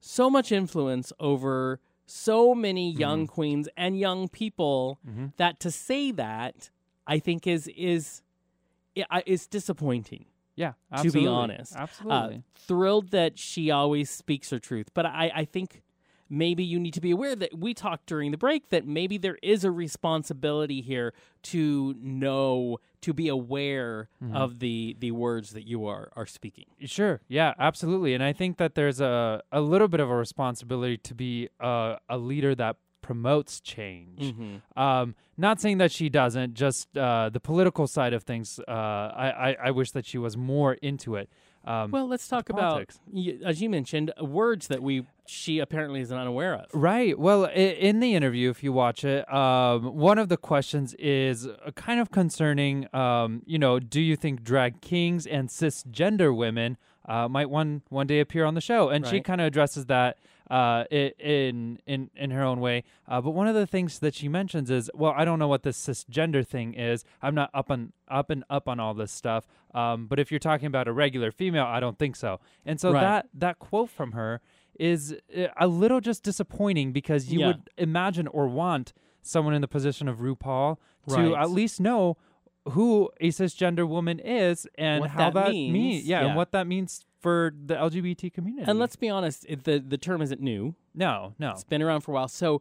[0.00, 3.00] so much influence over so many Mm-hmm.
[3.00, 5.32] young queens and young people Mhm.
[5.36, 6.70] that to say that,
[7.06, 8.22] I think is is
[9.26, 10.26] is disappointing.
[10.56, 10.72] yeah.
[11.02, 11.74] to be honest.
[11.76, 12.36] Absolutely.
[12.36, 15.82] Uh, thrilled that she always speaks her truth, but I, I think
[16.30, 19.36] maybe you need to be aware that we talked during the break that maybe there
[19.42, 24.36] is a responsibility here to know to be aware Mm-hmm.
[24.36, 26.64] of the the words that you are are speaking.
[26.86, 27.20] Sure.
[27.28, 28.14] Yeah, absolutely.
[28.14, 31.98] And I think that there's a, a little bit of a responsibility to be a,
[32.08, 32.76] a leader that
[33.08, 34.20] promotes change.
[34.22, 34.80] Mm-hmm.
[34.82, 38.58] Um, not saying that she doesn't, just uh, the political side of things.
[38.66, 41.28] Uh, I, I, I wish that she was more into it.
[41.66, 46.10] Um, Well, let's talk about y- as you mentioned words that we she apparently is
[46.12, 46.66] unaware of.
[46.74, 47.18] Right.
[47.18, 47.50] Well, i-
[47.88, 52.00] in the interview, if you watch it, um, one of the questions is uh, kind
[52.00, 52.74] of concerning.
[52.94, 56.76] Um, you know, do you think drag kings and cisgender women
[57.06, 58.88] uh, might one one day appear on the show?
[58.90, 60.16] And she kind of addresses that
[60.50, 62.84] uh, in in in her own way.
[63.08, 65.62] Uh, but one of the things that she mentions is, well, I don't know what
[65.62, 67.04] this cisgender thing is.
[67.22, 69.46] I'm not up on up and up on all this stuff.
[69.74, 72.40] Um, but if you're talking about a regular female, I don't think so.
[72.64, 73.00] And so Right.
[73.00, 74.40] that that quote from her
[74.78, 77.46] is uh, a little just disappointing because you Yeah.
[77.48, 78.92] would imagine or want
[79.22, 80.76] someone in the position of RuPaul
[81.08, 81.40] to Right.
[81.42, 82.16] at least know
[82.70, 86.26] who a cisgender woman is and What how that that, means, mean- yeah, yeah.
[86.28, 88.70] and what that means for the LGBT community.
[88.70, 90.74] And let's be honest, it, the the term isn't new.
[90.94, 92.28] no, no, It's been around for a while.
[92.28, 92.60] So,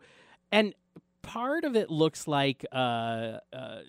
[0.54, 0.74] and
[1.22, 3.80] part of it looks like uh, uh,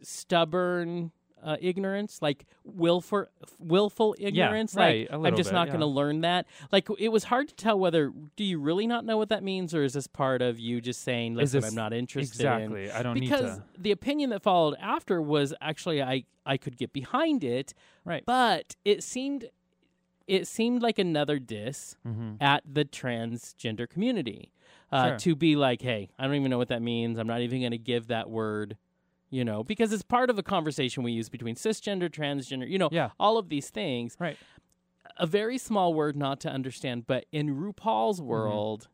[0.00, 1.12] stubborn
[1.44, 3.26] uh, ignorance, like willful
[3.58, 4.74] willful ignorance.
[4.74, 5.72] Yeah, right, like I'm just bit, not yeah.
[5.74, 6.46] going to learn that.
[6.72, 9.74] Like it was hard to tell whether do you really not know what that means,
[9.74, 12.46] or is this part of you just saying, Is "Listen, this- I'm not interested." in
[12.62, 12.90] exactly.
[12.90, 16.94] I don't need because the opinion that followed after was actually I I could get
[16.94, 17.74] behind it,
[18.06, 18.24] Right.
[18.24, 19.50] but it seemed
[20.28, 24.52] it seemed like another diss hmm at the transgender community
[24.92, 25.16] uh, Sure.
[25.16, 27.18] to be like, hey, I don't even know what that means.
[27.18, 28.76] I'm not even going to give that word,
[29.28, 32.90] you know, because it's part of a conversation we use between cisgender, transgender, you know,
[32.92, 33.10] Yeah.
[33.18, 34.16] all of these things.
[34.20, 34.36] Right.
[35.16, 38.28] A very small word not to understand, but in RuPaul's Mm-hmm.
[38.28, 38.86] world,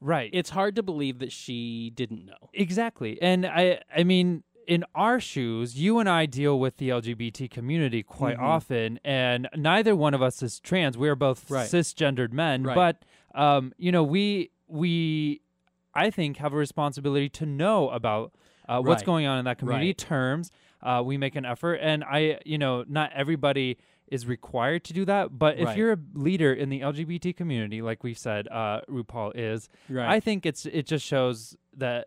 [0.00, 0.30] Right.
[0.32, 2.50] it's hard to believe that she didn't know.
[2.54, 3.20] Exactly.
[3.22, 8.04] And I I mean in our shoes, you and I deal with the LGBT community
[8.04, 8.42] quite Mhm.
[8.42, 10.96] often and neither one of us is trans.
[10.96, 11.66] We are both Right.
[11.68, 12.74] cisgendered men, Right.
[12.76, 13.04] but
[13.34, 15.40] um you know, we we
[15.92, 18.32] I think have a responsibility to know about
[18.68, 19.98] uh, what's going on in that community Right.
[19.98, 20.52] terms.
[20.80, 25.04] Uh, we make an effort and I you know, not everybody is required to do
[25.04, 25.76] that, but if Right.
[25.76, 30.08] you're a leader in the LGBT community, like we said, uh, RuPaul is, Right.
[30.08, 32.06] I think it's it just shows that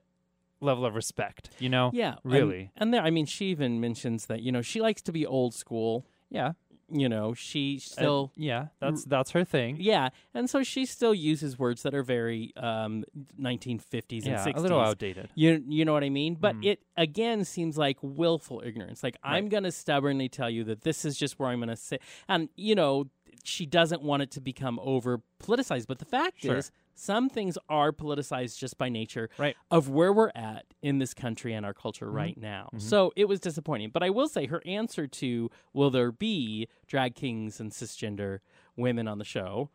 [0.63, 1.91] level of respect, you know?
[1.93, 2.71] yeah, really.
[2.77, 5.53] And, there, I mean, she even mentions that you know she likes to be old
[5.53, 6.05] school.
[6.29, 6.53] Yeah.
[6.91, 9.77] You know, she Uh, still yeah, that's that's her thing.
[9.79, 13.03] Yeah, and so she still uses words that are very um,
[13.39, 14.57] 1950s Yeah, and 60s.
[14.57, 15.29] a little outdated.
[15.35, 16.35] You you know what I mean?
[16.39, 16.65] But Mm.
[16.65, 19.01] it again seems like willful ignorance.
[19.03, 21.75] Like I'm going to stubbornly tell you that this is just where I'm going to
[21.75, 22.01] sit.
[22.27, 23.05] And you know,
[23.43, 26.57] she doesn't want it to become over politicized, but the fact Sure.
[26.57, 29.55] is some things are politicized just by nature Right.
[29.71, 32.15] of where we're at in this country and our culture Mm-hmm.
[32.15, 32.69] right now.
[32.77, 33.89] So it was disappointing.
[33.91, 38.39] But I will say her answer to will there be drag kings and cisgender
[38.75, 39.69] women on the show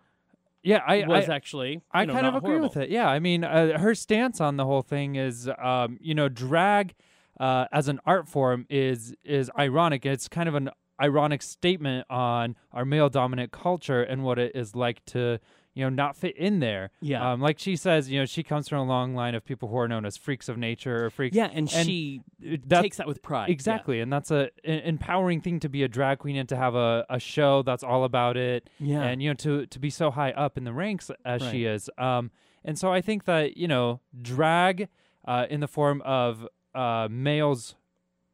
[0.62, 2.90] Yeah, I was I, actually I know, kind of agree with it.
[2.90, 6.94] Yeah, I mean, uh, her stance on the whole thing is, um, you know, drag
[7.38, 10.04] uh, as an art form is is ironic.
[10.04, 14.74] It's kind of an ironic statement on our male dominant culture and what it is
[14.74, 15.38] like to,
[15.78, 16.90] you know, not fit in there.
[17.00, 17.30] Yeah.
[17.32, 19.76] Um, like she says, you know, she comes from a long line of people who
[19.78, 21.36] are known as freaks of nature or freaks.
[21.36, 22.22] Yeah, and, And she
[22.68, 23.48] takes that with pride.
[23.48, 23.52] yeah.
[23.52, 26.74] Exactly, and that's a an empowering thing to be a drag queen and to have
[26.74, 28.68] a, a show that's all about it.
[28.80, 29.02] Yeah.
[29.02, 31.88] and you know to to be so high up in the ranks as she is.
[31.96, 32.32] Um,
[32.64, 34.88] and so I think that you know drag
[35.26, 37.76] uh, in the form of uh, males,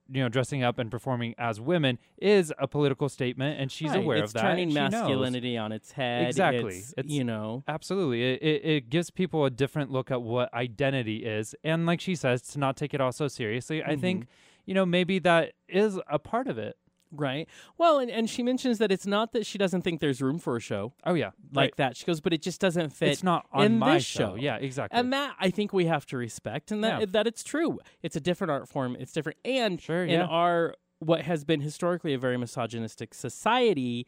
[0.08, 3.98] you know, dressing up and performing as women is a political statement, and she's Right,
[4.00, 4.42] aware it's of that.
[4.42, 6.28] turning masculinity on its head.
[6.28, 6.76] Exactly.
[6.76, 7.62] It's, It's- you know.
[7.66, 12.00] Absolutely, it, it it gives people a different look at what identity is, and like
[12.00, 13.82] she says, to not take it all so seriously.
[13.82, 14.00] I Mm-hmm.
[14.00, 14.26] think
[14.66, 16.76] you know maybe that is a part of it.
[17.12, 17.48] Right.
[17.78, 20.56] Well, and, and she mentions that it's not that she doesn't think there's room for
[20.56, 21.76] a show Oh yeah, like right.
[21.76, 21.96] that.
[21.96, 23.10] She goes, but it just doesn't fit.
[23.10, 24.34] It's not on in my this show.
[24.34, 24.98] Yeah, exactly.
[24.98, 27.06] And that I think we have to respect, and that Yeah.
[27.10, 27.78] that it's true.
[28.02, 28.96] It's a different art form.
[28.98, 30.26] It's different, and Sure, in yeah.
[30.26, 34.06] our what has been historically a very misogynistic society,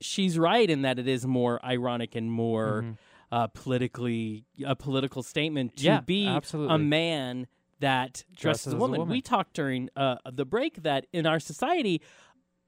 [0.00, 2.96] she's right in that it is more ironic and more Mhm.
[3.32, 6.74] uh, politically a political statement to Yeah, be absolutely.
[6.74, 7.46] a man
[7.80, 9.00] that dresses as a a woman.
[9.00, 9.12] woman.
[9.12, 12.00] We talked during uh, the break that in our society,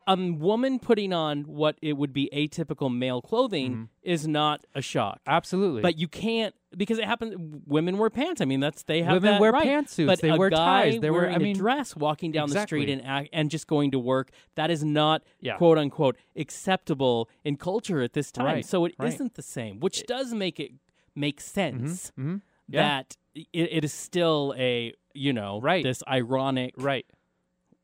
[0.06, 3.84] a woman putting on what it would be atypical male clothing Mm-hmm.
[4.02, 5.20] is not a shock.
[5.26, 5.82] Absolutely.
[5.82, 7.34] But you can't because it happens.
[7.66, 8.40] Women wear pants.
[8.40, 9.66] I mean, that's they have Women that wear right.
[9.66, 12.32] pantsuits, But they a wear guy ties, they wear- wearing I mean- a dress, walking
[12.32, 14.30] down the street and and just going to work.
[14.54, 15.56] That is not Yeah.
[15.58, 18.46] quote unquote acceptable in culture at this time.
[18.46, 19.18] Right, So it right.
[19.20, 20.72] not the same, which does make it
[21.14, 22.36] make sense hmm
[22.68, 22.82] Yeah.
[22.82, 25.82] that it, it is still a you know Right.
[25.82, 27.06] this ironic right.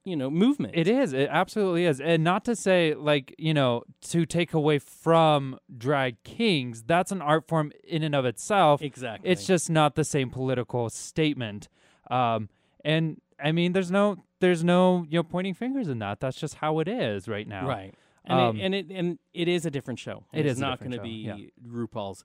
[0.05, 0.75] you know movement.
[0.77, 1.13] It is.
[1.13, 2.01] It absolutely is.
[2.01, 7.21] And not to say like, you know, to take away from drag kings, that's an
[7.23, 8.83] art form in and of itself.
[8.83, 9.29] exactly.
[9.31, 11.69] It's just not the same political statement.
[12.11, 12.49] Um
[12.85, 16.21] and I mean there's no there's no, you know, pointing fingers in that.
[16.21, 17.67] That's just how it is right now.
[17.67, 17.95] right.
[18.29, 20.25] And Um, it, and it and it is a different show.
[20.33, 21.37] It it's is not going to be yeah.
[21.67, 22.25] RuPaul's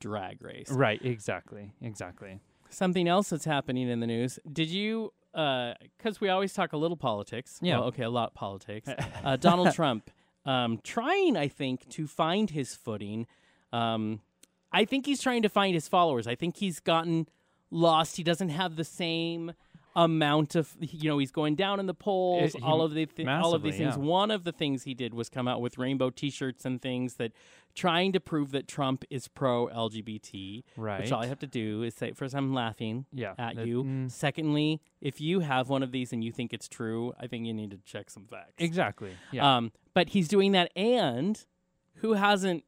[0.00, 0.70] Drag Race.
[0.70, 2.40] Right, exactly, exactly.
[2.70, 4.38] Something else that's happening in the news.
[4.50, 5.12] Did you?
[5.32, 7.58] Because we always talk a little politics.
[7.62, 7.78] Yeah.
[7.78, 8.88] Well, okay, a lot politics.
[9.24, 10.10] uh, Donald Trump
[10.44, 13.26] um, trying, I think, to find his footing.
[13.72, 14.20] Um,
[14.72, 16.26] I think he's trying to find his followers.
[16.26, 17.28] I think he's gotten
[17.70, 18.16] lost.
[18.16, 19.52] He doesn't have the same
[19.96, 23.26] amount of you know he's going down in the polls It- all of the th-
[23.26, 24.02] all of these things yeah.
[24.02, 27.32] one of the things he did was come out with rainbow t-shirts and things that
[27.74, 31.00] trying to prove that Trump is pro LGBT Right.
[31.00, 33.82] which all I have to do is say first I'm laughing Yeah, at that- you
[33.84, 34.10] mm.
[34.10, 37.52] secondly if you have one of these and you think it's true I think you
[37.54, 39.12] need to check some facts Exactly.
[39.32, 39.56] Yeah.
[39.56, 41.44] um, but he's doing that, and
[41.96, 42.64] who hasn't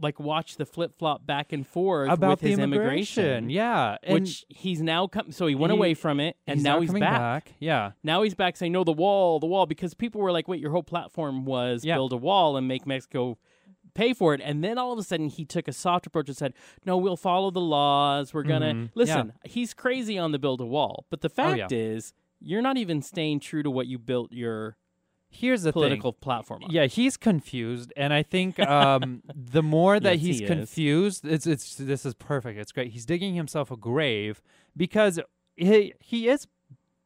[0.00, 3.50] like watch the flip flop back and forth About his immigration.
[3.50, 3.96] Yeah.
[4.02, 5.32] And which he's now come.
[5.32, 7.54] So he went he- away from it, and he's now he's coming back.
[7.60, 7.92] Yeah.
[8.02, 10.70] Now he's back saying, "No, the wall, the wall," because people were like, "Wait, your
[10.70, 11.94] whole platform was Yeah.
[11.96, 13.38] build a wall and make Mexico."
[13.94, 16.36] Pay for it, and then all of a sudden he took a soft approach and
[16.36, 16.52] said,
[16.84, 18.34] "No, we'll follow the laws.
[18.34, 18.90] We're gonna Mhm.
[18.94, 21.78] listen." He's crazy on the build a wall, but the Oh, fact yeah.
[21.78, 24.76] is, you're not even staying true to what you built your
[25.36, 26.18] Here's the political thing.
[26.20, 26.70] platform on.
[26.70, 31.46] Yeah, he's confused, and I think um, the more that Yes, he's he confused, it's
[31.46, 32.58] it's this is perfect.
[32.58, 32.92] It's great.
[32.92, 34.40] He's digging himself a grave
[34.76, 35.20] because
[35.56, 36.46] he he is,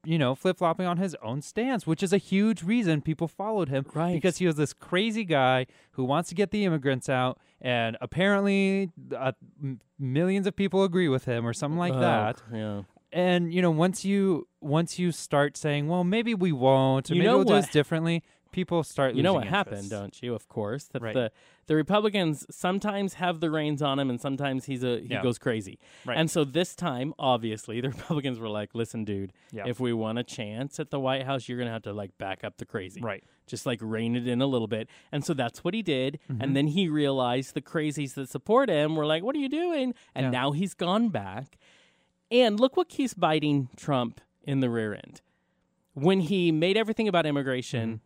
[0.05, 3.69] you know, flip flopping on his own stance, which is a huge reason people followed
[3.69, 3.85] him.
[3.95, 4.15] Right.
[4.15, 8.91] Because he was this crazy guy who wants to get the immigrants out, and apparently
[9.17, 12.43] uh, m- millions of people agree with him or something like Oh, that.
[12.53, 12.83] Yeah.
[13.13, 17.23] And you know once you once you start saying well maybe we won't or You
[17.23, 20.35] maybe we'll do this differently people start You know what happened, don't you?
[20.35, 21.15] Of course, that Right.
[21.15, 21.31] the
[21.69, 25.23] the Republicans sometimes have the reins on him, and sometimes he's a he Yeah.
[25.23, 25.79] goes crazy.
[26.05, 26.19] Right.
[26.19, 29.69] And so this time, obviously, the Republicans were like, "Listen, dude, Yeah.
[29.69, 32.43] if we want a chance at the White House, you're gonna have to like back
[32.43, 35.63] up the crazy, right Just like rein it in a little bit." And so that's
[35.63, 36.19] what he did.
[36.29, 36.43] Mm-hmm.
[36.43, 39.95] And then he realized the crazies that support him were like, "What are you doing?"
[40.13, 40.31] And Yeah.
[40.31, 41.57] now he's gone back.
[42.31, 45.21] And look what keeps biting Trump in the rear end.
[45.95, 47.97] When he made everything about immigration, mm-hmm.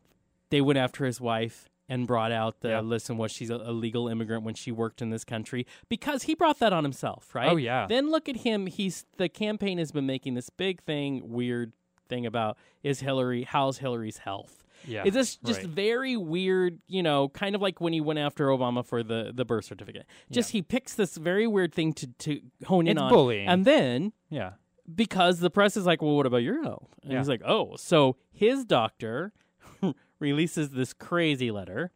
[0.51, 2.81] they went after his wife and brought out the Yeah.
[2.81, 6.35] listen was she's a, a legal immigrant when she worked in this country because he
[6.35, 7.51] brought that on himself, right?
[7.51, 7.87] Oh, yeah.
[7.87, 8.67] Then look at him.
[8.67, 11.73] He's the campaign has been making this big thing, weird
[12.09, 14.64] thing about is Hillary how's Hillary's health?
[14.87, 15.69] Yeah Is this just right.
[15.69, 19.45] very weird, you know, kind of like when he went after Obama for the, the
[19.45, 20.07] birth certificate.
[20.31, 23.11] Just he picks this very weird thing to, to hone in It's on.
[23.11, 23.49] bullying.
[23.49, 24.53] And then yeah
[24.95, 26.91] because the press is like, well, what about your health?
[27.03, 27.19] And Yeah.
[27.19, 29.33] he's like, oh, so his doctor
[30.19, 31.91] releases this crazy letter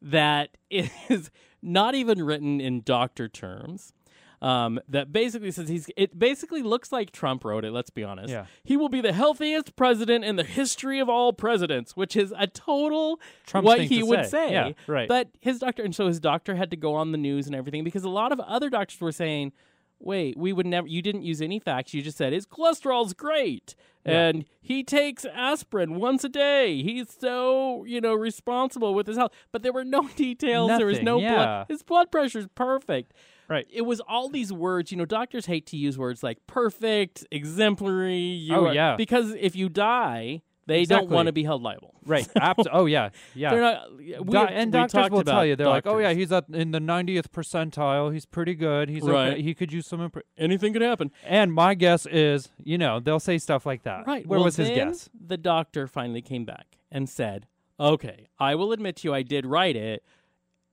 [0.00, 1.30] that is
[1.62, 3.92] not even written in doctor terms.
[4.40, 5.90] Um, that basically says he's.
[5.96, 7.72] It basically looks like Trump wrote it.
[7.72, 8.30] Let's be honest.
[8.30, 8.46] Yeah.
[8.62, 12.46] He will be the healthiest president in the history of all presidents, which is a
[12.46, 14.30] total Trump's what thing he to would say.
[14.30, 14.52] say.
[14.52, 15.08] Yeah, right.
[15.08, 17.82] But his doctor, and so his doctor had to go on the news and everything
[17.82, 19.52] because a lot of other doctors were saying,
[19.98, 20.86] "Wait, we would never.
[20.86, 21.92] You didn't use any facts.
[21.92, 23.74] You just said his cholesterol's great,
[24.04, 26.80] and he takes aspirin once a day.
[26.82, 29.32] He's so you know responsible with his health.
[29.50, 30.68] But there were no details.
[30.78, 31.34] there was no yeah.
[31.34, 31.66] blood.
[31.68, 33.12] His blood pressure's perfect.
[33.48, 33.66] Right.
[33.72, 34.90] It was all these words.
[34.92, 38.16] You know, doctors hate to use words like perfect, exemplary.
[38.18, 38.96] You Oh, are- yeah.
[38.96, 41.94] because if you die, they don't want to be held liable.
[42.08, 42.26] right
[42.72, 43.96] oh yeah yeah They're not.
[43.96, 46.78] We, Do- and doctors will tell you they're like, oh yeah, he's at in the
[46.78, 48.12] 90th percentile.
[48.12, 48.88] He's pretty good.
[48.90, 49.32] He's Right.
[49.32, 49.42] okay.
[49.42, 50.00] He could use some.
[50.00, 51.10] Impro- anything could happen.
[51.24, 54.06] and my guess is, you know, they'll say stuff like that.
[54.06, 54.26] Right.
[54.26, 55.08] Where well, was his guess?
[55.18, 57.46] The doctor finally came back and said,
[57.80, 60.02] "Okay, I will admit to you, I did write it,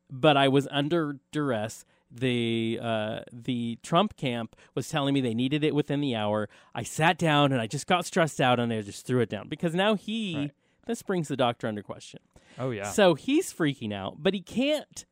[0.10, 1.86] but I was under duress.
[2.18, 6.48] The uh, the Trump camp was telling me they needed it within the hour.
[6.74, 9.50] I sat down and I just got stressed out and I just threw it down
[9.50, 10.52] because now he Right.
[10.88, 12.22] this brings the doctor under question.
[12.58, 12.90] Oh yeah.
[12.92, 15.06] So he's freaking out, but he can't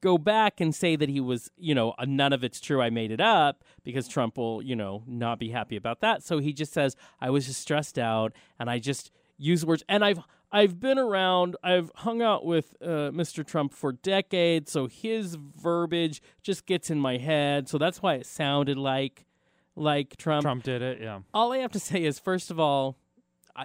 [0.00, 2.80] go back and say that he was, you know, none of it's true.
[2.80, 6.22] I made it up because Trump will, you know, not be happy about that.
[6.22, 9.82] So he just says, I was just stressed out and I just use words.
[9.88, 10.20] And I've,
[10.52, 13.44] I've been around, I've hung out with uh, Mr.
[13.46, 14.70] Trump for decades.
[14.72, 17.68] So his verbiage just gets in my head.
[17.68, 19.26] So that's why it sounded like,
[19.74, 21.00] like Trump Trump did it.
[21.00, 21.20] Yeah.
[21.34, 22.96] all I have to say is, first of all,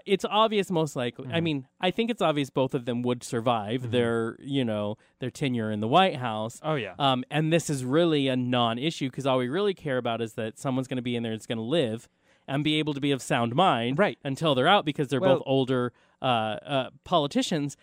[0.05, 1.25] it's obvious most likely.
[1.25, 1.35] Mm-hmm.
[1.35, 5.29] I mean, I think it's obvious both of them would survive their, you know, their
[5.29, 6.59] tenure in the White House.
[6.63, 6.93] Oh yeah.
[6.97, 10.57] Um, and this is really a non-issue because all we really care about is that
[10.57, 12.07] someone's going to be in there that's going to live
[12.47, 14.17] and be able to be of sound mind Right.
[14.23, 15.91] until they're out because they're Well- both older
[16.21, 17.77] uh, uh, politicians.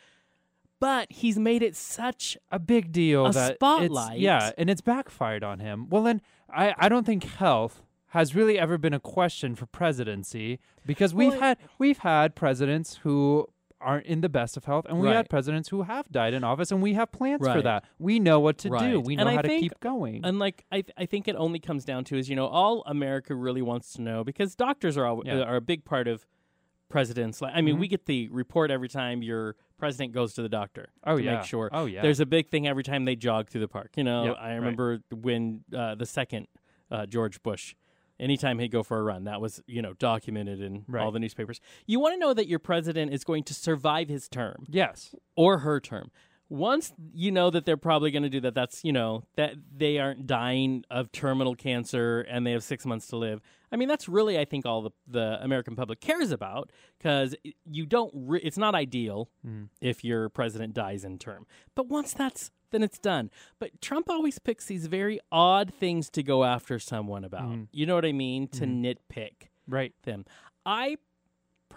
[0.81, 4.13] But he's made it such a big deal a that spotlight.
[4.19, 5.89] It's, yeah, and it's backfired on him.
[5.89, 7.83] Well, then I, I don't think health
[8.13, 13.01] has really ever been a question for presidency because we've Well, had we've had presidents
[13.03, 13.49] who
[13.81, 15.17] aren't in the best of health, and we Right.
[15.17, 17.65] had presidents who have died in office, and we have plans for Right.
[17.65, 17.85] that.
[17.99, 18.75] We know what to do.
[18.75, 19.03] Right.
[19.05, 20.25] We And know I how to think- keep going.
[20.25, 22.85] And like I, th- I think it only comes down to is you know all
[22.87, 25.41] America really wants to know because doctors are al- Yeah.
[25.43, 26.25] are a big part of
[26.89, 27.41] presidents.
[27.43, 27.81] Like I mean, Mhm.
[27.81, 30.89] we get the report every time your president goes to the doctor.
[31.05, 31.37] oh to yeah.
[31.37, 31.69] make sure.
[31.73, 32.03] Oh yeah.
[32.03, 33.93] There's a big thing every time they jog through the park.
[33.97, 34.55] You know, Yep, I right.
[34.57, 36.47] remember when uh, the second
[36.91, 37.75] uh, George Bush.
[38.21, 41.05] Anytime he'd go for a run, that was you know documented in Right.
[41.05, 41.61] all the newspapers.
[41.87, 45.15] You want to know that your president is going to survive his term yes.
[45.37, 46.11] or her term.
[46.51, 49.99] Once you know that they're probably going to do that, that's you know that they
[49.99, 53.41] aren't dying of terminal cancer and they have six months to live.
[53.71, 57.35] I mean, that's really I think all the the American public cares about because
[57.71, 58.11] you don't.
[58.15, 59.69] Re- it's not ideal Mhm.
[59.83, 63.31] if your president dies in term, but once that's then it's done.
[63.59, 67.49] But Trump always picks these very odd things to go after someone about.
[67.51, 67.69] Mhm.
[67.73, 68.47] You know what I mean?
[68.49, 68.83] To Mhm.
[69.11, 69.95] nitpick Right.
[70.03, 70.25] them.
[70.67, 70.99] I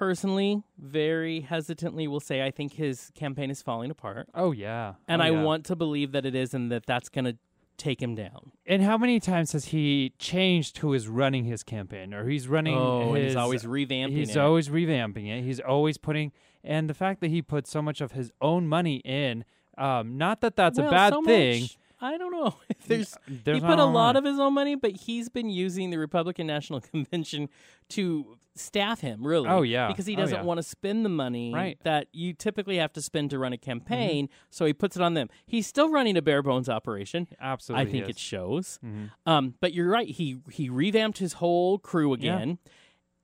[0.01, 4.93] personally, very hesitantly, will say I think his campaign is falling apart, Oh yeah.
[5.07, 5.43] and Oh, I yeah.
[5.43, 7.37] want to believe that it is, and that that's going to
[7.77, 8.51] take him down.
[8.65, 12.75] And how many times has he changed who is running his campaign, or he's running?
[12.75, 14.37] oh, his, he's always revamping He's it.
[14.39, 15.43] always revamping it.
[15.43, 16.31] He's always putting,
[16.63, 19.45] and the fact that he put so much of his own money in.
[19.77, 21.61] Um, not that that's Well, a bad so thing.
[21.61, 22.55] much- I don't know
[22.87, 23.15] there's.
[23.27, 26.47] There's he put a lot of his own money, but he's been using the Republican
[26.47, 27.47] National Convention
[27.89, 29.47] to staff him, really.
[29.47, 29.87] Oh, yeah.
[29.87, 30.43] Because he Oh, doesn't yeah.
[30.43, 31.75] want to spend the money Right.
[31.79, 31.83] Mm-hmm.
[31.89, 35.13] that you typically have to spend to run a campaign, so he puts it on
[35.13, 35.29] them.
[35.45, 37.27] He's still running a bare bones operation.
[37.39, 38.09] Absolutely, I think is.
[38.11, 38.79] it shows.
[38.83, 39.11] Mhm.
[39.25, 40.07] Um, but you're right.
[40.09, 42.55] He he revamped his whole crew Yeah.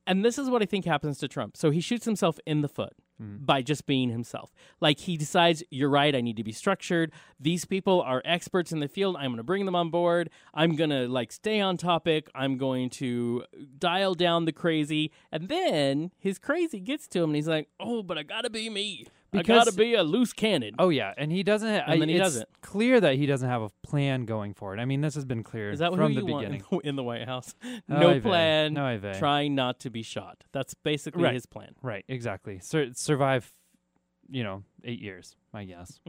[0.08, 1.56] And this is what I think happens to Trump.
[1.58, 3.46] So he shoots himself in the foot Mhm.
[3.46, 4.54] by just being himself.
[4.80, 6.16] Like he decides, you're right.
[6.16, 7.12] I need to be structured.
[7.40, 9.16] These people are experts in the field.
[9.18, 10.30] I'm going to bring them on board.
[10.54, 12.30] I'm going to like stay on topic.
[12.34, 13.44] I'm going to
[13.80, 18.02] dial down the crazy, and then his crazy gets to him, and he's like, "Oh,
[18.04, 19.06] but I got to be me.
[19.34, 21.68] I Because- got to be a loose cannon." Oh yeah, and he doesn't.
[21.68, 22.48] ha- And then he doesn't.
[22.62, 24.80] Clear that he doesn't have a plan going forward.
[24.80, 26.64] I mean, this has been clear Is that from the beginning.
[26.72, 27.54] in the, in the White House?
[27.88, 28.74] No, no plan.
[28.74, 30.44] No, trying not to be shot.
[30.52, 31.34] That's basically Right.
[31.34, 31.76] his plan.
[31.82, 32.60] Right, exactly.
[32.60, 33.54] Sur- survive,
[34.30, 35.36] you know, eight years.
[35.54, 36.00] I guess.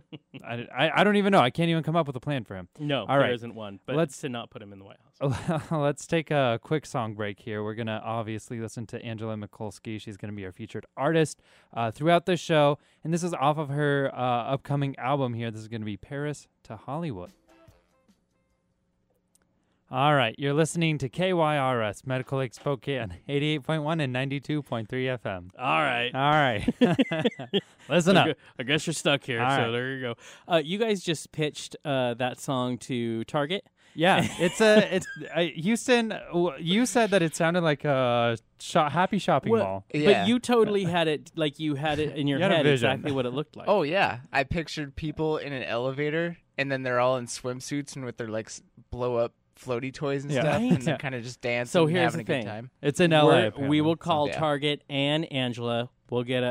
[0.45, 1.41] I, I, I don't even know.
[1.41, 2.69] I can't even come up with a plan for him.
[2.79, 3.33] No, All there right.
[3.33, 3.81] isn't one.
[3.87, 5.63] But Let's- to not put him in the White House.
[5.71, 7.63] Let's take a quick song break here.
[7.65, 10.01] We're gonna obviously listen to Angela McCluskey.
[10.01, 11.41] She's gonna be our featured artist
[11.75, 15.35] uh, throughout the show, and this is off of her uh, upcoming album.
[15.35, 17.33] Here, this is gonna be Paris to Hollywood.
[19.91, 25.49] All right, you're listening to KYRS Medical Lake Spokane, 88.1 and 92.3 FM.
[25.59, 26.11] All right.
[26.15, 28.37] All right, listen up.
[28.59, 29.41] I guess you're stuck here.
[29.41, 29.71] All so right.
[29.71, 30.15] there you go.
[30.47, 33.65] Uh, you guys just pitched uh, that song to Target.
[33.95, 36.13] Yeah, it's a it's uh, Houston.
[36.61, 39.85] You said that it sounded like a sho- happy shopping Well, mall.
[39.95, 40.21] Yeah.
[40.23, 43.25] But you totally had it like you had it in your You head exactly what
[43.25, 43.69] it looked like.
[43.69, 48.05] Oh yeah, I pictured people in an elevator, and then they're all in swimsuits and
[48.05, 48.51] with their like
[48.91, 50.41] blow up floaty toys and Yeah.
[50.43, 50.99] stuff, and they're Yeah.
[50.99, 52.45] kind of just dancing, So and here's having the a thing.
[52.45, 52.71] good time.
[52.83, 53.29] It's in We're- LA.
[53.33, 54.39] we apparently, will call yeah.
[54.39, 55.91] Target and Angela.
[56.11, 56.51] We'll get a,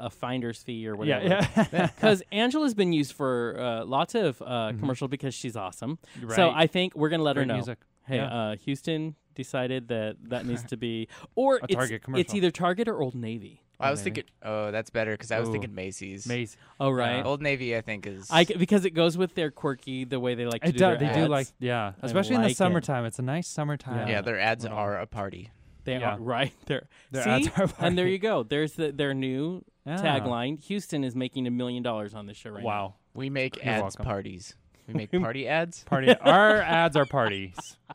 [0.00, 1.24] a, a finder's fee or whatever.
[1.26, 1.86] Yeah, yeah.
[1.94, 4.80] Because Angela's been used for uh, lots of uh, Mhm.
[4.80, 5.98] commercial because she's awesome.
[6.20, 6.34] right.
[6.34, 7.54] So I think we're gonna let her Great know.
[7.54, 7.78] music.
[8.06, 8.26] Hey, Yeah.
[8.34, 12.20] uh, Houston decided that that needs to be, or A it's, Target commercial.
[12.20, 13.62] it's either Target or Old Navy.
[13.78, 15.52] I was thinking, oh, that's better because I was Ooh.
[15.52, 16.26] thinking Macy's.
[16.26, 16.56] Maze.
[16.80, 17.24] Oh right, Yeah.
[17.24, 18.28] Old Navy, I think is.
[18.30, 20.78] I c- because it goes with their quirky the way they like to It do
[20.78, 21.28] do, their they do ads.
[21.28, 22.56] like yeah, I especially in like the it.
[22.56, 23.04] summertime.
[23.04, 24.08] It's a nice summertime.
[24.08, 25.50] yeah, their ads Little- are a party.
[25.84, 26.14] They yeah.
[26.14, 26.88] are right there.
[27.12, 28.42] Their See, ads are and there you go.
[28.42, 29.96] There's the, their new Yeah.
[29.98, 30.62] tagline.
[30.64, 32.66] Houston is making a million dollars on this show right now.
[32.66, 34.04] Wow, We make You're ads welcome.
[34.06, 34.56] parties.
[34.88, 35.84] We make party ads.
[35.84, 36.12] party.
[36.18, 37.54] Our ads are parties.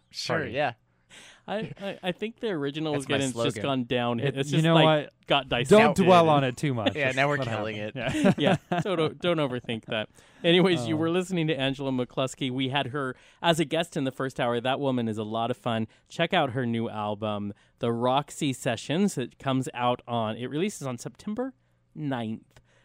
[0.09, 0.51] Sure, Party.
[0.51, 0.73] yeah.
[1.51, 1.67] Now.
[1.81, 4.19] I, I I think the original was That's my good and just gone down.
[4.19, 5.27] It- it's you just know like what?
[5.27, 5.77] got dissected.
[5.77, 6.95] Don't dwell on it too much.
[6.95, 8.35] Yeah, That's now we're what killing happened.
[8.37, 8.57] Yeah.
[8.71, 10.09] yeah, don't don't overthink that.
[10.43, 10.97] Anyways, you Oh.
[10.97, 12.49] were listening to Angela McCluskey.
[12.51, 14.59] We had her as a guest in the first hour.
[14.59, 15.87] That woman is a lot of fun.
[16.09, 19.17] Check out her new album, The Roxy Sessions.
[19.17, 21.53] It comes out on it releases on September
[21.97, 22.41] 9th.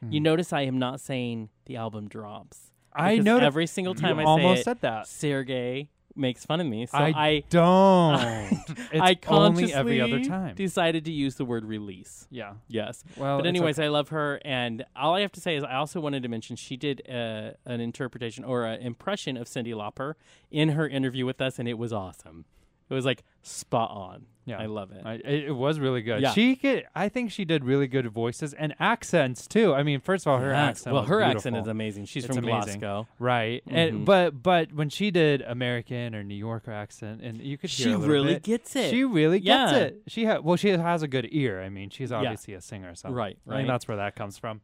[0.09, 2.71] You notice I am not saying the album drops.
[2.95, 3.01] Hmm.
[3.03, 5.07] I Because know every single time you I almost say it, said that.
[5.09, 6.87] Sergey makes fun of me.
[6.87, 8.21] So I, I don't.
[8.93, 10.55] it's I only every other consciously time.
[10.55, 12.27] decided to use the word release.
[12.31, 12.55] yeah.
[12.69, 13.05] Yes.
[13.17, 13.87] Well, But anyways, okay.
[13.87, 16.57] I love her, and all I have to say is I also wanted to mention
[16.57, 20.14] she did uh, an interpretation or an impression of Cyndi Lauper
[20.51, 22.45] in her interview with us, and it was awesome.
[22.89, 24.27] It was like spot on.
[24.49, 24.61] Yeah.
[24.61, 25.03] I love it.
[25.05, 26.23] I, it, was really good.
[26.23, 26.33] Yeah.
[26.33, 26.85] She could.
[26.95, 29.75] I think she did really good voices and accents too.
[29.75, 30.95] I mean, first of all, her accent.
[30.95, 32.05] well, her accent is amazing.
[32.05, 32.79] She's It's from amazing.
[32.79, 33.09] Glasgow.
[33.19, 33.63] right.
[33.69, 33.75] Mhm.
[33.77, 37.93] And but but when she did American or New Yorker accent, and you could She
[37.95, 38.91] really bit, gets it.
[38.91, 39.79] She really gets Yeah.
[39.79, 40.03] it.
[40.07, 41.61] She ha- well, she has a good ear.
[41.61, 43.57] I mean, she's obviously a singer, so Right, I right.
[43.59, 44.61] think that's where that comes from.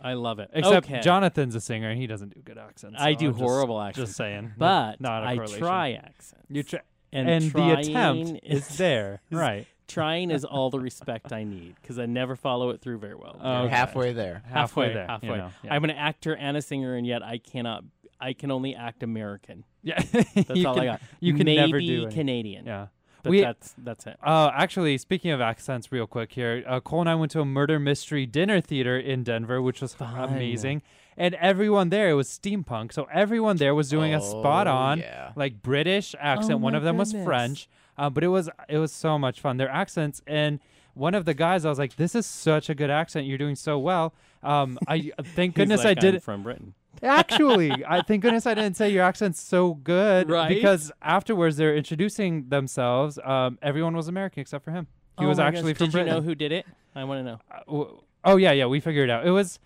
[0.00, 0.50] I love it.
[0.52, 1.00] Except okay.
[1.00, 2.96] Jonathan's a singer and he doesn't do good accents.
[3.00, 6.44] I so do I'm just- horrible accents, Just saying, but not I try accents.
[6.50, 6.80] You try,
[7.16, 9.66] and, and, the attempt is there, right?
[9.88, 13.36] Trying is all the respect I need because I never follow it through very well.
[13.40, 13.74] Oh, okay.
[13.74, 14.42] halfway there.
[14.50, 15.28] Halfway there, halfway.
[15.28, 15.74] you know, yeah.
[15.74, 17.84] I'm an actor and a singer, and yet I cannot.
[18.20, 19.64] I can only act American.
[19.82, 21.00] Yeah, That's you all can, I got.
[21.20, 22.66] You can Maybe never do any- Canadian.
[22.66, 22.86] Yeah.
[23.22, 24.16] but We- that's that's it.
[24.22, 27.44] Uh, actually, speaking of accents, real quick here, uh, Cole and I went to a
[27.44, 30.16] murder mystery dinner theater in Denver, which was Fun.
[30.18, 30.82] amazing.
[31.16, 34.98] And everyone there it was steampunk, so everyone there was doing a spot Oh, on,
[34.98, 35.32] yeah.
[35.34, 36.54] like British accent.
[36.54, 37.12] Oh one of them was.
[37.12, 39.56] French, uh, but it was it was so much fun.
[39.56, 40.60] Their accents and.
[40.94, 43.26] One of the guys, I was like, "This is such a good accent.
[43.26, 46.14] You're doing so well." Um, I thank goodness like, I did.
[46.14, 46.72] I'm from Britain.
[47.02, 50.48] Actually, I thank goodness I didn't say your accent's so good, Right?
[50.48, 53.18] Because afterwards they're introducing themselves.
[53.22, 54.86] Um, everyone was American except for him.
[55.18, 55.78] He Oh was actually gosh.
[55.80, 56.08] from Did Britain.
[56.08, 56.64] you know who did it?
[56.94, 57.40] I want to know.
[57.50, 59.26] Uh, w- oh yeah, yeah, we figured it out.
[59.26, 59.58] It was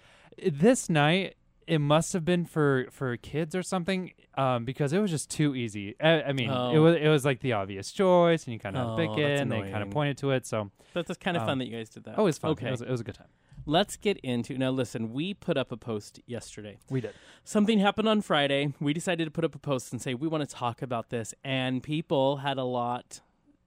[0.44, 1.36] this night.
[1.71, 5.55] It must have been for for kids or something, um, because it was just too
[5.55, 5.95] easy.
[6.01, 6.83] I, I mean, it Oh.
[6.83, 9.51] was it was like the obvious choice, and you kind of Oh, pick it, and
[9.53, 10.47] they kind of pointed to it.
[10.47, 12.14] So, that's kind of Um, fun that you guys did that.
[12.18, 12.51] oh, it was fun.
[12.53, 13.29] Okay, it was, it was a good time.
[13.66, 14.71] let's get into now.
[14.71, 16.79] Listen, we put up a post yesterday.
[16.91, 17.12] We did.
[17.45, 18.73] Something happened on Friday.
[18.81, 21.35] We decided to put up a post and say we want to talk about this,
[21.45, 23.21] and people had a lot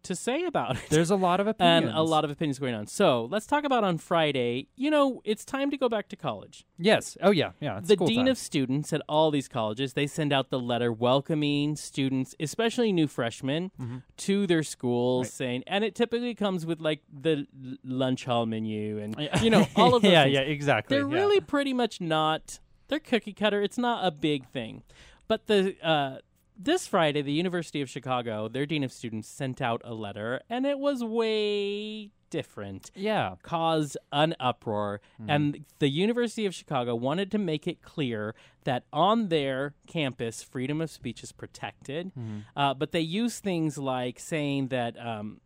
[0.03, 0.83] to say about it.
[0.89, 1.87] There's a lot of opinions.
[1.89, 2.87] and a lot of opinions going on.
[2.87, 4.67] So let's talk about on Friday.
[4.75, 6.65] You know, it's time to go back to college.
[6.77, 7.17] Yes.
[7.21, 7.51] Oh yeah.
[7.59, 7.77] Yeah.
[7.79, 8.27] It's the school dean time.
[8.27, 13.07] of students at all these colleges they send out the letter welcoming students especially new
[13.07, 13.97] freshmen Mm-hmm.
[14.17, 17.47] to their schools saying and it typically comes with like the
[17.83, 20.33] lunch hall menu and you know all of those yeah, things.
[20.35, 20.95] yeah, exactly.
[20.97, 21.13] they're yeah.
[21.15, 24.83] really pretty much not they're cookie cutter it's not a big thing
[25.27, 26.17] but the uh
[26.57, 30.65] this Friday, the University of Chicago, their dean of students sent out a letter, and
[30.65, 33.35] it was way different yeah.
[33.43, 38.33] caused an uproar, and the University of Chicago wanted to make it clear
[38.63, 42.11] that on their campus, freedom of speech is protected.
[42.55, 45.41] Uh, but they use things like saying that um,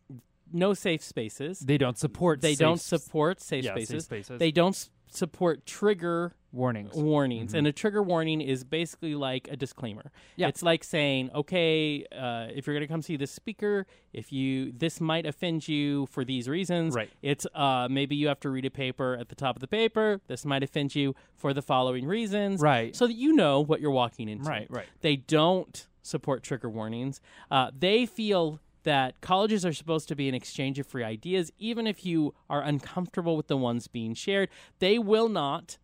[0.52, 1.60] no safe spaces.
[1.60, 2.42] They don't support.
[2.42, 4.06] They safe don't support safe yeah, safe spaces.
[4.06, 4.40] spaces.
[4.40, 6.96] They don't s- support trigger warnings.
[6.96, 7.54] warnings.
[7.54, 10.12] And a trigger warning is basically like a disclaimer.
[10.36, 10.48] Yeah.
[10.48, 14.72] It's like saying, okay, uh, if you're going to come see this speaker, if you
[14.72, 16.96] this might offend you for these reasons.
[16.96, 17.10] Right.
[17.22, 20.20] It's uh, maybe you have to read a paper at the top of the paper.
[20.28, 22.60] This might offend you for the following reasons.
[22.60, 22.96] Right.
[22.96, 24.50] So that you know what you're walking into.
[24.50, 24.88] Right, right.
[25.02, 27.22] They don't support trigger warnings.
[27.52, 31.86] Uh, they feel that colleges are supposed to be an exchange of free ideas, even
[31.86, 34.48] if you are uncomfortable with the ones being shared.
[34.80, 35.78] They will not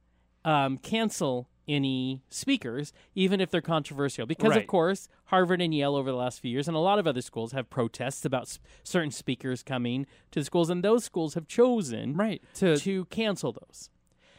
[0.45, 4.25] um, cancel any speakers, even if they're controversial.
[4.25, 7.07] Because, of course, Harvard and Yale over the last few years, and a lot of
[7.07, 11.35] other schools have protests about s- certain speakers coming to the schools, and those schools
[11.35, 12.41] have chosen right.
[12.55, 13.89] To, to cancel those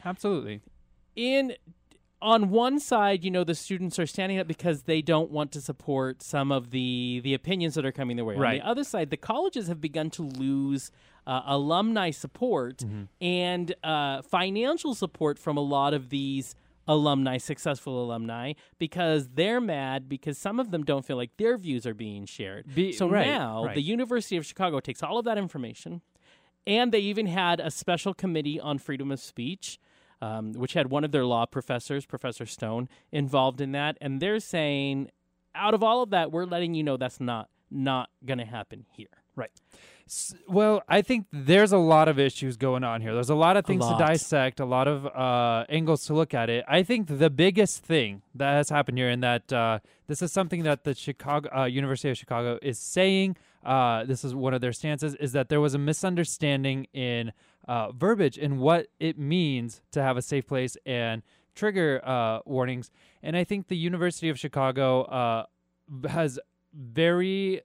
[0.04, 0.60] absolutely.
[1.16, 1.54] in
[2.24, 5.60] on one side, you know, the students are standing up because they don't want to
[5.60, 8.36] support some of the the opinions that are coming their way.
[8.36, 8.60] Right.
[8.60, 10.90] On the other side, the colleges have begun to lose
[11.26, 13.02] uh, alumni support Mm-hmm.
[13.20, 16.54] and uh, financial support from a lot of these
[16.86, 21.86] alumni, successful alumni, because they're mad because some of them don't feel like their views
[21.86, 22.74] are being shared.
[22.74, 23.74] Be- so right, now right.
[23.74, 26.02] the University of Chicago takes all of that information
[26.66, 29.78] and they even had a special committee on freedom of speech,
[30.22, 33.96] um, which had one of their law professors, Professor Stone, involved in that.
[34.00, 35.10] And they're saying,
[35.54, 38.86] out of all of that, we're letting you know that's not not going to happen
[38.92, 39.08] here.
[39.36, 39.50] Right.
[40.06, 43.14] S- Well, I think there's a lot of issues going on here.
[43.14, 46.48] There's a lot of things to dissect, a lot of uh, angles to look at
[46.50, 46.64] it.
[46.68, 50.62] I think the biggest thing that has happened here, and that uh, this is something
[50.62, 53.36] that the Chicago uh, University of Chicago is saying.
[53.64, 57.32] Uh, this is one of their stances: is that there was a misunderstanding in
[57.66, 61.22] uh, verbiage and what it means to have a safe place and
[61.54, 62.90] trigger uh, warnings.
[63.22, 65.46] And I think the University of Chicago uh,
[66.08, 66.38] has
[66.72, 67.62] very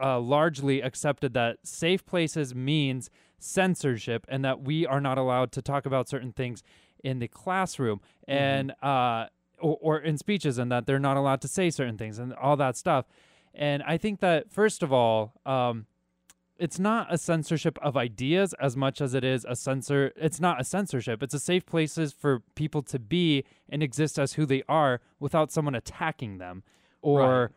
[0.00, 5.62] uh, largely accepted that safe places means censorship and that we are not allowed to
[5.62, 6.62] talk about certain things
[7.04, 9.26] in the classroom and uh,
[9.60, 12.56] or, or in speeches and that they're not allowed to say certain things and all
[12.56, 13.06] that stuff.
[13.54, 15.86] And I think that first of all, um,
[16.58, 20.12] it's not a censorship of ideas as much as it is a censor.
[20.16, 21.22] It's not a censorship.
[21.22, 25.50] It's a safe places for people to be and exist as who they are without
[25.52, 26.62] someone attacking them
[27.02, 27.50] or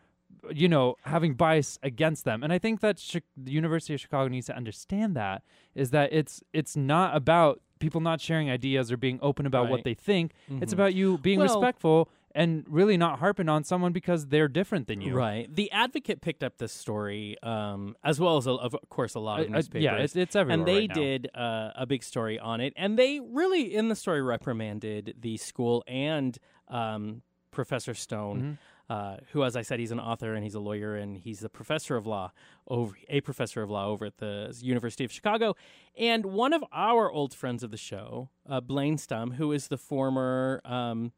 [0.54, 2.44] you know having bias against them.
[2.44, 2.98] And I think that
[3.36, 5.44] the University of Chicago needs to understand that
[5.76, 9.84] is that it's it's not about people not sharing ideas or being open about what
[9.86, 10.34] they think.
[10.50, 10.74] It's Mhm.
[10.74, 15.02] about you being Well- respectful and really not harping on someone because they're different than
[15.02, 15.16] you.
[15.16, 15.54] Right.
[15.54, 19.40] The Advocate picked up this story, um, as well as, a, of course, a lot
[19.40, 19.84] of Uh, uh, newspapers.
[19.84, 20.60] yeah, it's, it's everywhere.
[20.60, 23.96] and they right did uh, a big story on it, and they really, in the
[23.96, 26.38] story, reprimanded the school and
[26.68, 28.40] um, Professor Stone,
[28.90, 28.94] Mm-hmm.
[28.94, 31.50] uh, who, as I said, he's an author and he's a lawyer and he's a
[31.50, 32.32] professor of law
[32.68, 35.56] over a professor of law over at the University of Chicago,
[35.98, 39.78] and one of our old friends of the show, uh, Blaine Stum, who is the
[39.78, 40.62] former.
[40.64, 41.12] Um,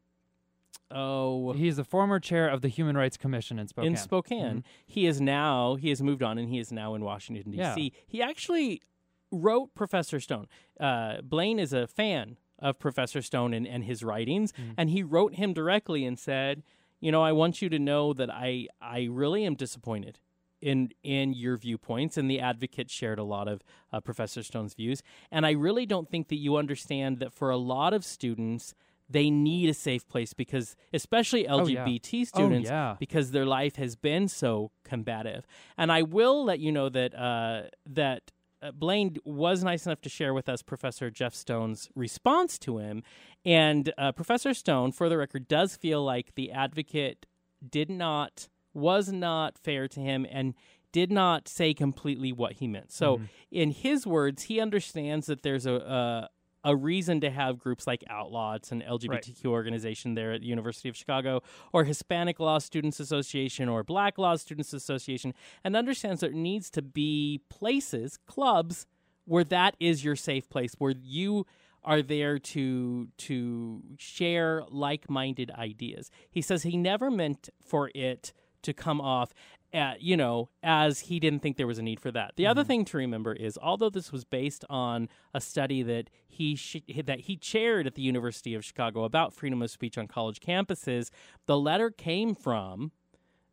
[0.90, 3.90] Oh, He's the former chair of the Human Rights Commission in Spokane.
[3.92, 4.64] in Spokane.
[4.84, 7.92] He is now he has moved on and he is now in Washington D.C.
[8.06, 8.82] He actually
[9.30, 10.46] wrote Professor Stone.
[10.78, 15.34] Uh, Blaine is a fan of Professor Stone and, and his writings, and he wrote
[15.34, 16.62] him directly and said,
[17.00, 20.18] "You know, I want you to know that I I really am disappointed."
[20.60, 25.02] In, in your viewpoints, and the advocate shared a lot of uh, Professor Stone's views.
[25.32, 28.72] And I really don't think that you understand that for a lot of students,
[29.12, 31.84] they need a safe place because, especially Oh, yeah.
[31.84, 32.96] LGBT Oh, students, yeah.
[32.98, 35.46] because their life has been so combative.
[35.76, 38.30] And I will let you know that uh, that
[38.62, 43.02] uh, Blaine was nice enough to share with us Professor Jeff Stone's response to him,
[43.44, 47.26] and uh, Professor Stone, for the record, does feel like the advocate
[47.68, 50.54] did not was not fair to him and
[50.92, 52.92] did not say completely what he meant.
[52.92, 53.20] So,
[53.50, 56.28] in his words, he understands that there's a, a
[56.64, 60.96] a reason to have groups like Outlaws an LGBTQ organization there at the University of
[60.96, 65.34] Chicago, or Hispanic Law Students Association, or Black Law Students Association,
[65.64, 68.86] and understands there needs to be places, clubs,
[69.24, 71.46] where that is your safe place, where you
[71.84, 76.10] are there to to share like-minded ideas.
[76.30, 78.32] He says he never meant for it
[78.62, 79.32] to come off
[79.72, 82.32] at, you know, as he didn't think there was a need for that.
[82.36, 82.68] The other mm-hmm.
[82.68, 87.20] thing to remember is although this was based on a study that he sh- that
[87.20, 91.10] he chaired at the University of Chicago about freedom of speech on college campuses,
[91.46, 92.92] the letter came from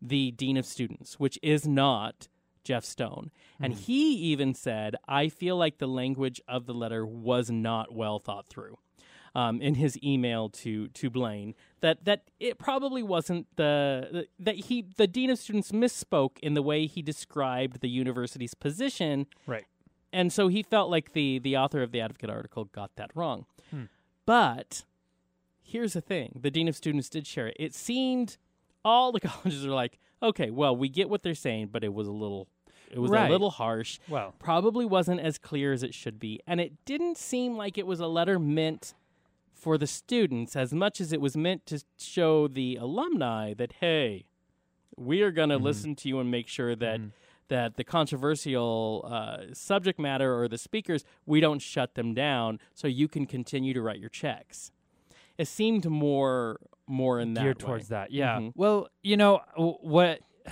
[0.01, 2.27] the dean of students, which is not
[2.63, 3.31] Jeff Stone.
[3.59, 3.83] And mm-hmm.
[3.83, 8.47] he even said, I feel like the language of the letter was not well thought
[8.47, 8.77] through.
[9.35, 14.85] Um, in his email to to Blaine, that that it probably wasn't the that he
[14.97, 19.65] the dean of students misspoke in the way he described the university's position, Right.
[20.11, 23.45] and so he felt like the the author of the Advocate article got that wrong.
[24.25, 24.83] But
[25.61, 27.55] here's the thing: the dean of students did share it.
[27.59, 28.37] It seemed
[28.83, 32.07] all the colleges are like, okay, well, we get what they're saying, but it was
[32.07, 32.47] a little,
[32.91, 33.27] it was Right.
[33.27, 33.99] a little harsh.
[34.07, 37.85] Well, Probably wasn't as clear as it should be, and it didn't seem like it
[37.87, 38.93] was a letter meant
[39.59, 44.25] for the students as much as it was meant to show the alumni that hey,
[44.95, 46.99] we are going to listen to you and make sure that
[47.49, 52.87] that the controversial uh, subject matter or the speakers we don't shut them down so
[52.87, 54.71] you can continue to write your checks.
[55.37, 57.67] It seemed more more in that geared way.
[57.67, 58.11] towards that.
[58.11, 58.39] Yeah.
[58.39, 58.51] Mhm.
[58.55, 60.19] Well, you know what?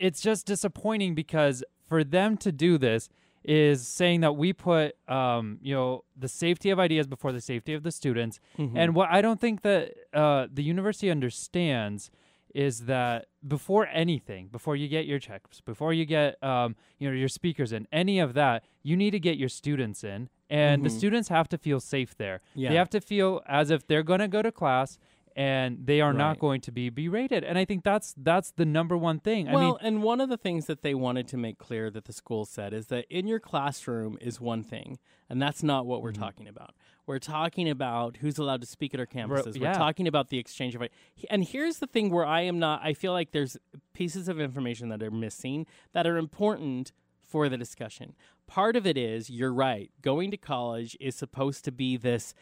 [0.00, 3.08] It's just disappointing because for them to do this
[3.44, 7.74] is saying that we put, um, you know, the safety of ideas before the safety
[7.74, 8.40] of the students.
[8.58, 8.76] Mm-hmm.
[8.76, 12.10] And what I don't think that uh, the university understands
[12.54, 17.14] is that before anything, before you get your checks, before you get, um, you know,
[17.14, 20.88] your speakers in, any of that, you need to get your students in, and the
[20.88, 20.98] Mhm.
[20.98, 22.40] students have to feel safe there.
[22.54, 22.68] Yeah.
[22.70, 24.98] They have to feel as if they're going to go to class
[25.36, 26.18] and they are Right.
[26.18, 27.42] not going to be berated.
[27.44, 29.46] And I think that's that's the number one thing.
[29.50, 32.04] Well, I mean, and one of the things that they wanted to make clear that
[32.04, 34.98] the school said is that in your classroom is one thing,
[35.28, 36.22] and that's not what we're Mm-hmm.
[36.22, 36.74] talking about.
[37.06, 39.60] We're talking about who's allowed to speak at our campuses.
[39.60, 39.72] yeah.
[39.72, 40.82] We're talking about the exchange of.
[41.28, 42.80] And here's the thing where I am not.
[42.82, 43.58] I feel like there's
[43.92, 46.92] pieces of information that are missing that are important
[47.22, 48.14] for the discussion.
[48.46, 49.90] Part of it is you're right.
[50.00, 52.32] Going to college is supposed to be this.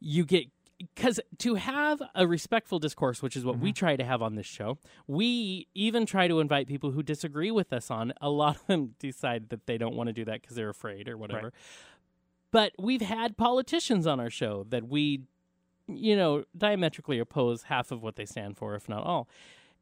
[0.00, 0.46] You get
[0.94, 3.74] because to have a respectful discourse, which is what we mm-hmm.
[3.74, 7.72] try to have on this show, we even try to invite people who disagree with
[7.72, 8.12] us on.
[8.20, 11.08] A lot of them decide that they don't want to do that because they're afraid
[11.08, 11.52] or whatever.
[12.50, 15.22] But we've had politicians on our show that we,
[15.88, 19.28] you know, diametrically oppose half of what they stand for, if not all.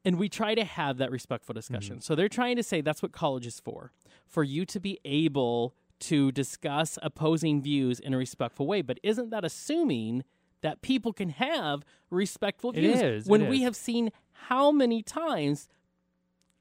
[0.05, 1.97] And we try to have that respectful discussion.
[1.97, 2.01] Mm-hmm.
[2.01, 3.91] So they're trying to say that's what college is for,
[4.27, 8.81] for you to be able to discuss opposing views in a respectful way.
[8.81, 10.23] But isn't that assuming
[10.63, 13.63] that people can have respectful views is, when it we is.
[13.63, 14.11] have seen
[14.47, 15.69] how many times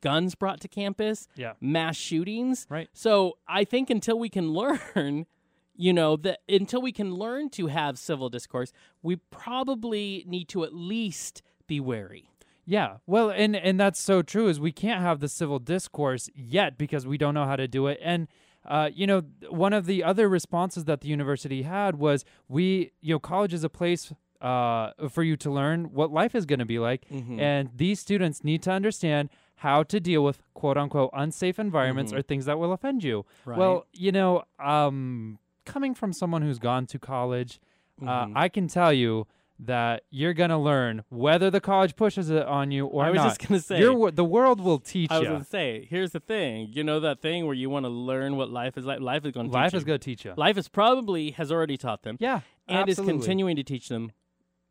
[0.02, 1.54] guns brought to campus, Yeah.
[1.60, 2.66] mass shootings.
[2.68, 2.88] Right.
[2.92, 5.26] So I think until we can learn,
[5.74, 8.72] you know, that until we can learn to have civil discourse,
[9.02, 12.28] we probably need to at least be wary.
[12.64, 14.46] Yeah, well, and and that's so true.
[14.48, 17.88] Is we can't have the civil discourse yet because we don't know how to do
[17.88, 17.98] it.
[18.00, 18.28] And
[18.64, 23.14] uh, you know, one of the other responses that the university had was we, you
[23.14, 26.64] know, college is a place uh, for you to learn what life is going to
[26.64, 27.09] be like.
[27.09, 27.40] Mhm.
[27.40, 32.18] And these students need to understand how to deal with quote unquote unsafe environments Mhm.
[32.18, 33.24] or things that will offend you.
[33.44, 33.56] Right.
[33.59, 37.60] Well, you know, um, coming from someone who's gone to college,
[38.05, 38.32] uh, Mhm.
[38.34, 39.26] I can tell you
[39.58, 43.08] that you're to learn whether the college pushes it on you or not.
[43.08, 43.28] I was not.
[43.38, 43.78] just gonna say.
[43.78, 45.32] Your the world will teach I was you.
[45.34, 46.68] gonna say, here's the thing.
[46.72, 49.00] You know that thing where you want to learn what life is like.
[49.00, 49.92] Life is to Life teach is you.
[49.92, 50.34] to teach you.
[50.36, 53.14] Life is probably has already taught them, Yeah, and absolutely.
[53.14, 54.12] is continuing to teach them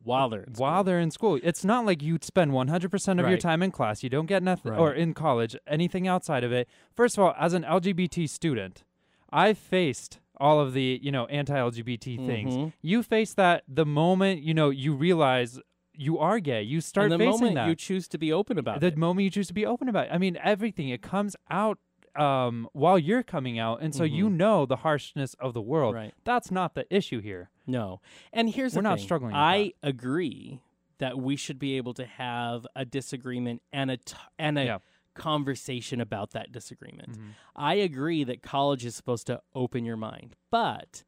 [0.04, 0.84] while they're in while school.
[0.84, 1.40] they're in school.
[1.44, 4.02] It's not like you spend 100% of your time in class.
[4.04, 4.80] You don't get nothing, Right.
[4.80, 6.68] or in college, anything outside of it.
[6.96, 8.84] First of all, as an LGBT student,
[9.32, 12.56] I faced all of the, you know, anti-LGBT things.
[12.56, 12.74] Mhm.
[12.82, 15.60] You face that the moment, you know, you realize
[15.94, 16.64] you are gay.
[16.64, 17.68] You start and the facing moment that.
[17.68, 18.80] you choose to be open about it.
[18.82, 18.98] the it.
[18.98, 20.12] moment you choose to be open about it.
[20.12, 21.78] I mean, everything, it comes out
[22.16, 23.82] um, while you're coming out.
[23.82, 24.34] And so you Mhm.
[24.36, 25.96] know the harshness of the world.
[25.96, 26.14] Right.
[26.26, 27.50] That's not the issue here.
[27.66, 28.02] No.
[28.34, 29.06] And here's We're not thing.
[29.06, 30.60] struggling I agree
[30.98, 34.78] that we should be able to have a disagreement and a t- and a Yeah.
[35.14, 37.18] Conversation about that disagreement.
[37.18, 37.30] Mhm.
[37.56, 40.36] I agree that college is supposed to open your mind.
[40.50, 41.04] But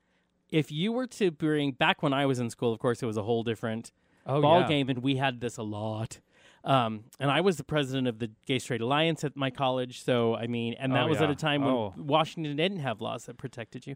[0.50, 3.18] if you were to bring back when I was in school, of course it was
[3.18, 3.92] a whole different
[4.26, 4.68] Oh, ball yeah.
[4.68, 6.20] game and we had this a lot.
[6.64, 10.36] Um, and I was the president of the Gay Straight Alliance at my college, so
[10.36, 11.94] I mean, and that Oh, was at a time when Oh.
[11.98, 13.96] Washington didn't have laws that protected you.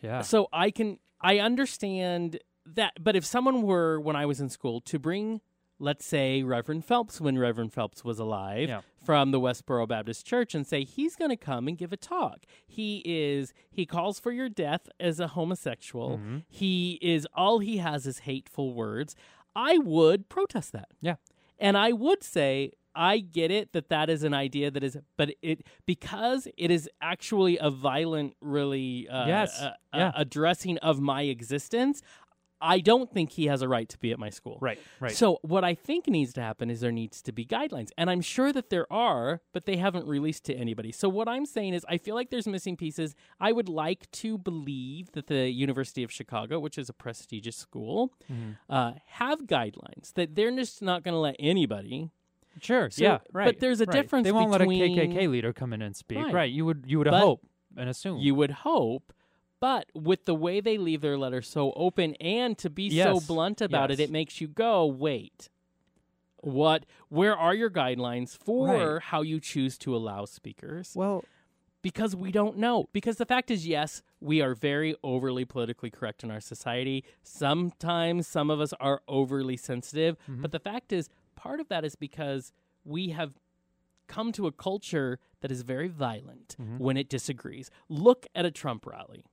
[0.00, 0.20] Yeah.
[0.22, 4.80] So I can I understand that, but if someone were when I was in school
[4.82, 5.40] to bring,
[5.82, 8.80] let's say Reverend Phelps when Reverend Phelps was alive Yeah.
[9.04, 12.44] from the Westboro Baptist Church and say he's going to come and give a talk.
[12.66, 16.18] He is he calls for your death as a homosexual.
[16.18, 16.38] Mm-hmm.
[16.48, 19.16] He is all he has is hateful words.
[19.56, 20.88] I would protest that.
[21.00, 21.16] Yeah.
[21.58, 25.34] And I would say I get it that that is an idea that is, but
[25.40, 29.58] it because it is actually a violent, really, uh, Yes.
[29.62, 30.12] uh, uh, Yeah.
[30.14, 32.02] addressing of my existence.
[32.62, 34.58] I don't think he has a right to be at my school.
[34.60, 35.10] Right, right.
[35.12, 38.20] So what I think needs to happen is there needs to be guidelines, and I'm
[38.20, 40.92] sure that there are, but they haven't released to anybody.
[40.92, 43.14] So what I'm saying is, I feel like there's missing pieces.
[43.40, 48.12] I would like to believe that the University of Chicago, which is a prestigious school,
[48.32, 48.52] Mm-hmm.
[48.70, 52.10] uh, have guidelines that they're just not going to let anybody.
[52.60, 52.90] Sure.
[52.90, 53.18] So- yeah.
[53.32, 53.46] Right.
[53.46, 53.92] But there's a right.
[53.92, 56.18] difference They won't between- let a KKK leader come in and speak.
[56.18, 56.32] Right.
[56.34, 56.52] Right.
[56.52, 56.84] You would.
[56.86, 58.18] You would But hope and assume.
[58.18, 59.12] You would hope.
[59.62, 63.06] But with the way they leave their letter so open and to be Yes.
[63.06, 64.00] so blunt about Yes.
[64.00, 65.48] it, it makes you go, wait.
[66.38, 69.02] What where are your guidelines for Right.
[69.02, 70.92] how you choose to allow speakers?
[70.96, 71.24] well,
[71.80, 72.88] Because we don't know.
[72.92, 77.04] Because the fact is yes, we are very overly politically correct in our society.
[77.22, 80.42] Sometimes some of us are overly sensitive, Mm-hmm.
[80.42, 82.52] but the fact is part of that is because
[82.84, 83.32] we have
[84.08, 86.78] come to a culture that is very violent Mm-hmm.
[86.78, 87.70] when it disagrees.
[87.88, 89.24] Look at a Trump rally.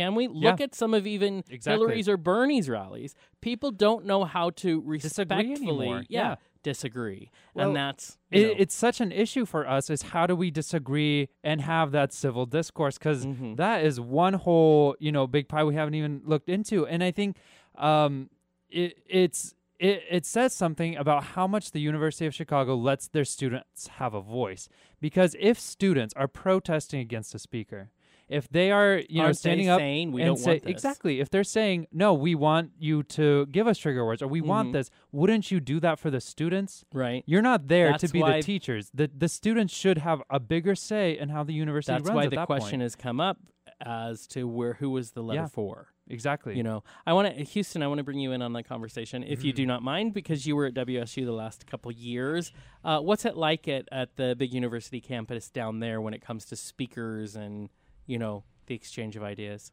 [0.00, 0.64] Can we look Yeah.
[0.64, 1.72] at some of even Exactly.
[1.84, 3.14] Hillary's or Bernie's rallies?
[3.42, 6.36] People don't know how to respectfully, yeah, Yeah.
[6.62, 10.50] disagree, Well, and that's it, it's such an issue for us is how do we
[10.50, 13.82] disagree and have that civil discourse because Mhm.
[13.84, 17.36] is one whole you know big pie we haven't even looked into and i think
[17.76, 18.30] um
[18.70, 23.24] it it's it, it says something about how much the University of Chicago lets their
[23.24, 24.68] students have a voice.
[25.00, 27.90] Because if students are protesting against a speaker,
[28.30, 30.62] if they are, you know, Aren't they standing up saying we and don't say want
[30.62, 30.70] this?
[30.70, 34.40] exactly, if they're saying no, we want you to give us trigger words or we
[34.40, 36.84] want this, wouldn't you do that for the students?
[36.94, 37.22] right.
[37.26, 38.90] You're not there That's to be why- the teachers.
[38.94, 42.24] The the students should have a bigger say in how the university That's runs why
[42.24, 42.82] at the that question point.
[42.82, 43.38] has come up
[43.82, 45.46] as to where who was the letter Yeah.
[45.48, 45.88] for.
[46.08, 46.56] exactly.
[46.56, 47.82] You know, I want to Houston.
[47.84, 49.46] I want to bring you in on the conversation, if Mm-hmm.
[49.46, 52.52] you do not mind, because you were at WSU the last couple years.
[52.84, 56.44] Uh, what's it like at at the big university campus down there when it comes
[56.46, 57.70] to speakers and
[58.10, 59.70] you know the exchange of ideas?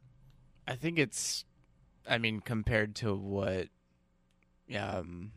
[0.66, 1.44] I think it's,
[2.08, 3.68] I mean, compared to what
[4.76, 5.32] um,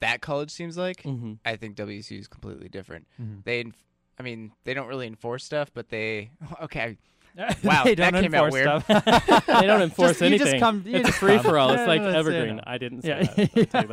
[0.00, 1.34] that college seems like, Mm-hmm.
[1.44, 3.06] I think WSU is completely different.
[3.20, 3.44] Mhm.
[3.44, 3.74] They, enf-
[4.18, 6.30] I mean, they don't really enforce stuff, but they,
[6.62, 6.98] okay,
[7.36, 8.82] Wow, Wow, they don't came out enforce weird.
[8.84, 9.46] stuff.
[9.46, 10.46] they don't enforce Just- you anything.
[10.46, 11.44] just come- you it's just free come.
[11.44, 11.70] for all.
[11.72, 12.18] It's Yeah, like that's it.
[12.18, 12.60] evergreen.
[12.64, 13.22] I didn't say Yeah.
[13.22, 13.56] that.
[13.58, 13.88] I'll tell you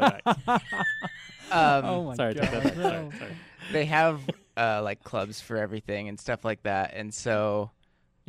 [0.46, 0.62] that.
[1.52, 2.76] um, oh my sorry, take that back.
[2.76, 2.84] God.
[2.84, 3.32] Sorry, sorry.
[3.72, 4.22] they have
[4.58, 7.72] uh, like clubs for everything and stuff like that, and so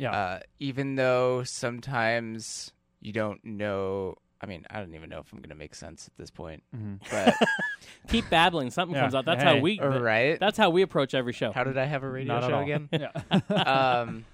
[0.03, 0.11] Yeah.
[0.11, 2.71] uh, even though sometimes
[3.01, 6.17] you don't know, I mean, I don't even know if I'm gonna make sense at
[6.17, 6.99] this point, Mhm.
[7.09, 7.35] but
[8.09, 8.69] Keep babbling.
[8.71, 9.01] Something Yeah.
[9.01, 9.25] comes out.
[9.25, 9.55] That's Hey.
[9.55, 9.79] how we.
[9.79, 10.39] right.
[10.39, 11.51] That's how we approach every show.
[11.51, 12.89] How did I have a radio Not show again?
[12.91, 13.11] Yeah.
[14.01, 14.25] um,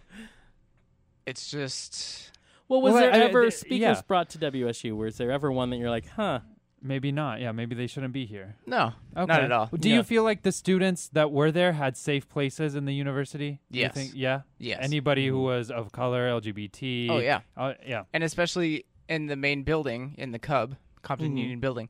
[1.25, 2.31] it's just
[2.67, 4.01] well, was Well, there I- I- ever th- speakers yeah.
[4.07, 4.95] brought to WSU?
[4.95, 6.39] Was there ever one that you're like, huh?
[6.81, 7.41] Maybe not.
[7.41, 8.55] Yeah, maybe they shouldn't be here.
[8.65, 9.25] no, Okay.
[9.25, 9.67] not at all.
[9.67, 9.95] Do No.
[9.95, 13.59] you feel like the students that were there had safe places in the university?
[13.71, 13.93] Do you Yes.
[13.93, 14.41] think- yeah.
[14.57, 14.79] Yes.
[14.81, 15.43] Anybody who Mhm.
[15.43, 17.07] was of color, LGBT.
[17.09, 18.03] oh yeah, Uh, yeah.
[18.13, 21.39] and especially in the main building in the CUB Compton Mhm.
[21.39, 21.89] Union Building.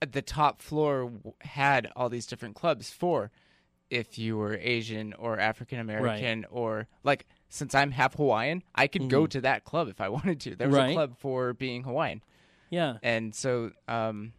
[0.00, 3.30] Uh, The top floor w- had all these different clubs for
[3.88, 9.08] if you were Asian or African American or like since I'm half Hawaiian, I could
[9.10, 9.30] go Mhm.
[9.30, 10.56] to that club if I wanted to.
[10.56, 10.90] There was Right.
[10.90, 12.22] a club for being Hawaiian,
[12.72, 12.96] Yeah.
[13.02, 14.32] and so um,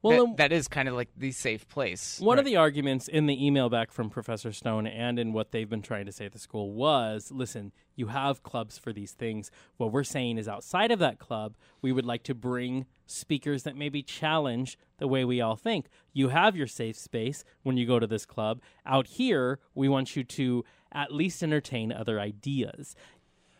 [0.00, 2.18] Well, that, that is kind of like the safe place.
[2.18, 5.68] One of the arguments in the email back from Professor Stone and in what they've
[5.68, 9.50] been trying to say at the school was listen, you have clubs for these things.
[9.76, 13.76] What we're saying is outside of that club, we would like to bring speakers that
[13.76, 15.88] maybe challenge the way we all think.
[16.14, 18.62] You have your safe space when you go to this club.
[18.86, 22.96] Out here, we want you to at least entertain other ideas.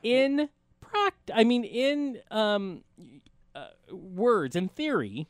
[0.02, 0.48] In
[0.82, 2.84] pract, I mean, in um,
[3.54, 5.28] uh, words in theory,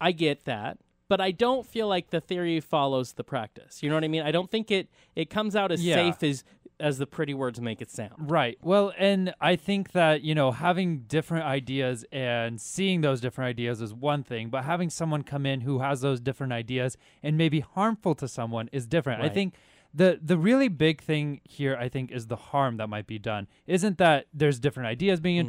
[0.00, 0.78] I get that,
[1.08, 3.82] but I don't feel like the theory follows the practice.
[3.82, 4.22] You know what I mean?
[4.22, 5.94] I don't think it it comes out as Yeah.
[5.96, 6.44] safe as
[6.78, 8.30] as the pretty words make it sound.
[8.30, 8.56] Right.
[8.62, 13.82] Well, and I think that, you know, having different ideas and seeing those different ideas
[13.82, 17.60] is one thing, but having someone come in who has those different ideas and maybe
[17.60, 19.20] harmful to someone is different.
[19.20, 19.56] I think
[19.92, 23.46] the the really big thing here I think is the harm that might be done.
[23.66, 25.48] Isn't that there's different ideas being Mm-hmm.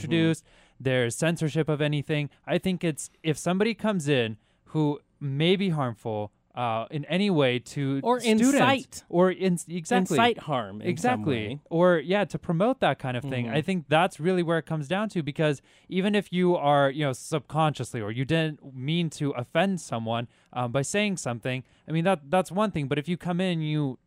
[0.83, 2.29] There's censorship of anything.
[2.47, 7.59] I think it's if somebody comes in who may be harmful uh, in any way
[7.59, 9.03] to Or students, incite.
[9.07, 13.45] or in, exactly Incite harm in exactly or yeah to promote that kind of thing
[13.45, 13.53] Mhm.
[13.53, 17.05] i think that's really where it comes down to because even if you are you
[17.05, 22.03] know subconsciously or you didn't mean to offend someone um, by saying something i mean
[22.03, 23.97] that that's one thing but if you come in and you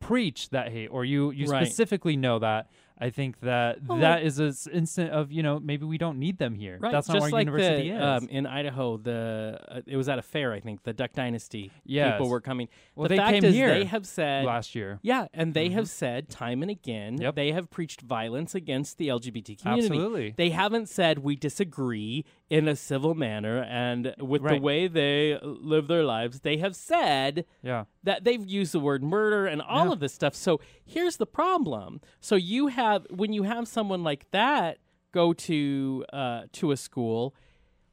[0.00, 1.66] preach that hate or you you Right.
[1.66, 2.68] specifically know that
[2.98, 6.54] i think that that is an instant of you know maybe we don't need them
[6.54, 9.80] here Right, that's not just where like university the, is Um, in Idaho, the uh,
[9.86, 10.82] it was at a fair, I think.
[10.82, 12.12] The Duck Dynasty Yes.
[12.12, 12.68] people were coming.
[12.94, 15.68] Well, the they fact came is, here they have said last year Yeah, and they
[15.70, 17.34] have said time and again Yep.
[17.34, 19.86] they have preached violence against the LGBT community.
[19.86, 20.34] Absolutely.
[20.36, 25.86] They haven't said we disagree in a civil manner and with the way they live
[25.88, 26.40] their lives.
[26.40, 29.92] They have said yeah that they've used the word murder and all Yeah.
[29.92, 30.34] of this stuff.
[30.34, 32.00] So here's the problem.
[32.20, 34.78] So you have when you have someone like that
[35.12, 37.34] go to uh, to a school,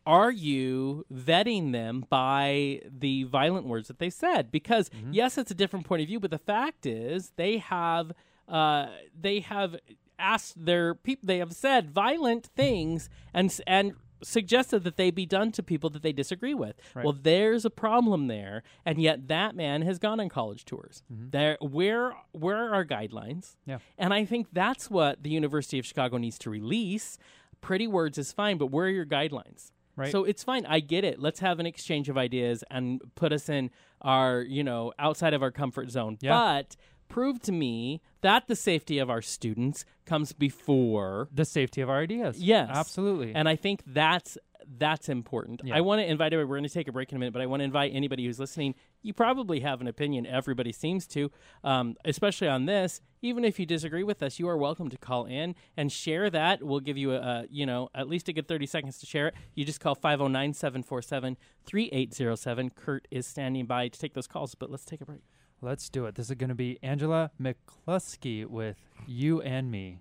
[0.06, 4.52] are you vetting them by the violent words that they said?
[4.52, 5.14] Because Mm-hmm.
[5.14, 8.12] yes, it's a different point of view, but the fact is they have
[8.48, 8.88] uh,
[9.20, 9.76] they have
[10.18, 11.28] asked their people.
[11.28, 13.94] They have said violent things and and
[14.24, 16.76] suggested that they be done to people that they disagree with.
[16.96, 21.04] Well, there's a problem there, and yet that man has gone on college tours.
[21.12, 21.30] Mm-hmm.
[21.32, 23.56] There, where where are our guidelines?
[23.66, 23.80] Yeah.
[23.98, 27.18] And I think that's what the University of Chicago needs to release.
[27.62, 29.72] Pretty words is fine, but where are your guidelines?
[29.96, 30.12] Right.
[30.12, 30.66] So it's fine.
[30.66, 31.20] I get it.
[31.20, 33.70] Let's have an exchange of ideas and put us in
[34.02, 36.18] our, you know, outside of our comfort zone.
[36.22, 36.32] Yeah.
[36.32, 36.76] But
[37.12, 42.00] prove to me that the safety of our students comes before the safety of our
[42.00, 44.38] ideas Yes, absolutely and I think that's
[44.78, 45.62] that's important.
[45.64, 45.76] Yeah.
[45.76, 46.34] I want to invite.
[46.34, 46.50] everybody.
[46.50, 48.26] We're going to take a break in a minute, but I want to invite anybody
[48.26, 48.76] who's listening.
[49.02, 50.26] You probably have an opinion.
[50.26, 51.32] Everybody seems to,
[51.64, 53.02] um, especially on this.
[53.22, 56.64] Even if you disagree with us, you are welcome to call in and share that.
[56.64, 59.28] We'll give you a, a you know at least a good thirty seconds to share
[59.28, 59.36] it.
[59.56, 62.76] You just call 509-747-3807.
[62.76, 65.22] Kurt is standing by to take those calls, but let's take a break.
[65.64, 66.16] Let's do it.
[66.16, 70.00] This is going to be Angela McCluskey with You and Me.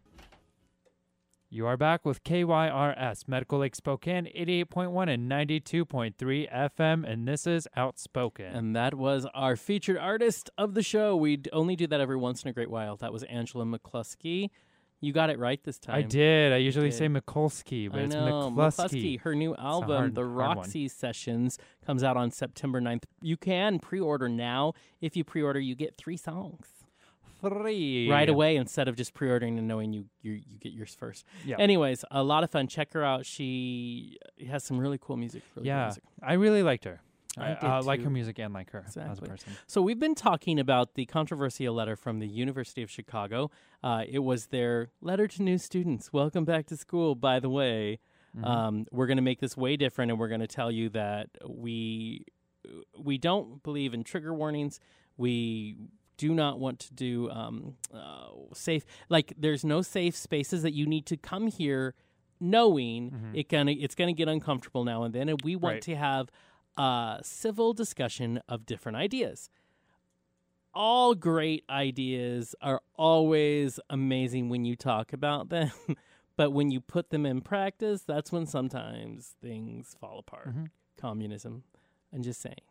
[1.51, 7.69] You are back with KYRS, Medical Lake Spokane, 88.1 and 92.3 FM, and this is
[7.77, 8.47] Outspoken.
[8.47, 11.15] And that was our featured artist of the show.
[11.15, 12.97] We only do that every once in a great while.
[12.97, 14.49] That was Angela McCluskey.
[15.01, 15.97] You got it right this time.
[15.97, 16.53] I did.
[16.53, 16.97] I usually did.
[16.97, 18.53] say McCulskey, but I it's know.
[18.55, 19.21] McCluskey.
[19.21, 20.25] Her new album, hard- The.
[20.25, 23.05] Roxy Sessions, comes out on September 9th.
[23.23, 24.75] You can pre order now.
[25.01, 26.67] If you pre order, you get three songs
[27.41, 28.11] Three.
[28.11, 31.25] right away instead of just pre ordering and knowing you, you, you get yours first.
[31.47, 31.57] Yeah.
[31.59, 32.67] Anyways, a lot of fun.
[32.67, 33.25] Check her out.
[33.25, 34.19] She
[34.49, 35.43] has some really cool music.
[35.57, 35.87] Really yeah.
[35.87, 36.05] music.
[36.23, 37.01] I really liked her.
[37.39, 39.53] I I, uh, like her music and like her as a person.
[39.67, 43.51] So we've been talking about the controversial letter from the University of Chicago.
[43.83, 46.13] Uh, it was their letter to new students.
[46.13, 47.15] Welcome back to school.
[47.15, 47.99] By the way,
[48.37, 48.45] Mm-hmm.
[48.45, 51.31] um, we're going to make this way different, and we're going to tell you that
[51.49, 52.25] we
[52.97, 54.79] we don't believe in trigger warnings.
[55.17, 55.75] We
[56.17, 60.87] do not want to do um, uh, safe like there's no safe spaces that you
[60.87, 61.95] need to come here
[62.39, 65.83] knowing it gonna it's gonna get uncomfortable now and then, and we want Right.
[65.83, 66.31] to have
[66.81, 69.51] a civil discussion of different ideas.
[70.73, 75.71] All great ideas are always amazing when you talk about them,
[76.37, 80.49] but when you put them in practice, that's when sometimes things fall apart.
[80.49, 80.65] Mm-hmm.
[80.97, 81.65] Communism.
[82.15, 82.63] I'm just saying.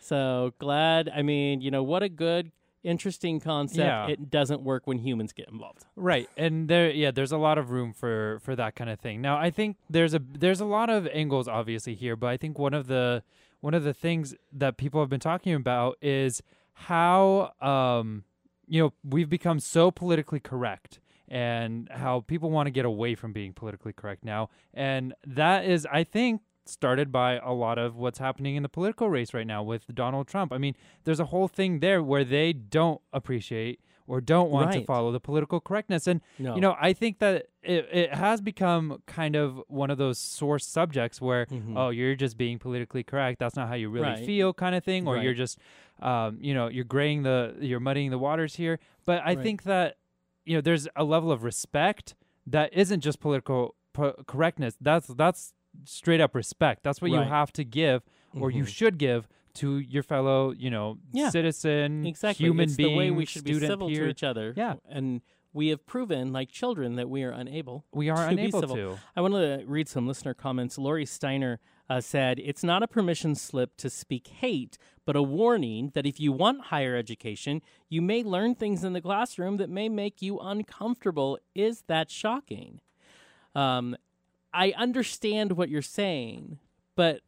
[0.00, 1.08] So glad.
[1.14, 2.50] I mean, you know, what a good
[2.82, 3.78] interesting concept.
[3.78, 4.08] Yeah.
[4.08, 5.84] It doesn't work when humans get involved.
[5.94, 9.20] Right, and there, yeah, there's a lot of room for for that kind of thing.
[9.20, 12.58] Now, I think there's a there's a lot of angles obviously here, but I think
[12.58, 13.22] one of the
[13.62, 16.42] one of the things that people have been talking about is
[16.74, 18.24] how um
[18.66, 23.32] you know we've become so politically correct and how people want to get away from
[23.32, 26.42] being politically correct now, and that is, I think.
[26.64, 30.28] Started by a lot of what's happening in the political race right now with Donald
[30.28, 30.52] Trump.
[30.52, 33.80] I mean, there's a whole thing there where they don't appreciate
[34.12, 36.06] or don't want to follow the political correctness.
[36.06, 36.54] And No.
[36.54, 40.58] you know, I think that it, it has become kind of one of those sore
[40.58, 41.78] subjects where, Mhm.
[41.78, 43.38] oh, you're just being politically correct.
[43.38, 44.26] That's not how you really Right.
[44.26, 45.08] feel, kind of thing.
[45.08, 45.24] Or Right.
[45.24, 45.58] you're just,
[46.00, 48.78] um, you know, you're graying the, you're muddying the waters here.
[49.06, 49.38] But I Right.
[49.42, 49.96] think that,
[50.44, 52.14] you know, there's a level of respect
[52.46, 54.76] that isn't just political po- correctness.
[54.78, 56.82] That's that's straight up respect.
[56.82, 58.02] That's what you have to give,
[58.38, 58.68] or you Mhm.
[58.68, 61.30] should give to your fellow, you know, Yeah.
[61.30, 64.04] citizen, exactly human it's being, the way we should be civil peer.
[64.04, 64.54] to each other.
[64.56, 64.74] Yeah.
[64.88, 65.20] and
[65.54, 67.84] we have proven, like children, that we are unable.
[67.92, 68.76] We are to be unable civil.
[68.76, 68.98] to.
[69.14, 70.78] I want to read some listener comments.
[70.78, 71.60] Lori Steiner
[71.90, 76.18] uh, said, It's not a permission slip to speak hate, but a warning that if
[76.18, 77.60] you want higher education,
[77.90, 81.38] you may learn things in the classroom that may make you uncomfortable.
[81.54, 82.80] Is that shocking?
[83.54, 83.94] Um,
[84.54, 86.60] I understand what you're saying,
[86.96, 87.20] but,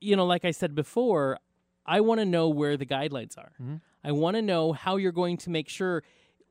[0.00, 1.38] you know, like I said before,
[1.86, 3.52] I want to know where the guidelines are.
[3.62, 3.80] Mhm.
[4.02, 6.02] I want to know how you're going to make sure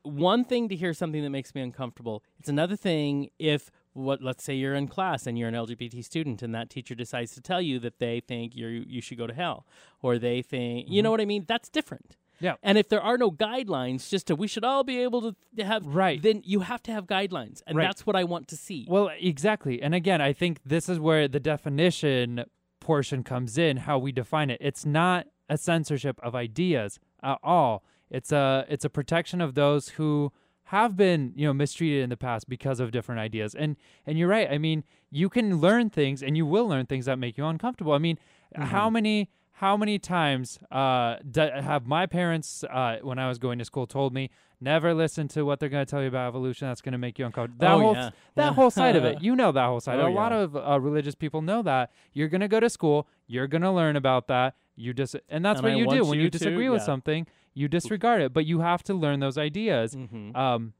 [0.02, 2.22] one thing to hear something that makes me uncomfortable.
[2.38, 6.42] It's another thing if what let's say you're in class and you're an LGBT student
[6.42, 9.32] and that teacher decides to tell you that they think you you should go to
[9.34, 9.66] hell
[10.02, 11.44] or they think you know what I mean.
[11.46, 12.16] That's different.
[12.40, 12.56] Yeah.
[12.64, 15.86] And if there are no guidelines, just to we should all be able to have
[15.86, 16.20] Right.
[16.20, 17.84] then you have to have guidelines, and Right.
[17.86, 18.84] that's what I want to see.
[18.88, 19.80] Well, exactly.
[19.80, 22.44] And again, I think this is where the definition
[22.84, 24.58] portion comes in, how we define it.
[24.60, 27.82] It's not a censorship of ideas at all.
[28.10, 30.32] It's a it's a protection of those who
[30.68, 33.54] have been, you know, mistreated in the past because of different ideas.
[33.54, 34.48] And and you're right.
[34.50, 37.92] I mean, you can learn things and you will learn things that make you uncomfortable.
[37.92, 38.18] I mean,
[38.54, 38.94] how mm-hmm.
[38.94, 43.64] many how many times uh, d- have my parents, uh, when I was going to
[43.64, 46.66] school, told me never listen to what they're going to tell you about evolution?
[46.68, 47.60] That's going to make you uncomfortable.
[47.60, 48.10] That Oh, whole yeah.
[48.34, 48.52] that Yeah.
[48.54, 50.00] whole side of it, you know that whole side.
[50.00, 53.06] Oh, a lot of uh, religious people know that you're going to go to school,
[53.26, 54.54] you're going to learn about that.
[54.76, 56.80] You just and that's And what I you do when you you to- disagree with
[56.80, 56.86] yeah.
[56.86, 57.26] something.
[57.54, 59.94] You disregard it, but you have to learn those ideas.
[59.94, 60.34] Mhm.
[60.36, 60.72] Um,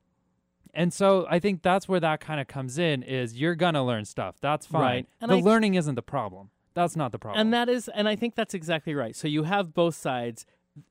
[0.73, 3.05] and so I think that's where that kind of comes in.
[3.05, 4.37] Is you're gonna learn stuff.
[4.41, 4.83] That's fine.
[4.83, 5.07] Right.
[5.21, 6.51] The I- learning isn't the problem.
[6.75, 7.41] That's not the problem.
[7.41, 9.15] And that is, and I think that's exactly right.
[9.15, 10.45] So you have both sides.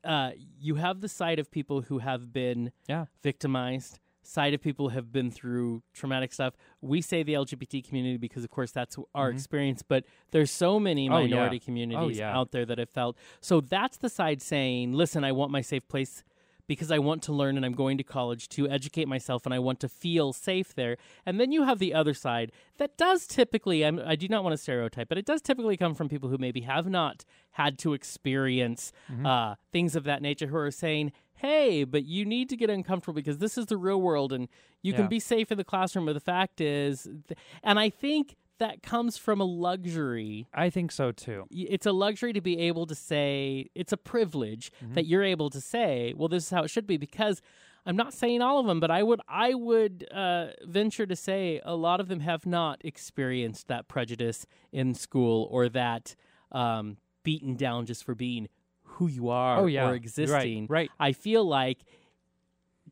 [0.03, 3.05] Uh, you have the side of people who have been Yeah.
[3.21, 6.53] victimized, side of people who have been through traumatic stuff.
[6.79, 9.83] We say the LGBT community because, of course, that's our experience.
[9.83, 11.13] But there's so many Mm-hmm.
[11.13, 11.35] Oh, yeah.
[11.35, 12.33] minority communities yeah.
[12.37, 13.17] out there that have felt.
[13.41, 16.23] So that's the side saying, "Listen, I want my safe place."
[16.67, 19.59] Because I want to learn and I'm going to college to educate myself and I
[19.59, 20.97] want to feel safe there.
[21.25, 24.53] And then you have the other side that does typically, I'm, I do not want
[24.53, 27.93] to stereotype, but it does typically come from people who maybe have not had to
[27.93, 28.91] experience
[29.25, 33.15] uh, things of that nature who are saying, hey, but you need to get uncomfortable
[33.15, 34.47] because this is the real world and
[34.81, 34.99] you Yeah.
[34.99, 36.05] can be safe in the classroom.
[36.05, 40.91] But the fact is, th- and I think that comes from a luxury I think
[40.91, 41.45] so too.
[41.51, 44.93] it's a luxury to be able to say it's a privilege Mm-hmm.
[44.93, 47.41] that you're able to say well this is how it should be because
[47.85, 51.59] i'm not saying all of them but i would i would uh, venture to say
[51.65, 56.15] a lot of them have not experienced that prejudice in school or that
[56.51, 58.47] um, beaten down just for being
[58.83, 59.89] who you are Oh, yeah.
[59.89, 60.89] or existing right.
[60.99, 61.79] i feel like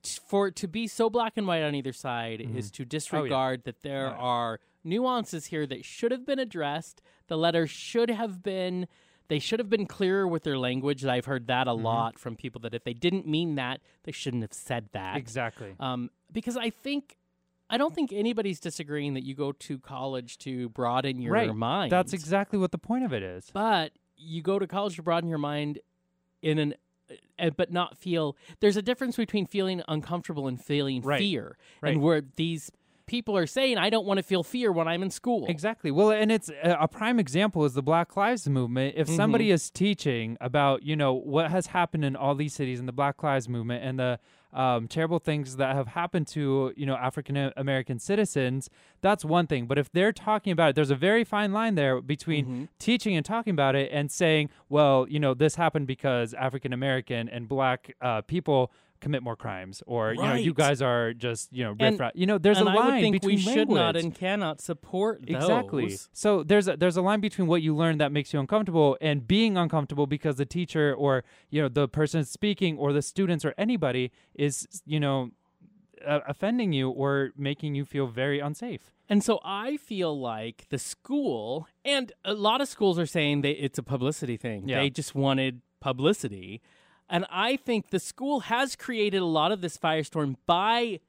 [0.01, 3.81] t- for to be so black and white on either side is to disregard that
[3.81, 4.19] there Mm-hmm.
[4.19, 4.27] Oh, yeah.
[4.27, 7.01] are nuances here that should have been addressed.
[7.27, 8.87] The letter should have been
[9.27, 11.05] they should have been clearer with their language.
[11.05, 11.79] I've heard that Mm-hmm.
[11.79, 15.15] a lot from people that if they didn't mean that, they shouldn't have said that.
[15.15, 15.73] Exactly.
[15.79, 17.15] Um, because I think
[17.69, 21.55] I don't think anybody's disagreeing that you go to college to broaden your right.
[21.55, 21.91] mind.
[21.93, 23.49] That's exactly what the point of it is.
[23.53, 25.79] But you go to college to broaden your mind
[26.41, 26.73] in an
[27.39, 31.19] uh, but not feel there's a difference between feeling uncomfortable and feeling Right.
[31.19, 31.93] fear Right.
[31.93, 32.69] and where these
[33.05, 35.91] people are saying i don't want to feel fear when i'm in school Exactly.
[35.91, 38.95] Well, and it's a a prime example is the Black Lives Movement.
[38.97, 39.53] If somebody Mm-hmm.
[39.53, 43.21] is teaching about, you know, what has happened in all these cities in the Black
[43.23, 44.19] Lives Movement and the
[44.53, 48.69] um, terrible things that have happened to, you know, African American citizens,
[49.01, 49.65] that's one thing.
[49.65, 52.63] But if they're talking about it, there's a very fine line there between Mm-hmm.
[52.79, 57.29] teaching and talking about it and saying, well, you know, this happened because African American
[57.29, 58.71] and Black uh, people
[59.01, 62.37] commit more crimes, or you know, you guys are just you know, riff You know,
[62.37, 65.43] there's a I line between we should not and cannot support those.
[65.43, 65.97] Exactly.
[66.13, 69.27] So there's a, there's a line between what you learn that makes you uncomfortable and
[69.27, 73.53] being uncomfortable because the teacher or you know the person speaking or the students or
[73.57, 75.31] anybody is you know
[76.05, 78.93] uh, offending you or making you feel very unsafe.
[79.09, 83.63] And so I feel like the school, and a lot of schools are saying that
[83.63, 84.69] it's a publicity thing.
[84.69, 84.79] Yeah.
[84.79, 86.61] They just wanted publicity.
[87.11, 90.99] And I think the school has created a lot of this firestorm by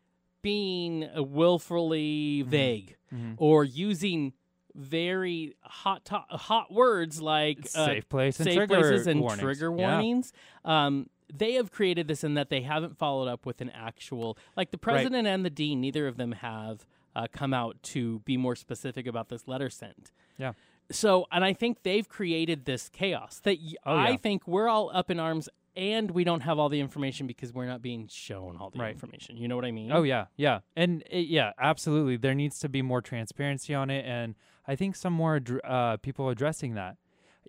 [0.42, 2.96] being uh, willfully vague
[3.36, 4.32] or using
[4.74, 9.40] very hot to- hot words like uh, safe place and safe places and warnings.
[9.42, 9.92] trigger Yeah.
[9.92, 10.32] warnings.
[10.64, 14.70] Um, they have created this in that they haven't followed up with an actual like
[14.70, 15.80] the president and the dean.
[15.82, 20.10] Neither of them have uh, come out to be more specific about this letter sent.
[20.38, 20.52] Yeah.
[20.90, 24.90] So, and I think they've created this chaos that y- Oh, I think we're all
[24.92, 25.48] up in arms.
[25.74, 28.92] And we don't have all the information because we're not being shown all the Right.
[28.92, 29.36] information.
[29.36, 29.90] You know what I mean?
[29.90, 32.16] Oh yeah, yeah, and it, yeah, absolutely.
[32.18, 34.34] There needs to be more transparency on it, and
[34.68, 36.96] I think some more uh, people addressing that.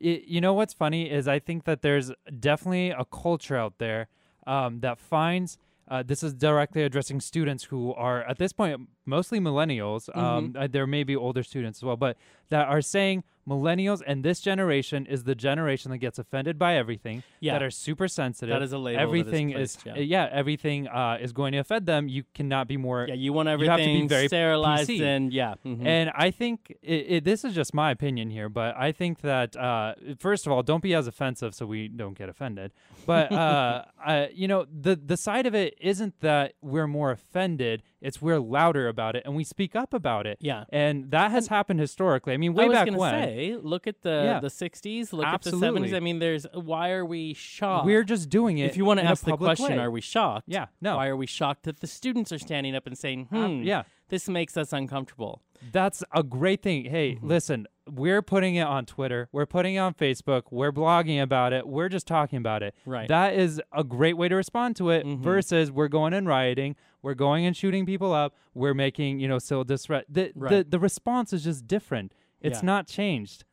[0.01, 4.07] Y you know what's funny is I think that there's definitely a culture out there
[4.47, 5.57] um, that finds
[5.89, 10.09] uh, this is directly addressing students who are at this point mostly millennials.
[10.09, 10.57] Mm-hmm.
[10.57, 12.17] Um, there may be older students as well, but
[12.49, 17.23] that are saying millennials and this generation is the generation that gets offended by everything.
[17.39, 17.53] Yeah.
[17.53, 18.53] that are super sensitive.
[18.53, 20.29] That is a label that is Everything placed, is yeah.
[20.31, 22.07] everything uh, is going to offend them.
[22.07, 25.01] You cannot be more Yeah, you want You have to be everything very sterilized PC.
[25.01, 25.55] and yeah.
[25.65, 25.85] mhm.
[25.85, 29.55] and I think it, it, this is just my opinion here, but I think that
[29.55, 32.71] uh, first of all, don't be as offensive so we don't get offended.
[33.05, 37.83] But uh, uh, you know, the the side of it isn't that we're more offended;
[38.03, 40.37] it's we're louder about it and we speak up about it.
[40.41, 40.65] Yeah.
[40.69, 42.33] and that has happened historically.
[42.33, 43.13] I mean, way I was back when.
[43.23, 44.39] say, look at the Yeah.
[44.39, 45.93] the '60s, look at the '70s.
[45.95, 47.85] I mean, there's why are we shocked?
[47.85, 48.65] we're just doing it.
[48.65, 49.83] if you want to ask the question, way.
[49.83, 50.45] are we shocked?
[50.47, 50.97] Yeah, no.
[50.97, 53.83] Why are we shocked that the students are standing up and saying, "Hmm, yeah.
[54.09, 55.41] This makes us uncomfortable"?
[55.71, 56.85] That's a great thing.
[56.85, 57.27] Hey, Mm-hmm.
[57.27, 61.67] listen, we're putting it on Twitter, we're putting it on Facebook, we're blogging about it,
[61.67, 62.75] we're just talking about it.
[62.85, 63.07] Right.
[63.07, 65.19] That is a great way to respond to it Mhm.
[65.19, 69.39] versus we're going and rioting, we're going and shooting people up, we're making, you know,
[69.39, 70.13] civil disrespect.
[70.13, 70.71] The, the, Right.
[70.71, 72.13] the response is just different.
[72.41, 72.65] It's Yeah.
[72.67, 73.43] not changed.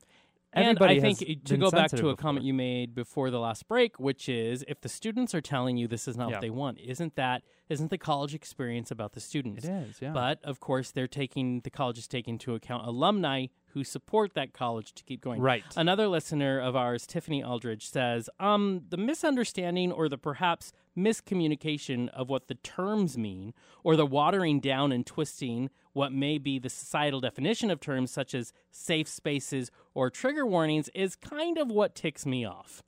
[0.53, 4.01] And I think to go back to a comment you made before the last break,
[4.01, 6.37] which is if the students are telling you this is not Yeah.
[6.37, 9.65] what they want, isn't that isn't the college experience about the students?
[9.65, 10.13] It is, yeah.
[10.13, 14.53] But of course, they're taking the college is taking into account alumni who support that
[14.53, 15.41] college to keep going.
[15.41, 15.63] Right.
[15.77, 22.29] Another listener of ours, Tiffany Aldridge, says, "Um, the misunderstanding or the perhaps miscommunication of
[22.29, 27.21] what the terms mean, or the watering down and twisting what may be the societal
[27.21, 32.27] definition of terms such as safe spaces or trigger warnings, is kind of what ticks
[32.27, 32.83] me off."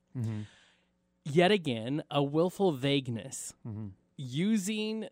[1.23, 3.53] Yet again, a willful vagueness
[4.17, 5.07] using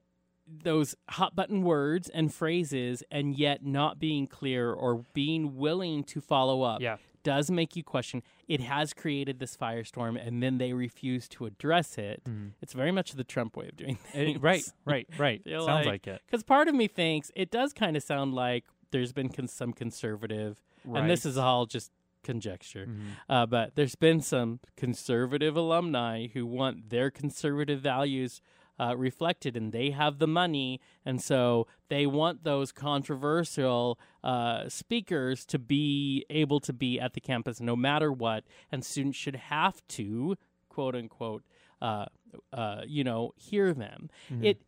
[0.48, 6.20] those hot button words and phrases and yet not being clear or being willing to
[6.20, 6.98] follow up Yeah.
[7.24, 8.22] does make you question.
[8.50, 12.22] It has created this firestorm and then they refuse to address it.
[12.62, 14.36] It's very much the Trump way of doing things.
[14.38, 15.42] It- right, right, right.
[15.48, 16.22] Sounds like it.
[16.26, 19.72] Because part of me thinks it does kind of sound like there's been con- some
[19.72, 20.58] conservative,
[20.94, 21.92] and this is all just
[22.24, 23.32] conjecture, Mm-hmm.
[23.32, 28.42] uh, but there's been some conservative alumni who want their conservative values
[28.84, 35.46] uh, reflected, and they have the money, and so they want those controversial uh, speakers
[35.46, 39.76] to be able to be at the campus no matter what, and students should have
[39.88, 40.36] to
[40.70, 41.44] quote unquote,
[41.82, 42.06] uh,
[42.54, 44.10] uh, you know, hear them.
[44.32, 44.46] Mm-hmm.
[44.46, 44.62] It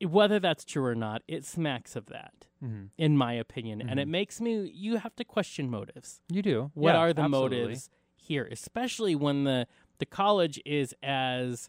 [0.00, 2.32] whether that's true or not, it smacks of that,
[2.64, 2.86] Mm-hmm.
[2.98, 4.68] in my opinion, and it makes me.
[4.74, 6.20] You have to question motives.
[6.28, 6.70] You do.
[6.74, 7.60] What Yeah, are the absolutely.
[7.60, 9.66] motives here, especially when the
[9.98, 11.68] the college is as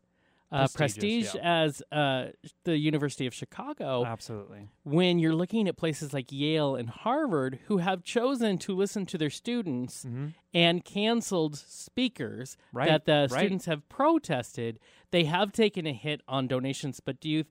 [0.52, 1.64] uh, prestige yeah.
[1.64, 2.28] as uh,
[2.64, 4.06] the University of Chicago?
[4.06, 4.70] Absolutely.
[4.84, 9.18] when you're looking at places like Yale and Harvard who have chosen to listen to
[9.18, 10.06] their students
[10.54, 12.78] and canceled speakers Mm-hmm.
[12.78, 13.40] Right, that the right.
[13.40, 14.80] students have protested,
[15.12, 17.00] they have taken a hit on donations.
[17.00, 17.46] But do you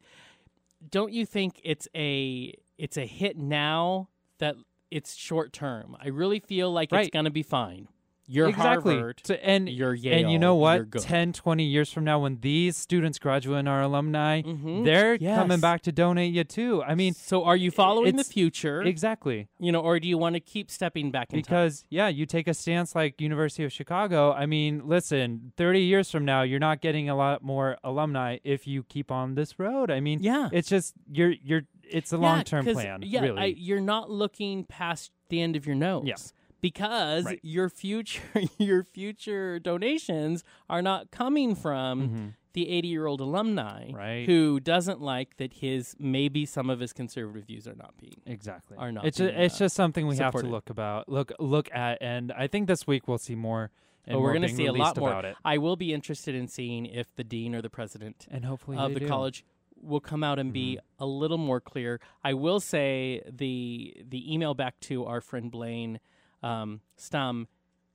[0.90, 4.08] don't you think it's a it's a hit now
[4.38, 4.56] that
[4.90, 5.96] it's short term?
[6.00, 7.88] I really feel like it's going to be fine.
[8.30, 8.94] You're exactly.
[8.96, 9.16] Harvard.
[9.24, 10.90] To- and you're And you know what?
[10.90, 11.00] good.
[11.02, 14.84] 10, 20 years from now, when these students graduate and are alumni, Mhm.
[14.84, 15.38] they're Yes.
[15.38, 16.82] coming back to donate you too.
[16.82, 18.82] I mean, so are you following the future?
[18.82, 19.48] exactly.
[19.58, 21.40] you know, or do you want to keep stepping back in time?
[21.42, 24.32] Because yeah, you take a stance like University of Chicago.
[24.32, 28.66] I mean, listen, thirty years from now, you're not getting a lot more alumni if
[28.66, 29.90] you keep on this road.
[29.90, 30.48] I mean, Yeah.
[30.52, 33.00] it's just you're you're it's a Yeah, long term plan.
[33.02, 33.40] Yeah, really.
[33.40, 36.04] I, you're not looking past the end of your nose.
[36.06, 36.16] Yeah.
[36.60, 37.40] Because Right.
[37.42, 38.22] your future
[38.58, 42.26] your future donations are not coming from Mm-hmm.
[42.54, 44.26] the 80 year old alumni Right.
[44.26, 48.20] who doesn't like that his maybe some of his conservative views are not being.
[48.26, 48.76] Exactly.
[48.76, 51.68] Are not It's being, it's uh, just something we have to look about, look look
[51.72, 53.70] at, and I think this week we'll see more.
[54.06, 55.10] And Oh, we're going to see a lot more.
[55.10, 58.44] about it, I will be interested in seeing if the dean or the president and
[58.46, 59.04] hopefully of the do.
[59.04, 59.12] Mm-hmm.
[59.14, 59.44] college
[59.80, 62.00] will come out and be a little more clear.
[62.24, 66.00] I will say the the email back to our friend Blaine
[66.42, 67.46] um, Stum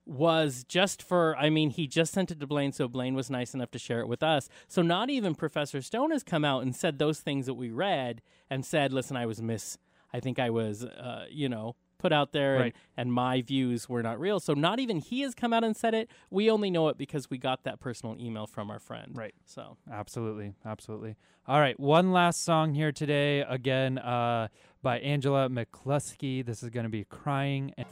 [0.05, 3.53] was just for I mean he just sent it to Blaine so Blaine was nice
[3.53, 4.49] enough to share it with us.
[4.67, 8.21] So not even Professor Stone has come out and said those things that we read
[8.49, 9.77] and said listen I was miss
[10.13, 14.03] I think I was uh, you know put out there and, and my views were
[14.03, 14.41] not real.
[14.41, 16.09] So not even he has come out and said it.
[16.29, 19.13] We only know it because we got that personal email from our friend.
[19.13, 19.33] Right.
[19.45, 21.15] So Absolutely, absolutely.
[21.47, 24.47] All right, one last song here today, again uh,
[24.81, 26.45] by Angela McCluskey.
[26.45, 27.87] This is going to be "Crying." And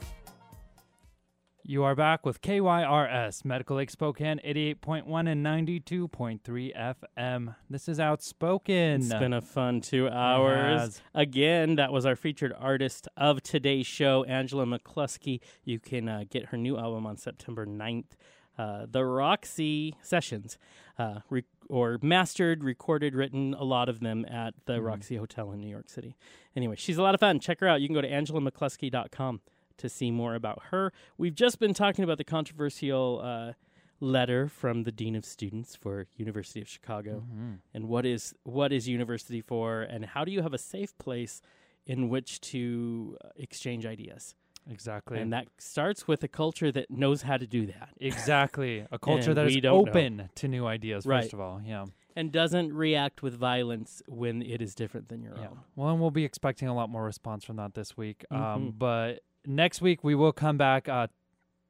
[1.64, 6.72] you are back with KYRS Medical Lake Spokane, eighty-eight point one and ninety-two point three
[6.72, 7.54] FM.
[7.70, 9.02] This is Outspoken.
[9.02, 11.00] It's been a fun two hours.
[11.14, 15.40] Again, that was our featured artist of today's show, Angela McCluskey.
[15.64, 18.12] You can uh, get her new album on September 9th.
[18.58, 20.58] Uh, the Roxy Sessions,
[20.98, 25.60] uh, re- or mastered, recorded, written, a lot of them at the Roxy Hotel in
[25.60, 26.16] New York City.
[26.54, 27.40] Anyway, she's a lot of fun.
[27.40, 27.80] Check her out.
[27.80, 29.40] You can go to angelamccluskey.com
[29.78, 30.92] to see more about her.
[31.18, 33.52] We've just been talking about the controversial uh,
[34.00, 37.24] letter from the dean of students for University of Chicago,
[37.72, 41.40] and what is what is university for, and how do you have a safe place
[41.86, 44.34] in which to uh, exchange ideas?
[44.70, 45.18] exactly.
[45.18, 49.34] And that starts with a culture that knows how to do that exactly a culture
[49.34, 49.90] that is that we is don't know.
[49.90, 51.04] open to new ideas.
[51.04, 51.22] Right.
[51.22, 51.84] First of all, yeah.
[52.14, 55.48] and doesn't react with violence when it is different than your Yeah.
[55.48, 55.58] own.
[55.74, 58.24] Well, and we'll be expecting a lot more response from that this week.
[58.30, 58.78] Um, Mhm.
[58.78, 61.06] but next week we will come back, uh,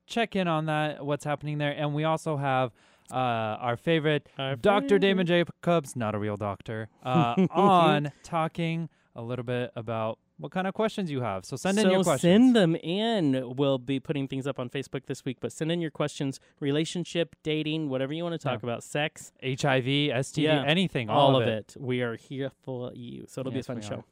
[0.07, 2.73] check in on that, what's happening there, and we also have
[3.11, 4.99] uh, our favorite Our Dr.
[4.99, 5.49] Damon favorite.
[5.63, 10.75] Jacobs, not a real doctor, uh, on talking a little bit about what kind of
[10.75, 11.45] questions you have.
[11.45, 12.21] So send in your questions.
[12.23, 13.55] send them in.
[13.57, 17.37] We'll be putting things up on Facebook this week, but send in your questions, relationship,
[17.43, 18.71] dating, whatever you want to talk Yeah.
[18.71, 20.65] about, sex, HIV, STD, Yeah.
[20.67, 21.77] anything, all, all, of it.
[21.79, 23.27] We are here for you.
[23.29, 24.05] So it'll Yes, be a fun show.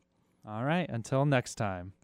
[0.44, 0.54] are.
[0.58, 0.88] All right.
[0.88, 1.94] Until next time.